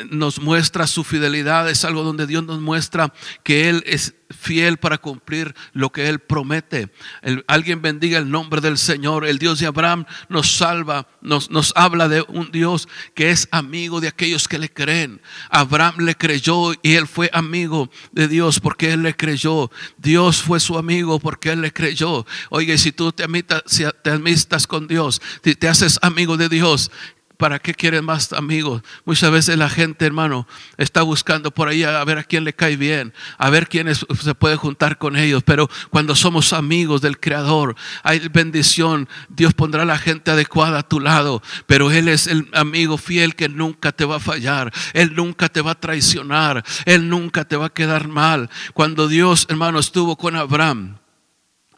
nos 0.09 0.39
muestra 0.39 0.87
su 0.87 1.03
fidelidad, 1.03 1.69
es 1.69 1.85
algo 1.85 2.03
donde 2.03 2.27
Dios 2.27 2.43
nos 2.43 2.59
muestra 2.59 3.13
que 3.43 3.69
Él 3.69 3.83
es 3.85 4.13
fiel 4.29 4.77
para 4.77 4.97
cumplir 4.97 5.55
lo 5.73 5.91
que 5.91 6.09
Él 6.09 6.19
promete. 6.19 6.89
alguien 7.47 7.81
bendiga 7.81 8.17
el 8.17 8.29
nombre 8.29 8.61
del 8.61 8.77
Señor. 8.77 9.25
El 9.25 9.39
Dios 9.39 9.59
de 9.59 9.67
Abraham 9.67 10.05
nos 10.29 10.51
salva, 10.51 11.07
nos, 11.21 11.49
nos 11.49 11.73
habla 11.75 12.07
de 12.07 12.23
un 12.27 12.51
Dios 12.51 12.87
que 13.13 13.31
es 13.31 13.47
amigo 13.51 14.01
de 14.01 14.07
aquellos 14.07 14.47
que 14.47 14.59
le 14.59 14.71
creen. 14.71 15.21
Abraham 15.49 15.99
le 15.99 16.15
creyó 16.15 16.73
y 16.81 16.95
Él 16.95 17.07
fue 17.07 17.29
amigo 17.33 17.89
de 18.11 18.27
Dios 18.27 18.59
porque 18.59 18.91
Él 18.91 19.03
le 19.03 19.15
creyó. 19.15 19.71
Dios 19.97 20.41
fue 20.41 20.59
su 20.59 20.77
amigo 20.77 21.19
porque 21.19 21.51
Él 21.51 21.61
le 21.61 21.71
creyó. 21.71 22.25
Oye, 22.49 22.77
si 22.77 22.91
tú 22.91 23.11
te, 23.11 23.23
amistas, 23.23 23.63
si 23.65 23.85
te 24.03 24.11
amistas 24.11 24.67
con 24.67 24.87
Dios, 24.87 25.21
te 25.41 25.67
haces 25.67 25.99
amigo 26.01 26.37
de 26.37 26.49
Dios, 26.49 26.91
¿Para 27.37 27.59
qué 27.59 27.75
quieren 27.75 28.03
más 28.03 28.33
amigos? 28.33 28.81
Muchas 29.05 29.29
veces 29.29 29.57
la 29.59 29.69
gente, 29.69 30.07
hermano, 30.07 30.47
está 30.77 31.03
buscando 31.03 31.51
por 31.51 31.67
ahí 31.67 31.83
a 31.83 32.03
ver 32.03 32.17
a 32.17 32.23
quién 32.23 32.43
le 32.43 32.53
cae 32.53 32.77
bien, 32.77 33.13
a 33.37 33.51
ver 33.51 33.67
quién 33.67 33.93
se 33.93 34.35
puede 34.35 34.55
juntar 34.55 34.97
con 34.97 35.15
ellos. 35.15 35.43
Pero 35.43 35.69
cuando 35.91 36.15
somos 36.15 36.51
amigos 36.51 37.01
del 37.01 37.19
Creador, 37.19 37.75
hay 38.01 38.27
bendición. 38.29 39.07
Dios 39.29 39.53
pondrá 39.53 39.85
la 39.85 39.99
gente 39.99 40.31
adecuada 40.31 40.79
a 40.79 40.87
tu 40.87 40.99
lado. 40.99 41.43
Pero 41.67 41.91
Él 41.91 42.07
es 42.07 42.25
el 42.25 42.49
amigo 42.53 42.97
fiel 42.97 43.35
que 43.35 43.49
nunca 43.49 43.91
te 43.91 44.05
va 44.05 44.15
a 44.15 44.19
fallar. 44.19 44.73
Él 44.93 45.13
nunca 45.15 45.47
te 45.47 45.61
va 45.61 45.71
a 45.71 45.79
traicionar. 45.79 46.63
Él 46.85 47.07
nunca 47.07 47.45
te 47.45 47.55
va 47.55 47.67
a 47.67 47.73
quedar 47.73 48.07
mal. 48.07 48.49
Cuando 48.73 49.07
Dios, 49.07 49.45
hermano, 49.49 49.77
estuvo 49.77 50.15
con 50.15 50.35
Abraham. 50.35 50.97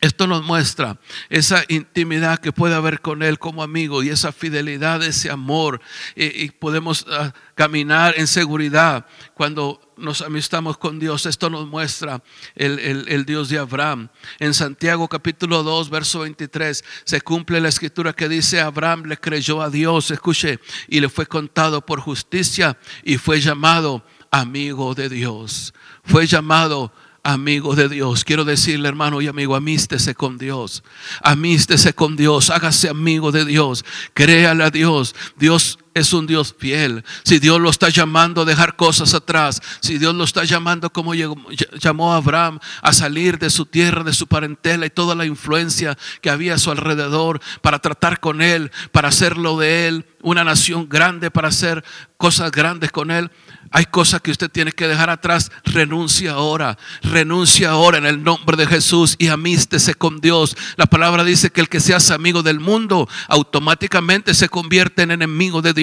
Esto 0.02 0.28
nos 0.28 0.44
muestra 0.44 0.98
esa 1.30 1.66
intimidad 1.68 2.40
que 2.40 2.54
puede 2.54 2.74
haber 2.74 3.02
con 3.02 3.22
Él 3.22 3.38
como 3.38 3.64
amigo 3.64 4.02
y 4.02 4.10
esa 4.10 4.32
fidelidad, 4.32 5.04
ese 5.04 5.30
amor. 5.30 5.82
Y, 6.16 6.52
podemos 6.52 7.06
ah, 7.10 7.34
caminar 7.54 8.14
en 8.18 8.28
seguridad 8.28 9.06
cuando 9.34 9.82
nos 9.98 10.22
amistamos 10.22 10.78
con 10.78 11.00
Dios. 11.00 11.26
Esto 11.26 11.50
nos 11.50 11.68
muestra 11.68 12.24
el, 12.56 12.80
el, 13.10 13.26
Dios 13.26 13.50
de 13.50 13.60
Abraham. 13.60 14.08
En 14.40 14.54
Santiago 14.54 15.10
capítulo 15.10 15.64
2, 15.64 15.90
verso 15.90 16.20
23, 16.20 16.86
se 17.04 17.20
cumple 17.20 17.60
la 17.60 17.68
escritura 17.68 18.14
que 18.14 18.30
dice, 18.30 18.62
Abraham 18.62 19.04
le 19.04 19.18
creyó 19.18 19.62
a 19.62 19.70
Dios, 19.70 20.12
escuche, 20.12 20.62
y 20.88 21.02
le 21.02 21.10
fue 21.10 21.26
contado 21.26 21.86
por 21.86 22.00
justicia 22.00 22.78
y 23.04 23.18
fue 23.18 23.42
llamado 23.42 24.06
amigo 24.32 24.96
de 24.96 25.10
Dios. 25.10 25.74
Fue 26.06 26.26
llamado 26.26 26.94
amigo 27.24 27.76
de 27.76 27.90
Dios. 27.90 28.24
Quiero 28.24 28.46
decirle, 28.46 28.88
hermano 28.88 29.22
y 29.22 29.28
amigo, 29.28 29.56
amístese 29.56 30.16
con 30.16 30.38
Dios. 30.38 30.84
Amístese 31.22 31.94
con 31.94 32.16
Dios. 32.16 32.50
Hágase 32.50 32.90
amigo 32.90 33.32
de 33.32 33.46
Dios. 33.46 33.86
Créale 34.14 34.64
a 34.64 34.70
Dios. 34.70 35.16
Dios 35.38 35.80
es 35.94 36.14
un 36.14 36.28
Dios 36.28 36.56
fiel. 36.58 37.04
Si 37.24 37.40
Dios 37.40 37.60
lo 37.60 37.70
está 37.70 37.90
llamando 37.90 38.42
a 38.42 38.46
dejar 38.46 38.76
cosas 38.76 39.14
atrás, 39.14 39.62
si 39.80 39.98
Dios 39.98 40.16
lo 40.16 40.24
está 40.24 40.44
llamando 40.44 40.90
como 40.90 41.14
llamó 41.14 42.14
a 42.14 42.18
Abraham 42.18 42.60
a 42.82 42.94
salir 42.94 43.40
de 43.40 43.50
su 43.50 43.66
tierra, 43.66 44.04
de 44.04 44.14
su 44.14 44.28
parentela 44.28 44.86
y 44.86 44.90
toda 44.90 45.16
la 45.16 45.26
influencia 45.26 45.98
que 46.22 46.30
había 46.30 46.56
a 46.56 46.60
su 46.60 46.72
alrededor 46.72 47.42
para 47.62 47.80
tratar 47.80 48.20
con 48.20 48.42
él, 48.42 48.72
para 48.92 49.10
hacerlo 49.10 49.58
de 49.58 49.88
él 49.88 50.06
una 50.22 50.44
nación 50.44 50.88
grande, 50.90 51.32
para 51.32 51.48
hacer 51.48 51.84
cosas 52.18 52.52
grandes 52.52 52.92
con 52.92 53.12
él. 53.12 53.32
Hay 53.72 53.86
cosas 53.86 54.22
que 54.22 54.32
usted 54.32 54.50
tiene 54.50 54.72
que 54.72 54.88
dejar 54.88 55.10
atrás. 55.10 55.52
Renuncia 55.64 56.32
ahora. 56.32 56.78
Renuncia 57.04 57.70
ahora 57.70 58.00
en 58.00 58.06
el 58.06 58.24
nombre 58.24 58.58
de 58.58 58.66
Jesús 58.66 59.16
y 59.20 59.28
amístese 59.28 59.94
con 59.94 60.20
Dios. 60.20 60.58
La 60.76 60.88
palabra 60.88 61.24
dice 61.24 61.52
que 61.52 61.62
el 61.62 61.70
que 61.70 61.80
seas 61.80 62.10
amigo 62.12 62.42
del 62.42 62.60
mundo 62.60 63.08
automáticamente 63.28 64.34
se 64.34 64.50
convierte 64.50 65.04
en 65.04 65.12
enemigo 65.12 65.62
de 65.62 65.74
Dios. 65.74 65.79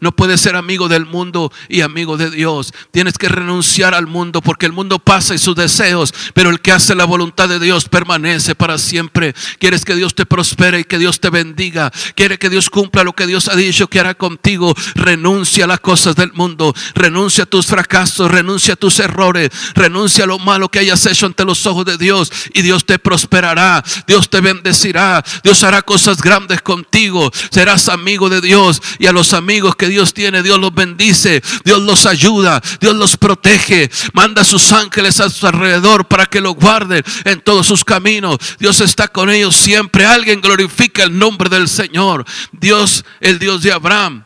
No 0.00 0.12
puedes 0.12 0.40
ser 0.40 0.56
amigo 0.56 0.88
del 0.88 1.06
mundo 1.06 1.52
y 1.68 1.80
amigo 1.82 2.16
de 2.16 2.30
Dios. 2.30 2.72
Tienes 2.90 3.18
que 3.18 3.28
renunciar 3.28 3.94
al 3.94 4.06
mundo 4.06 4.40
porque 4.40 4.66
el 4.66 4.72
mundo 4.72 4.98
pasa 4.98 5.34
y 5.34 5.38
sus 5.38 5.56
deseos, 5.56 6.14
pero 6.34 6.50
el 6.50 6.60
que 6.60 6.72
hace 6.72 6.94
la 6.94 7.04
voluntad 7.04 7.48
de 7.48 7.60
Dios 7.60 7.88
permanece 7.88 8.54
para 8.54 8.78
siempre. 8.78 9.34
Quieres 9.58 9.84
que 9.84 9.94
Dios 9.94 10.14
te 10.14 10.26
prospere 10.26 10.80
y 10.80 10.84
que 10.84 10.98
Dios 10.98 11.20
te 11.20 11.30
bendiga. 11.30 11.92
Quiere 12.14 12.38
que 12.38 12.50
Dios 12.50 12.70
cumpla 12.70 13.04
lo 13.04 13.12
que 13.12 13.26
Dios 13.26 13.48
ha 13.48 13.56
dicho 13.56 13.88
que 13.88 14.00
hará 14.00 14.14
contigo. 14.14 14.74
Renuncia 14.94 15.64
a 15.64 15.68
las 15.68 15.80
cosas 15.80 16.16
del 16.16 16.32
mundo. 16.32 16.74
Renuncia 16.94 17.44
a 17.44 17.46
tus 17.46 17.66
fracasos, 17.66 18.30
renuncia 18.30 18.74
a 18.74 18.76
tus 18.76 18.98
errores, 19.00 19.50
renuncia 19.74 20.24
a 20.24 20.26
lo 20.26 20.38
malo 20.38 20.68
que 20.68 20.78
hayas 20.78 21.04
hecho 21.06 21.26
ante 21.26 21.44
los 21.44 21.66
ojos 21.66 21.84
de 21.84 21.98
Dios 21.98 22.32
y 22.52 22.62
Dios 22.62 22.84
te 22.84 22.98
prosperará, 22.98 23.82
Dios 24.06 24.28
te 24.30 24.40
bendecirá, 24.40 25.24
Dios 25.42 25.62
hará 25.64 25.82
cosas 25.82 26.20
grandes 26.22 26.62
contigo, 26.62 27.30
serás 27.50 27.88
amigo 27.88 28.28
de 28.28 28.40
Dios 28.40 28.82
y 28.98 29.06
a 29.06 29.12
los 29.12 29.33
amigos 29.34 29.76
que 29.76 29.88
Dios 29.88 30.14
tiene, 30.14 30.42
Dios 30.42 30.58
los 30.58 30.74
bendice, 30.74 31.42
Dios 31.64 31.82
los 31.82 32.06
ayuda, 32.06 32.62
Dios 32.80 32.94
los 32.94 33.16
protege, 33.16 33.90
manda 34.12 34.42
a 34.42 34.44
sus 34.44 34.72
ángeles 34.72 35.20
a 35.20 35.28
su 35.28 35.46
alrededor 35.46 36.06
para 36.06 36.26
que 36.26 36.40
los 36.40 36.54
guarden 36.54 37.02
en 37.24 37.40
todos 37.40 37.66
sus 37.66 37.84
caminos. 37.84 38.38
Dios 38.58 38.80
está 38.80 39.08
con 39.08 39.30
ellos 39.30 39.54
siempre. 39.56 40.06
Alguien 40.06 40.40
glorifica 40.40 41.02
el 41.02 41.18
nombre 41.18 41.50
del 41.50 41.68
Señor. 41.68 42.24
Dios, 42.52 43.04
el 43.20 43.38
Dios 43.38 43.62
de 43.62 43.72
Abraham, 43.72 44.24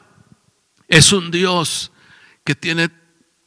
es 0.87 1.13
un 1.13 1.31
Dios 1.31 1.91
que 2.45 2.55
tiene 2.55 2.91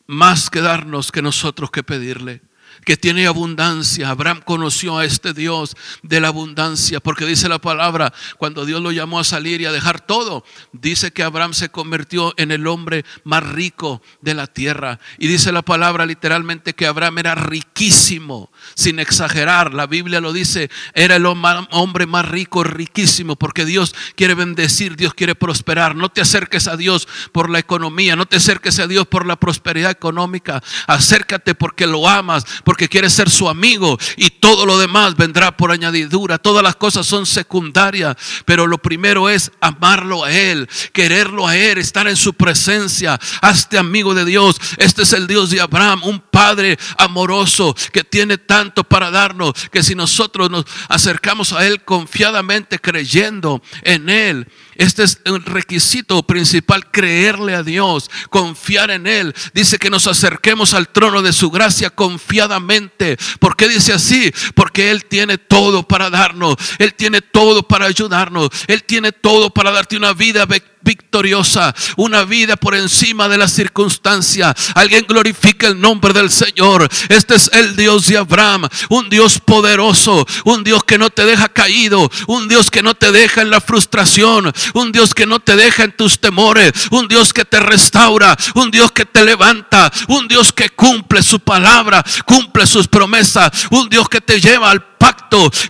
más 0.07 0.49
que 0.49 0.61
darnos 0.61 1.11
que 1.11 1.21
nosotros 1.21 1.71
que 1.71 1.83
pedirle. 1.83 2.41
Que 2.85 2.97
tiene 2.97 3.27
abundancia. 3.27 4.09
Abraham 4.09 4.41
conoció 4.43 4.97
a 4.97 5.05
este 5.05 5.33
Dios 5.33 5.75
de 6.03 6.19
la 6.19 6.29
abundancia, 6.29 6.99
porque 6.99 7.25
dice 7.25 7.49
la 7.49 7.59
palabra, 7.59 8.13
cuando 8.37 8.65
Dios 8.65 8.81
lo 8.81 8.91
llamó 8.91 9.19
a 9.19 9.23
salir 9.23 9.61
y 9.61 9.65
a 9.65 9.71
dejar 9.71 10.01
todo, 10.01 10.43
dice 10.71 11.11
que 11.11 11.23
Abraham 11.23 11.53
se 11.53 11.69
convirtió 11.69 12.33
en 12.37 12.51
el 12.51 12.67
hombre 12.67 13.05
más 13.23 13.43
rico 13.43 14.01
de 14.21 14.33
la 14.33 14.47
tierra. 14.47 14.99
Y 15.17 15.27
dice 15.27 15.51
la 15.51 15.61
palabra 15.61 16.05
literalmente 16.05 16.73
que 16.73 16.87
Abraham 16.87 17.19
era 17.19 17.35
riquísimo, 17.35 18.51
sin 18.75 18.99
exagerar. 18.99 19.73
La 19.73 19.87
Biblia 19.87 20.21
lo 20.21 20.33
dice, 20.33 20.69
era 20.93 21.15
el 21.15 21.25
hombre 21.25 22.05
más 22.05 22.27
rico, 22.27 22.63
riquísimo, 22.63 23.35
porque 23.35 23.65
Dios 23.65 23.93
quiere 24.15 24.33
bendecir, 24.33 24.95
Dios 24.95 25.13
quiere 25.13 25.35
prosperar. 25.35 25.95
No 25.95 26.09
te 26.09 26.21
acerques 26.21 26.67
a 26.67 26.77
Dios 26.77 27.07
por 27.31 27.49
la 27.49 27.59
economía, 27.59 28.15
no 28.15 28.25
te 28.25 28.37
acerques 28.37 28.79
a 28.79 28.87
Dios 28.87 29.07
por 29.07 29.25
la 29.25 29.35
prosperidad 29.35 29.91
económica. 29.91 30.63
Acércate 30.87 31.55
porque 31.55 31.87
lo 31.87 32.07
amas 32.07 32.45
quieres 32.75 33.13
ser 33.13 33.29
su 33.29 33.49
amigo 33.49 33.97
y 34.17 34.29
todo 34.29 34.65
lo 34.65 34.77
demás 34.77 35.15
vendrá 35.15 35.55
por 35.55 35.71
añadidura. 35.71 36.37
Todas 36.37 36.63
las 36.63 36.75
cosas 36.75 37.05
son 37.05 37.25
secundarias, 37.25 38.15
pero 38.45 38.67
lo 38.67 38.77
primero 38.77 39.29
es 39.29 39.51
amarlo 39.61 40.23
a 40.23 40.31
Él, 40.31 40.69
quererlo 40.93 41.47
a 41.47 41.57
Él, 41.57 41.77
estar 41.77 42.07
en 42.07 42.15
su 42.15 42.33
presencia. 42.33 43.19
Hazte 43.41 43.77
amigo 43.77 44.13
de 44.13 44.25
Dios. 44.25 44.57
Este 44.77 45.03
es 45.03 45.13
el 45.13 45.27
Dios 45.27 45.49
de 45.49 45.61
Abraham, 45.61 46.01
un 46.03 46.19
Padre 46.19 46.77
amoroso 46.97 47.75
que 47.91 48.03
tiene 48.03 48.37
tanto 48.37 48.83
para 48.83 49.11
darnos, 49.11 49.53
que 49.71 49.83
si 49.83 49.95
nosotros 49.95 50.49
nos 50.49 50.65
acercamos 50.87 51.53
a 51.53 51.65
Él 51.65 51.83
confiadamente, 51.83 52.79
creyendo 52.79 53.61
en 53.83 54.09
Él, 54.09 54.47
este 54.75 55.03
es 55.03 55.19
un 55.25 55.43
requisito 55.43 56.23
principal, 56.23 56.89
creerle 56.91 57.55
a 57.55 57.63
Dios, 57.63 58.09
confiar 58.29 58.91
en 58.91 59.07
Él. 59.07 59.33
Dice 59.53 59.77
que 59.77 59.89
nos 59.89 60.07
acerquemos 60.07 60.73
al 60.73 60.89
trono 60.89 61.21
de 61.21 61.33
su 61.33 61.51
gracia 61.51 61.89
confiadamente. 61.89 63.17
¿Por 63.39 63.55
qué 63.55 63.67
dice 63.67 63.93
así? 63.93 64.31
Porque 64.55 64.91
Él 64.91 65.05
tiene 65.05 65.37
todo 65.37 65.87
para 65.87 66.09
darnos. 66.09 66.55
Él 66.77 66.93
tiene 66.93 67.21
todo 67.21 67.67
para 67.67 67.85
ayudarnos. 67.85 68.49
Él 68.67 68.83
tiene 68.83 69.11
todo 69.11 69.49
para 69.49 69.71
darte 69.71 69.97
una 69.97 70.13
vida 70.13 70.45
victoriosa, 70.83 71.73
una 71.97 72.23
vida 72.23 72.55
por 72.55 72.75
encima 72.75 73.27
de 73.27 73.37
las 73.37 73.53
circunstancias. 73.53 74.71
Alguien 74.75 75.05
glorifica 75.07 75.67
el 75.67 75.79
nombre 75.79 76.13
del 76.13 76.29
Señor. 76.29 76.87
Este 77.09 77.35
es 77.35 77.49
el 77.53 77.75
Dios 77.75 78.07
de 78.07 78.17
Abraham, 78.17 78.67
un 78.89 79.09
Dios 79.09 79.39
poderoso, 79.39 80.25
un 80.45 80.63
Dios 80.63 80.83
que 80.83 80.97
no 80.97 81.09
te 81.09 81.25
deja 81.25 81.49
caído, 81.49 82.09
un 82.27 82.47
Dios 82.47 82.71
que 82.71 82.81
no 82.81 82.93
te 82.93 83.11
deja 83.11 83.41
en 83.41 83.49
la 83.49 83.61
frustración, 83.61 84.51
un 84.73 84.91
Dios 84.91 85.13
que 85.13 85.25
no 85.25 85.39
te 85.39 85.55
deja 85.55 85.83
en 85.83 85.95
tus 85.95 86.19
temores, 86.19 86.73
un 86.91 87.07
Dios 87.07 87.33
que 87.33 87.45
te 87.45 87.59
restaura, 87.59 88.37
un 88.55 88.71
Dios 88.71 88.91
que 88.91 89.05
te 89.05 89.23
levanta, 89.23 89.91
un 90.07 90.27
Dios 90.27 90.51
que 90.53 90.69
cumple 90.69 91.21
su 91.21 91.39
palabra, 91.39 92.03
cumple 92.25 92.65
sus 92.65 92.87
promesas, 92.87 93.51
un 93.69 93.89
Dios 93.89 94.09
que 94.09 94.21
te 94.21 94.39
lleva 94.39 94.71
al 94.71 94.83
pacto 94.97 95.20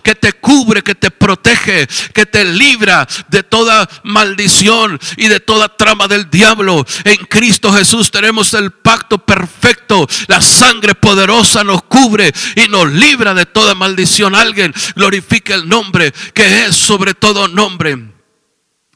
que 0.02 0.14
te 0.14 0.32
cubre, 0.32 0.82
que 0.82 0.94
te 0.94 1.10
protege, 1.10 1.86
que 2.12 2.26
te 2.26 2.44
libra 2.44 3.06
de 3.28 3.42
toda 3.42 3.88
maldición 4.02 4.98
y 5.16 5.28
de 5.28 5.38
toda 5.38 5.76
trama 5.76 6.08
del 6.08 6.28
diablo. 6.30 6.84
En 7.04 7.24
Cristo 7.26 7.72
Jesús 7.72 8.10
tenemos 8.10 8.54
el 8.54 8.72
pacto 8.72 9.18
perfecto. 9.18 10.08
La 10.26 10.42
sangre 10.42 10.94
poderosa 10.94 11.62
nos 11.62 11.82
cubre 11.84 12.32
y 12.56 12.68
nos 12.68 12.92
libra 12.92 13.34
de 13.34 13.46
toda 13.46 13.74
maldición. 13.74 14.34
Alguien 14.34 14.74
glorifica 14.96 15.54
el 15.54 15.68
nombre 15.68 16.12
que 16.34 16.64
es 16.64 16.74
sobre 16.74 17.14
todo 17.14 17.46
nombre. 17.46 17.98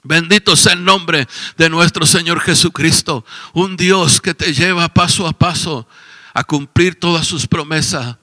Bendito 0.03 0.57
sea 0.57 0.73
el 0.73 0.85
nombre 0.85 1.29
de 1.57 1.69
nuestro 1.69 2.07
Señor 2.07 2.41
Jesucristo. 2.41 3.25
Un 3.53 3.77
Dios 3.77 4.21
que 4.21 4.35
te 4.35 4.53
lleva 4.53 4.89
paso 4.89 5.27
a 5.27 5.33
paso 5.33 5.87
a 6.35 6.45
cumplir 6.45 6.99
todas 6.99 7.27
sus 7.27 7.47
promesas 7.47 8.17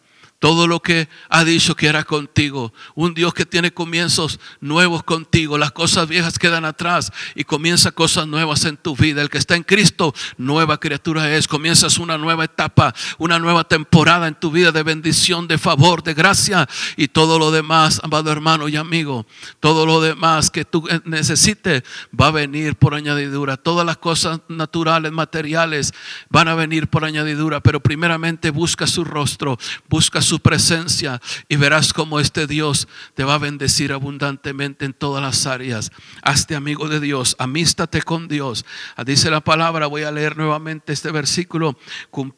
todo 0.44 0.68
lo 0.68 0.82
que 0.82 1.08
ha 1.30 1.46
dicho 1.46 1.74
que 1.74 1.88
era 1.88 2.04
contigo. 2.04 2.74
Un 2.96 3.14
Dios 3.14 3.34
que 3.34 3.46
tiene 3.46 3.74
comienzos 3.74 4.42
nuevos 4.60 5.02
contigo. 5.02 5.58
Las 5.58 5.72
cosas 5.72 6.10
viejas 6.10 6.38
quedan 6.38 6.66
atrás 6.66 7.14
y 7.34 7.46
comienza 7.46 7.94
cosas 7.94 8.28
nuevas 8.28 8.66
en 8.66 8.76
tu 8.76 8.94
vida. 8.94 9.22
El 9.22 9.30
que 9.30 9.38
está 9.38 9.56
en 9.56 9.64
Cristo, 9.64 10.14
nueva 10.36 10.82
criatura 10.82 11.34
es. 11.34 11.48
Comienzas 11.48 11.98
una 11.98 12.18
nueva 12.18 12.44
etapa, 12.44 12.94
una 13.20 13.40
nueva 13.40 13.64
temporada 13.64 14.28
en 14.28 14.36
tu 14.36 14.52
vida 14.52 14.74
de 14.74 14.84
bendición, 14.84 15.48
de 15.48 15.58
favor, 15.58 16.04
de 16.04 16.14
gracia 16.14 16.68
y 16.98 17.08
todo 17.08 17.40
lo 17.40 17.50
demás, 17.50 18.02
amado 18.04 18.30
hermano 18.30 18.68
y 18.68 18.76
amigo. 18.76 19.26
Todo 19.62 19.86
lo 19.86 20.02
demás 20.02 20.52
que 20.52 20.66
tú 20.66 20.86
necesites 21.06 21.84
va 22.20 22.28
a 22.28 22.32
venir 22.32 22.76
por 22.76 22.96
añadidura. 22.96 23.56
Todas 23.56 23.86
las 23.86 23.96
cosas 23.96 24.42
naturales, 24.50 25.14
materiales 25.14 25.94
van 26.30 26.50
a 26.50 26.56
venir 26.56 26.90
por 26.90 27.06
añadidura. 27.06 27.62
Pero 27.62 27.80
primeramente 27.80 28.50
busca 28.50 28.88
su 28.88 29.06
rostro, 29.06 29.58
busca 29.88 30.22
su 30.22 30.33
su 30.34 30.40
presencia 30.40 31.22
y 31.48 31.58
verás 31.58 31.94
como 31.94 32.20
este 32.20 32.48
Dios 32.48 32.88
te 33.14 33.24
va 33.24 33.36
a 33.36 33.38
bendecir 33.38 33.94
abundantemente 33.94 34.84
en 34.84 34.94
todas 34.94 35.22
las 35.22 35.46
áreas. 35.46 35.92
Hazte 36.24 36.56
amigo 36.56 36.90
de 36.90 37.00
Dios, 37.00 37.36
amístate 37.38 38.02
con 38.02 38.28
Dios. 38.28 38.66
Dice 39.06 39.30
la 39.30 39.42
palabra, 39.42 39.86
voy 39.86 40.02
a 40.02 40.12
leer 40.12 40.36
nuevamente 40.36 40.92
este 40.92 41.12
versículo. 41.12 41.78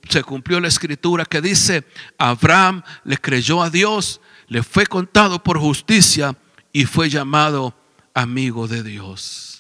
Se 0.10 0.24
cumplió 0.24 0.60
la 0.60 0.68
escritura 0.68 1.24
que 1.24 1.40
dice, 1.40 1.86
Abraham 2.18 2.84
le 3.06 3.18
creyó 3.18 3.64
a 3.64 3.70
Dios, 3.70 4.20
le 4.48 4.62
fue 4.62 4.86
contado 4.86 5.42
por 5.42 5.58
justicia 5.58 6.36
y 6.74 6.84
fue 6.84 7.10
llamado 7.10 7.78
amigo 8.14 8.68
de 8.68 8.84
Dios. 8.84 9.56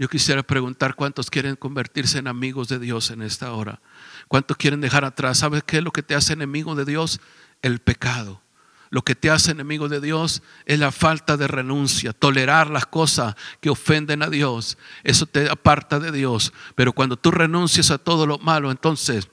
Yo 0.00 0.08
quisiera 0.08 0.42
preguntar 0.42 0.94
cuántos 0.94 1.28
quieren 1.28 1.56
convertirse 1.56 2.16
en 2.16 2.26
amigos 2.26 2.68
de 2.68 2.78
Dios 2.78 3.10
en 3.10 3.20
esta 3.20 3.52
hora. 3.52 3.82
¿Cuántos 4.28 4.56
quieren 4.56 4.80
dejar 4.80 5.04
atrás? 5.04 5.36
¿Sabes 5.36 5.62
qué 5.62 5.76
es 5.76 5.82
lo 5.84 5.90
que 5.90 6.02
te 6.02 6.14
hace 6.14 6.32
enemigo 6.32 6.74
de 6.74 6.86
Dios? 6.86 7.20
El 7.62 7.80
pecado. 7.80 8.42
Lo 8.90 9.02
que 9.02 9.14
te 9.14 9.30
hace 9.30 9.52
enemigo 9.52 9.88
de 9.88 10.00
Dios 10.00 10.42
es 10.66 10.80
la 10.80 10.90
falta 10.90 11.36
de 11.36 11.46
renuncia, 11.46 12.12
tolerar 12.12 12.70
las 12.70 12.86
cosas 12.86 13.36
que 13.60 13.70
ofenden 13.70 14.22
a 14.24 14.28
Dios. 14.28 14.78
Eso 15.04 15.26
te 15.26 15.48
aparta 15.48 16.00
de 16.00 16.10
Dios. 16.10 16.52
Pero 16.74 16.92
cuando 16.92 17.16
tú 17.16 17.30
renuncias 17.30 17.92
a 17.92 17.98
todo 17.98 18.26
lo 18.26 18.38
malo, 18.38 18.72
entonces 18.72 19.28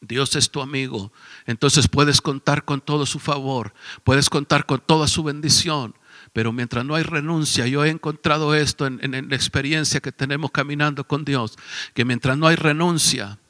Dios 0.00 0.36
es 0.36 0.48
tu 0.48 0.62
amigo. 0.62 1.12
Entonces 1.44 1.88
puedes 1.88 2.20
contar 2.20 2.64
con 2.64 2.80
todo 2.80 3.04
su 3.04 3.18
favor, 3.18 3.74
puedes 4.04 4.30
contar 4.30 4.64
con 4.64 4.80
toda 4.80 5.08
su 5.08 5.24
bendición. 5.24 5.96
Pero 6.32 6.52
mientras 6.52 6.84
no 6.84 6.94
hay 6.94 7.02
renuncia, 7.02 7.66
yo 7.66 7.84
he 7.84 7.90
encontrado 7.90 8.54
esto 8.54 8.86
en, 8.86 9.00
en 9.02 9.28
la 9.28 9.36
experiencia 9.36 10.00
que 10.00 10.12
tenemos 10.12 10.52
caminando 10.52 11.04
con 11.04 11.24
Dios, 11.24 11.58
que 11.94 12.04
mientras 12.04 12.38
no 12.38 12.46
hay 12.46 12.56
renuncia, 12.56 13.40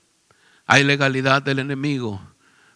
hay 0.66 0.84
legalidad 0.84 1.42
del 1.42 1.58
enemigo 1.58 2.31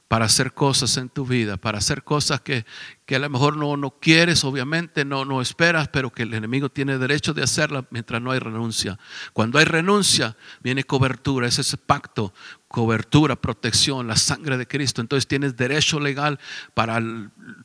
para 0.08 0.26
hacer 0.26 0.54
cosas 0.54 0.96
en 0.98 1.08
tu 1.08 1.26
vida, 1.26 1.56
para 1.56 1.78
hacer 1.78 2.04
cosas 2.04 2.40
que, 2.40 2.64
a 3.12 3.18
lo 3.18 3.28
mejor 3.28 3.56
no, 3.56 3.76
no 3.76 3.98
quieres, 3.98 4.44
obviamente, 4.44 5.04
no, 5.04 5.24
no 5.24 5.40
esperas, 5.40 5.88
pero 5.88 6.12
que 6.12 6.22
el 6.22 6.34
enemigo 6.34 6.68
tiene 6.68 6.98
derecho 6.98 7.34
de 7.34 7.42
hacerla 7.42 7.86
mientras 7.90 8.22
no 8.22 8.30
hay 8.30 8.38
renuncia. 8.38 8.98
Cuando 9.32 9.58
hay 9.58 9.64
renuncia, 9.64 10.36
viene 10.62 10.84
cobertura, 10.84 11.48
es 11.48 11.58
ese 11.58 11.76
pacto, 11.76 12.32
cobertura, 12.68 13.34
protección, 13.34 14.06
la 14.06 14.16
sangre 14.16 14.56
de 14.56 14.68
Cristo. 14.68 15.00
Entonces 15.00 15.26
tienes 15.26 15.56
derecho 15.56 15.98
legal 15.98 16.38
para 16.74 17.00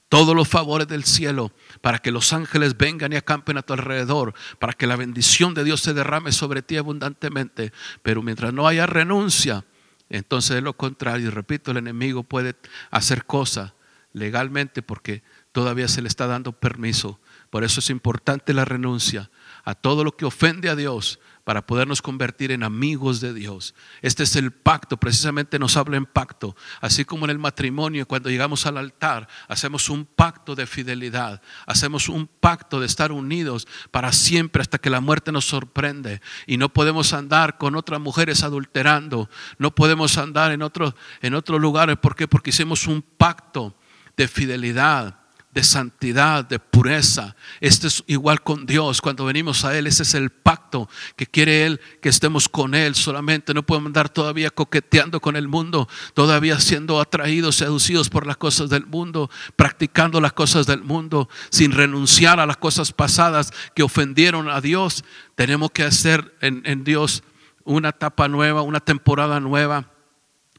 todos 0.10 0.36
los 0.36 0.48
favores 0.48 0.88
del 0.88 1.04
cielo, 1.04 1.52
para 1.82 2.00
que 2.00 2.10
los 2.12 2.34
ángeles 2.34 2.76
vengan 2.76 3.14
y 3.14 3.18
acampen 3.18 3.60
a 3.60 3.62
tu 3.62 3.74
alrededor, 3.74 4.34
para 4.58 4.74
que 4.74 4.88
la 4.88 4.96
bendición 4.96 5.54
de 5.54 5.64
Dios 5.64 5.82
se 5.82 5.94
derrame 5.94 6.32
sobre 6.32 6.64
ti 6.64 6.78
abundantemente. 6.78 7.72
Pero 8.02 8.24
mientras 8.24 8.52
no 8.52 8.68
haya 8.68 8.88
renuncia, 8.88 9.64
entonces 10.12 10.58
es 10.58 10.64
lo 10.64 10.76
contrario, 10.76 11.32
repito, 11.32 11.72
el 11.72 11.78
enemigo 11.78 12.24
puede 12.24 12.56
hacer 12.92 13.26
cosas 13.26 13.74
legalmente 14.14 14.82
porque 14.82 15.24
todavía 15.52 15.88
se 15.88 16.02
le 16.02 16.10
está 16.10 16.28
dando 16.28 16.52
permiso. 16.52 17.20
Por 17.50 17.64
eso 17.64 17.80
es 17.80 17.90
importante 17.90 18.54
la 18.54 18.66
renuncia 18.66 19.32
a 19.64 19.76
todo 19.76 20.04
lo 20.04 20.16
que 20.16 20.26
ofende 20.26 20.70
a 20.70 20.76
Dios, 20.76 21.20
para 21.44 21.66
podernos 21.66 22.02
convertir 22.02 22.52
en 22.52 22.64
amigos 22.64 23.20
de 23.20 23.34
Dios. 23.34 23.74
Este 24.02 24.24
es 24.24 24.36
el 24.36 24.52
pacto, 24.52 24.98
precisamente 24.98 25.60
nos 25.60 25.76
habla 25.76 25.98
en 25.98 26.06
pacto, 26.06 26.56
así 26.80 27.04
como 27.06 27.26
en 27.26 27.32
el 27.32 27.40
matrimonio, 27.40 28.08
cuando 28.08 28.30
llegamos 28.30 28.66
al 28.66 28.78
altar, 28.78 29.28
hacemos 29.48 29.90
un 29.90 30.06
pacto 30.06 30.56
de 30.56 30.68
fidelidad, 30.68 31.42
hacemos 31.66 32.10
un 32.10 32.28
pacto 32.28 32.80
de 32.80 32.86
estar 32.86 33.12
unidos 33.12 33.68
para 33.90 34.12
siempre 34.12 34.62
hasta 34.62 34.78
que 34.78 34.90
la 34.90 35.02
muerte 35.02 35.32
nos 35.32 35.46
sorprende 35.46 36.22
y 36.46 36.58
no 36.58 36.70
podemos 36.70 37.14
andar 37.14 37.58
con 37.58 37.76
otras 37.76 38.00
mujeres 38.00 38.44
adulterando, 38.44 39.30
no 39.58 39.74
podemos 39.74 40.18
andar 40.18 40.52
en 40.52 40.62
otros 40.62 40.94
en 41.22 41.34
lugares, 41.62 41.98
¿por 41.98 42.16
qué? 42.16 42.28
Porque 42.28 42.52
hicimos 42.52 42.88
un 42.88 43.02
pacto 43.02 43.76
de 44.16 44.28
fidelidad 44.28 45.21
de 45.54 45.64
santidad, 45.64 46.46
de 46.46 46.60
pureza. 46.60 47.36
Este 47.60 47.88
es 47.88 48.04
igual 48.08 48.42
con 48.42 48.66
Dios. 48.66 49.02
Cuando 49.02 49.26
venimos 49.26 49.66
a 49.66 49.78
Él, 49.78 49.88
ese 49.88 50.04
es 50.04 50.14
el 50.14 50.30
pacto 50.30 50.90
que 51.16 51.28
quiere 51.28 51.66
Él 51.66 51.82
que 52.02 52.10
estemos 52.10 52.48
con 52.48 52.74
Él 52.74 52.96
solamente. 52.96 53.54
No 53.54 53.64
podemos 53.64 53.88
andar 53.88 54.10
todavía 54.10 54.50
coqueteando 54.50 55.20
con 55.20 55.36
el 55.36 55.48
mundo, 55.48 55.90
todavía 56.14 56.60
siendo 56.60 57.02
atraídos, 57.02 57.56
seducidos 57.56 58.10
por 58.10 58.26
las 58.26 58.38
cosas 58.38 58.70
del 58.70 58.86
mundo, 58.86 59.30
practicando 59.56 60.22
las 60.22 60.34
cosas 60.34 60.66
del 60.68 60.84
mundo, 60.84 61.30
sin 61.50 61.72
renunciar 61.74 62.40
a 62.40 62.46
las 62.46 62.58
cosas 62.58 62.94
pasadas 62.94 63.52
que 63.76 63.84
ofendieron 63.84 64.50
a 64.50 64.62
Dios. 64.62 65.04
Tenemos 65.36 65.72
que 65.72 65.84
hacer 65.84 66.34
en, 66.42 66.62
en 66.66 66.84
Dios 66.84 67.24
una 67.66 67.90
etapa 67.90 68.28
nueva, 68.28 68.62
una 68.62 68.80
temporada 68.80 69.40
nueva 69.40 69.92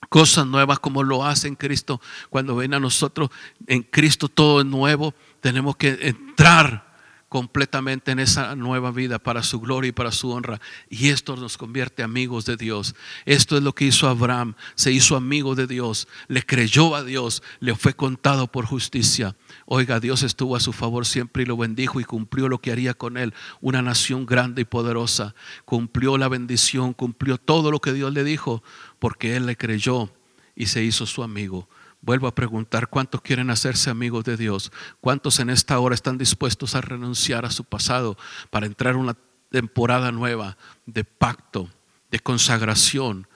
cosas 0.08 0.46
nuevas 0.46 0.78
como 0.78 1.02
lo 1.02 1.24
hace 1.24 1.48
en 1.48 1.56
Cristo. 1.56 2.00
Cuando 2.30 2.56
ven 2.56 2.74
a 2.74 2.80
nosotros, 2.80 3.30
en 3.66 3.82
Cristo 3.82 4.28
todo 4.28 4.60
es 4.60 4.66
nuevo, 4.66 5.14
tenemos 5.40 5.76
que 5.76 5.98
entrar 6.02 6.92
completamente 7.32 8.10
en 8.10 8.18
esa 8.18 8.54
nueva 8.56 8.90
vida 8.90 9.18
para 9.18 9.42
su 9.42 9.58
gloria 9.58 9.88
y 9.88 9.92
para 9.92 10.12
su 10.12 10.30
honra. 10.30 10.60
Y 10.90 11.08
esto 11.08 11.34
nos 11.34 11.56
convierte 11.56 12.02
amigos 12.02 12.44
de 12.44 12.58
Dios. 12.58 12.94
Esto 13.24 13.56
es 13.56 13.62
lo 13.62 13.74
que 13.74 13.86
hizo 13.86 14.06
Abraham. 14.06 14.54
Se 14.74 14.92
hizo 14.92 15.16
amigo 15.16 15.54
de 15.54 15.66
Dios, 15.66 16.08
le 16.28 16.42
creyó 16.42 16.94
a 16.94 17.02
Dios, 17.02 17.42
le 17.58 17.74
fue 17.74 17.94
contado 17.94 18.48
por 18.48 18.66
justicia. 18.66 19.34
Oiga, 19.74 20.00
Dios 20.00 20.22
estuvo 20.22 20.54
a 20.54 20.60
su 20.60 20.74
favor 20.74 21.06
siempre 21.06 21.44
y 21.44 21.46
lo 21.46 21.56
bendijo 21.56 21.98
y 21.98 22.04
cumplió 22.04 22.46
lo 22.50 22.60
que 22.60 22.72
haría 22.72 22.92
con 22.92 23.16
él. 23.16 23.32
Una 23.62 23.80
nación 23.80 24.26
grande 24.26 24.60
y 24.60 24.64
poderosa. 24.66 25.34
Cumplió 25.64 26.18
la 26.18 26.28
bendición, 26.28 26.92
cumplió 26.92 27.38
todo 27.38 27.70
lo 27.70 27.80
que 27.80 27.94
Dios 27.94 28.12
le 28.12 28.22
dijo 28.22 28.62
porque 28.98 29.34
él 29.34 29.46
le 29.46 29.56
creyó 29.56 30.12
y 30.54 30.66
se 30.66 30.84
hizo 30.84 31.06
su 31.06 31.22
amigo. 31.22 31.70
Vuelvo 32.02 32.26
a 32.26 32.34
preguntar, 32.34 32.88
¿cuántos 32.88 33.22
quieren 33.22 33.48
hacerse 33.48 33.88
amigos 33.88 34.24
de 34.24 34.36
Dios? 34.36 34.70
¿Cuántos 35.00 35.40
en 35.40 35.48
esta 35.48 35.78
hora 35.78 35.94
están 35.94 36.18
dispuestos 36.18 36.74
a 36.74 36.82
renunciar 36.82 37.46
a 37.46 37.50
su 37.50 37.64
pasado 37.64 38.18
para 38.50 38.66
entrar 38.66 38.92
en 38.92 39.00
una 39.00 39.16
temporada 39.50 40.12
nueva 40.12 40.58
de 40.84 41.04
pacto, 41.04 41.70
de 42.10 42.20
consagración, 42.20 43.26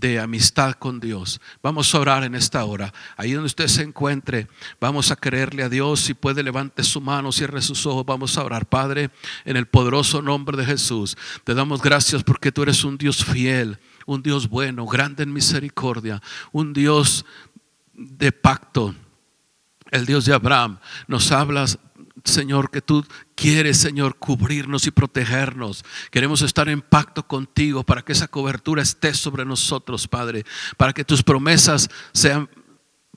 de 0.00 0.18
amistad 0.18 0.72
con 0.72 0.98
Dios. 0.98 1.40
Vamos 1.62 1.94
a 1.94 2.00
orar 2.00 2.24
en 2.24 2.34
esta 2.34 2.64
hora. 2.64 2.92
Ahí 3.16 3.32
donde 3.32 3.46
usted 3.46 3.68
se 3.68 3.82
encuentre, 3.82 4.48
vamos 4.80 5.10
a 5.10 5.16
creerle 5.16 5.62
a 5.62 5.68
Dios. 5.68 6.00
Si 6.00 6.14
puede, 6.14 6.42
levante 6.42 6.82
su 6.82 7.00
mano, 7.00 7.30
cierre 7.30 7.62
sus 7.62 7.86
ojos. 7.86 8.04
Vamos 8.04 8.36
a 8.36 8.44
orar. 8.44 8.66
Padre, 8.66 9.10
en 9.44 9.56
el 9.56 9.66
poderoso 9.66 10.20
nombre 10.20 10.56
de 10.56 10.66
Jesús, 10.66 11.16
te 11.44 11.54
damos 11.54 11.80
gracias 11.80 12.24
porque 12.24 12.50
tú 12.50 12.62
eres 12.62 12.82
un 12.84 12.98
Dios 12.98 13.24
fiel, 13.24 13.78
un 14.06 14.22
Dios 14.22 14.48
bueno, 14.48 14.86
grande 14.86 15.22
en 15.22 15.32
misericordia, 15.32 16.20
un 16.50 16.72
Dios 16.72 17.24
de 17.92 18.32
pacto, 18.32 18.94
el 19.92 20.06
Dios 20.06 20.24
de 20.24 20.34
Abraham, 20.34 20.78
nos 21.06 21.30
hablas, 21.30 21.78
Señor, 22.24 22.70
que 22.70 22.80
tú 22.80 23.04
quieres, 23.34 23.76
Señor, 23.76 24.16
cubrirnos 24.16 24.86
y 24.86 24.90
protegernos. 24.90 25.84
Queremos 26.10 26.40
estar 26.40 26.68
en 26.70 26.80
pacto 26.80 27.26
contigo 27.26 27.84
para 27.84 28.02
que 28.02 28.12
esa 28.12 28.28
cobertura 28.28 28.82
esté 28.82 29.12
sobre 29.12 29.44
nosotros, 29.44 30.08
Padre, 30.08 30.44
para 30.78 30.94
que 30.94 31.04
tus 31.04 31.22
promesas 31.22 31.90
sean 32.12 32.48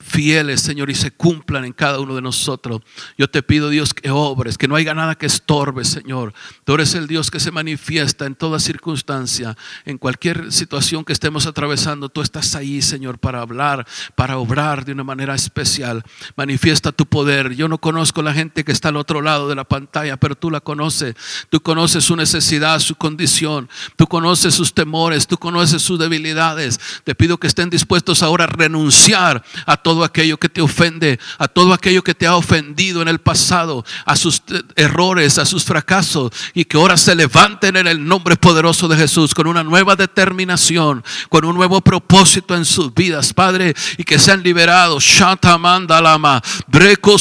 fieles, 0.00 0.60
Señor, 0.60 0.90
y 0.90 0.94
se 0.94 1.10
cumplan 1.10 1.64
en 1.64 1.72
cada 1.72 2.00
uno 2.00 2.14
de 2.14 2.22
nosotros. 2.22 2.82
Yo 3.16 3.28
te 3.28 3.42
pido, 3.42 3.68
Dios, 3.68 3.94
que 3.94 4.10
obres, 4.10 4.58
que 4.58 4.68
no 4.68 4.76
haya 4.76 4.94
nada 4.94 5.14
que 5.14 5.26
estorbe, 5.26 5.84
Señor. 5.84 6.32
Tú 6.64 6.74
eres 6.74 6.94
el 6.94 7.06
Dios 7.06 7.30
que 7.30 7.40
se 7.40 7.50
manifiesta 7.50 8.26
en 8.26 8.34
toda 8.34 8.58
circunstancia, 8.60 9.56
en 9.84 9.98
cualquier 9.98 10.52
situación 10.52 11.04
que 11.04 11.12
estemos 11.12 11.46
atravesando. 11.46 12.08
Tú 12.08 12.20
estás 12.20 12.54
ahí, 12.54 12.82
Señor, 12.82 13.18
para 13.18 13.40
hablar, 13.40 13.86
para 14.14 14.38
obrar 14.38 14.84
de 14.84 14.92
una 14.92 15.04
manera 15.04 15.34
especial. 15.34 16.02
Manifiesta 16.36 16.92
tu 16.92 17.06
poder. 17.06 17.54
Yo 17.54 17.68
no 17.68 17.78
conozco 17.78 18.22
la 18.22 18.34
gente 18.34 18.64
que 18.64 18.72
está 18.72 18.88
al 18.88 18.96
otro 18.96 19.22
lado 19.22 19.48
de 19.48 19.54
la 19.54 19.64
pantalla, 19.64 20.16
pero 20.16 20.34
tú 20.34 20.50
la 20.50 20.60
conoces. 20.60 21.14
Tú 21.50 21.60
conoces 21.60 22.04
su 22.04 22.16
necesidad, 22.16 22.78
su 22.80 22.94
condición. 22.94 23.68
Tú 23.96 24.06
conoces 24.06 24.54
sus 24.54 24.74
temores, 24.74 25.26
tú 25.26 25.38
conoces 25.38 25.82
sus 25.82 25.98
debilidades. 25.98 26.80
Te 27.04 27.14
pido 27.14 27.38
que 27.38 27.46
estén 27.46 27.70
dispuestos 27.70 28.22
ahora 28.22 28.44
a 28.44 28.48
renunciar 28.48 29.42
a 29.66 29.76
aquello 30.04 30.38
que 30.38 30.48
te 30.48 30.60
ofende, 30.60 31.18
a 31.38 31.48
todo 31.48 31.72
aquello 31.72 32.02
que 32.02 32.14
te 32.14 32.26
ha 32.26 32.36
ofendido 32.36 33.02
en 33.02 33.08
el 33.08 33.18
pasado, 33.18 33.84
a 34.04 34.16
sus 34.16 34.42
errores, 34.76 35.38
a 35.38 35.46
sus 35.46 35.64
fracasos, 35.64 36.32
y 36.54 36.64
que 36.64 36.76
ahora 36.76 36.96
se 36.96 37.14
levanten 37.14 37.76
en 37.76 37.86
el 37.86 38.06
nombre 38.06 38.36
poderoso 38.36 38.88
de 38.88 38.96
Jesús 38.96 39.34
con 39.34 39.46
una 39.46 39.64
nueva 39.64 39.96
determinación, 39.96 41.04
con 41.28 41.44
un 41.44 41.54
nuevo 41.54 41.80
propósito 41.80 42.54
en 42.54 42.64
sus 42.64 42.92
vidas, 42.94 43.32
Padre, 43.32 43.74
y 43.96 44.04
que 44.04 44.18
sean 44.18 44.42
liberados. 44.42 45.04
Shatamandalama, 45.04 46.42
Breco 46.66 47.16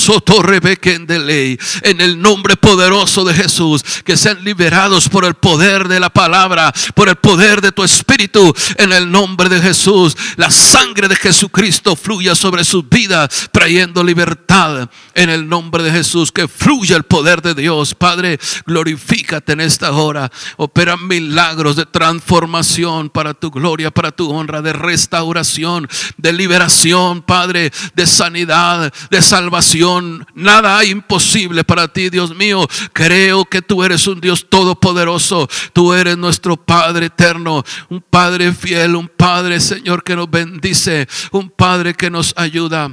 en 1.84 2.02
el 2.02 2.22
nombre 2.22 2.56
poderoso 2.56 3.24
de 3.24 3.34
Jesús, 3.34 3.84
que 4.04 4.18
sean 4.18 4.44
liberados 4.44 5.10
por 5.10 5.26
el 5.26 5.36
poder 5.36 5.88
de 5.88 6.00
la 6.00 6.10
palabra, 6.10 6.74
por 6.96 7.10
el 7.10 7.16
poder 7.16 7.62
de 7.62 7.72
tu 7.72 7.84
espíritu, 7.84 8.54
en 8.78 8.94
el 8.94 9.10
nombre 9.10 9.50
de 9.50 9.62
Jesús. 9.62 10.16
La 10.36 10.52
sangre 10.52 11.08
de 11.08 11.16
Jesucristo 11.16 11.96
fluya 11.96 12.36
sobre 12.36 12.57
sus 12.64 12.88
vidas, 12.88 13.50
trayendo 13.52 14.04
libertad 14.04 14.90
en 15.14 15.30
el 15.30 15.48
nombre 15.48 15.84
de 15.84 15.92
Jesús. 15.92 16.32
Que 16.32 16.48
fluya 16.48 16.96
el 16.96 17.04
poder 17.04 17.42
de 17.42 17.54
Dios. 17.54 17.96
Padre, 17.96 18.40
glorifícate 18.66 19.54
en 19.54 19.62
esta 19.62 19.92
hora. 19.92 20.32
Opera 20.58 20.98
milagros 20.98 21.76
de 21.76 21.86
transformación 21.86 23.10
para 23.10 23.34
tu 23.34 23.52
gloria, 23.52 23.92
para 23.92 24.12
tu 24.12 24.30
honra, 24.32 24.62
de 24.62 24.74
restauración, 24.74 25.88
de 26.18 26.34
liberación, 26.34 27.22
Padre, 27.22 27.72
de 27.96 28.08
sanidad, 28.08 28.94
de 29.10 29.22
salvación. 29.22 30.26
Nada 30.34 30.78
hay 30.78 30.90
imposible 30.90 31.64
para 31.64 31.88
ti, 31.88 32.10
Dios 32.10 32.36
mío. 32.36 32.68
Creo 32.94 33.46
que 33.46 33.62
tú 33.62 33.84
eres 33.84 34.08
un 34.08 34.20
Dios 34.20 34.48
todopoderoso. 34.50 35.48
Tú 35.74 35.94
eres 35.94 36.18
nuestro 36.18 36.58
Padre 36.58 37.08
eterno, 37.08 37.64
un 37.90 38.02
Padre 38.02 38.54
fiel, 38.54 38.96
un 38.96 39.08
Padre, 39.08 39.60
Señor, 39.60 40.04
que 40.04 40.16
nos 40.16 40.30
bendice, 40.30 41.08
un 41.32 41.50
Padre 41.50 41.94
que 41.94 42.10
nos 42.10 42.34
ayuda 42.36 42.47
ayuda. 42.48 42.92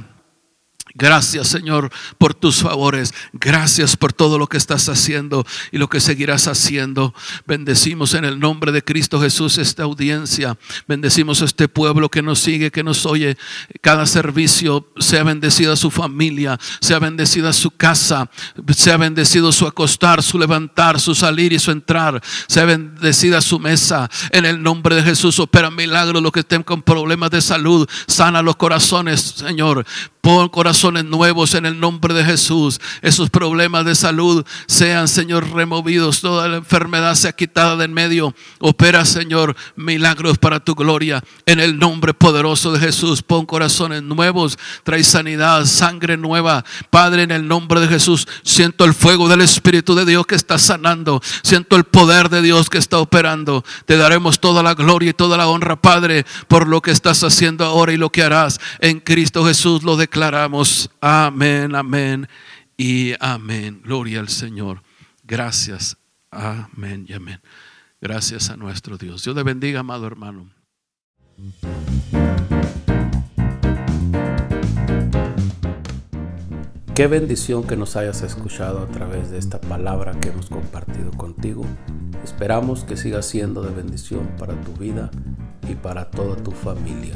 Gracias 0.97 1.49
Señor 1.49 1.91
por 2.17 2.33
tus 2.33 2.61
favores. 2.61 3.13
Gracias 3.33 3.97
por 3.97 4.13
todo 4.13 4.37
lo 4.37 4.47
que 4.47 4.55
estás 4.55 4.87
haciendo 4.87 5.45
y 5.73 5.77
lo 5.77 5.89
que 5.89 5.99
seguirás 5.99 6.47
haciendo. 6.47 7.13
Bendecimos 7.45 8.13
en 8.13 8.23
el 8.23 8.39
nombre 8.39 8.71
de 8.71 8.81
Cristo 8.81 9.19
Jesús 9.19 9.57
esta 9.57 9.83
audiencia. 9.83 10.57
Bendecimos 10.87 11.41
este 11.41 11.67
pueblo 11.67 12.09
que 12.09 12.21
nos 12.21 12.39
sigue, 12.39 12.71
que 12.71 12.81
nos 12.81 13.05
oye. 13.05 13.37
Cada 13.81 14.05
servicio 14.05 14.87
sea 14.97 15.23
bendecida 15.23 15.75
su 15.75 15.91
familia, 15.91 16.57
sea 16.79 16.99
bendecida 16.99 17.51
su 17.51 17.71
casa, 17.71 18.29
sea 18.73 18.95
bendecido 18.95 19.51
su 19.51 19.67
acostar, 19.67 20.23
su 20.23 20.39
levantar, 20.39 21.01
su 21.01 21.13
salir 21.13 21.51
y 21.51 21.59
su 21.59 21.71
entrar. 21.71 22.23
Sea 22.47 22.63
bendecida 22.63 23.41
su 23.41 23.59
mesa. 23.59 24.09
En 24.31 24.45
el 24.45 24.63
nombre 24.63 24.95
de 24.95 25.03
Jesús 25.03 25.39
opera 25.39 25.69
milagros 25.69 26.23
los 26.23 26.31
que 26.31 26.39
estén 26.39 26.63
con 26.63 26.81
problemas 26.81 27.31
de 27.31 27.41
salud. 27.41 27.85
Sana 28.07 28.41
los 28.41 28.55
corazones, 28.55 29.19
Señor. 29.19 29.85
Pon 30.25 30.49
corazones 30.49 31.05
nuevos 31.05 31.53
en 31.53 31.67
el 31.67 31.79
nombre 31.79 32.11
de 32.15 32.25
Jesús. 32.25 32.81
Esos 33.03 33.29
problemas 33.29 33.85
de 33.85 33.93
salud 33.93 34.43
sean, 34.65 35.07
Señor, 35.07 35.51
removidos. 35.51 36.19
Toda 36.19 36.47
la 36.47 36.57
enfermedad 36.57 37.13
sea 37.13 37.31
quitada 37.31 37.75
de 37.75 37.85
en 37.85 37.93
medio. 37.93 38.33
Opera, 38.57 39.05
Señor, 39.05 39.55
milagros 39.75 40.39
para 40.39 40.59
tu 40.59 40.73
gloria. 40.73 41.23
En 41.45 41.59
el 41.59 41.77
nombre 41.77 42.15
poderoso 42.15 42.71
de 42.71 42.79
Jesús. 42.79 43.21
Pon 43.21 43.45
corazones 43.45 44.01
nuevos. 44.01 44.57
Trae 44.83 45.03
sanidad, 45.03 45.63
sangre 45.65 46.17
nueva. 46.17 46.65
Padre, 46.89 47.21
en 47.21 47.29
el 47.29 47.47
nombre 47.47 47.79
de 47.79 47.87
Jesús. 47.87 48.27
Siento 48.41 48.83
el 48.85 48.95
fuego 48.95 49.29
del 49.29 49.41
Espíritu 49.41 49.93
de 49.93 50.05
Dios 50.05 50.25
que 50.25 50.33
está 50.33 50.57
sanando. 50.57 51.21
Siento 51.43 51.75
el 51.75 51.83
poder 51.83 52.29
de 52.29 52.41
Dios 52.41 52.71
que 52.71 52.79
está 52.79 52.97
operando. 52.97 53.63
Te 53.85 53.95
daremos 53.95 54.39
toda 54.39 54.63
la 54.63 54.73
gloria 54.73 55.11
y 55.11 55.13
toda 55.13 55.37
la 55.37 55.47
honra, 55.47 55.79
Padre, 55.79 56.25
por 56.47 56.67
lo 56.67 56.81
que 56.81 56.89
estás 56.89 57.23
haciendo 57.23 57.63
ahora 57.63 57.93
y 57.93 57.97
lo 57.97 58.09
que 58.09 58.23
harás. 58.23 58.59
En 58.79 58.99
Cristo 58.99 59.45
Jesús 59.45 59.83
lo 59.83 59.95
declaramos 59.95 60.14
declaramos 60.15 60.89
amén, 61.01 61.75
amén 61.75 62.29
y 62.77 63.15
amén. 63.19 63.81
Gloria 63.83 64.21
al 64.21 64.29
Señor. 64.29 64.81
Gracias. 65.25 65.97
Amén 66.31 67.05
y 67.09 67.11
amén. 67.11 67.41
Gracias 67.99 68.49
a 68.49 68.55
nuestro 68.55 68.97
Dios. 68.97 69.25
Dios 69.25 69.35
le 69.35 69.43
bendiga, 69.43 69.81
amado 69.81 70.07
hermano. 70.07 70.49
Qué 76.95 77.07
bendición 77.07 77.67
que 77.67 77.75
nos 77.75 77.97
hayas 77.97 78.21
escuchado 78.21 78.83
a 78.83 78.87
través 78.87 79.31
de 79.31 79.37
esta 79.37 79.59
palabra 79.59 80.17
que 80.21 80.29
hemos 80.29 80.45
compartido 80.45 81.11
contigo. 81.11 81.65
Esperamos 82.23 82.85
que 82.85 82.95
siga 82.95 83.21
siendo 83.21 83.63
de 83.63 83.75
bendición 83.75 84.33
para 84.39 84.53
tu 84.61 84.71
vida 84.75 85.11
y 85.69 85.75
para 85.75 86.09
toda 86.09 86.37
tu 86.37 86.51
familia. 86.51 87.15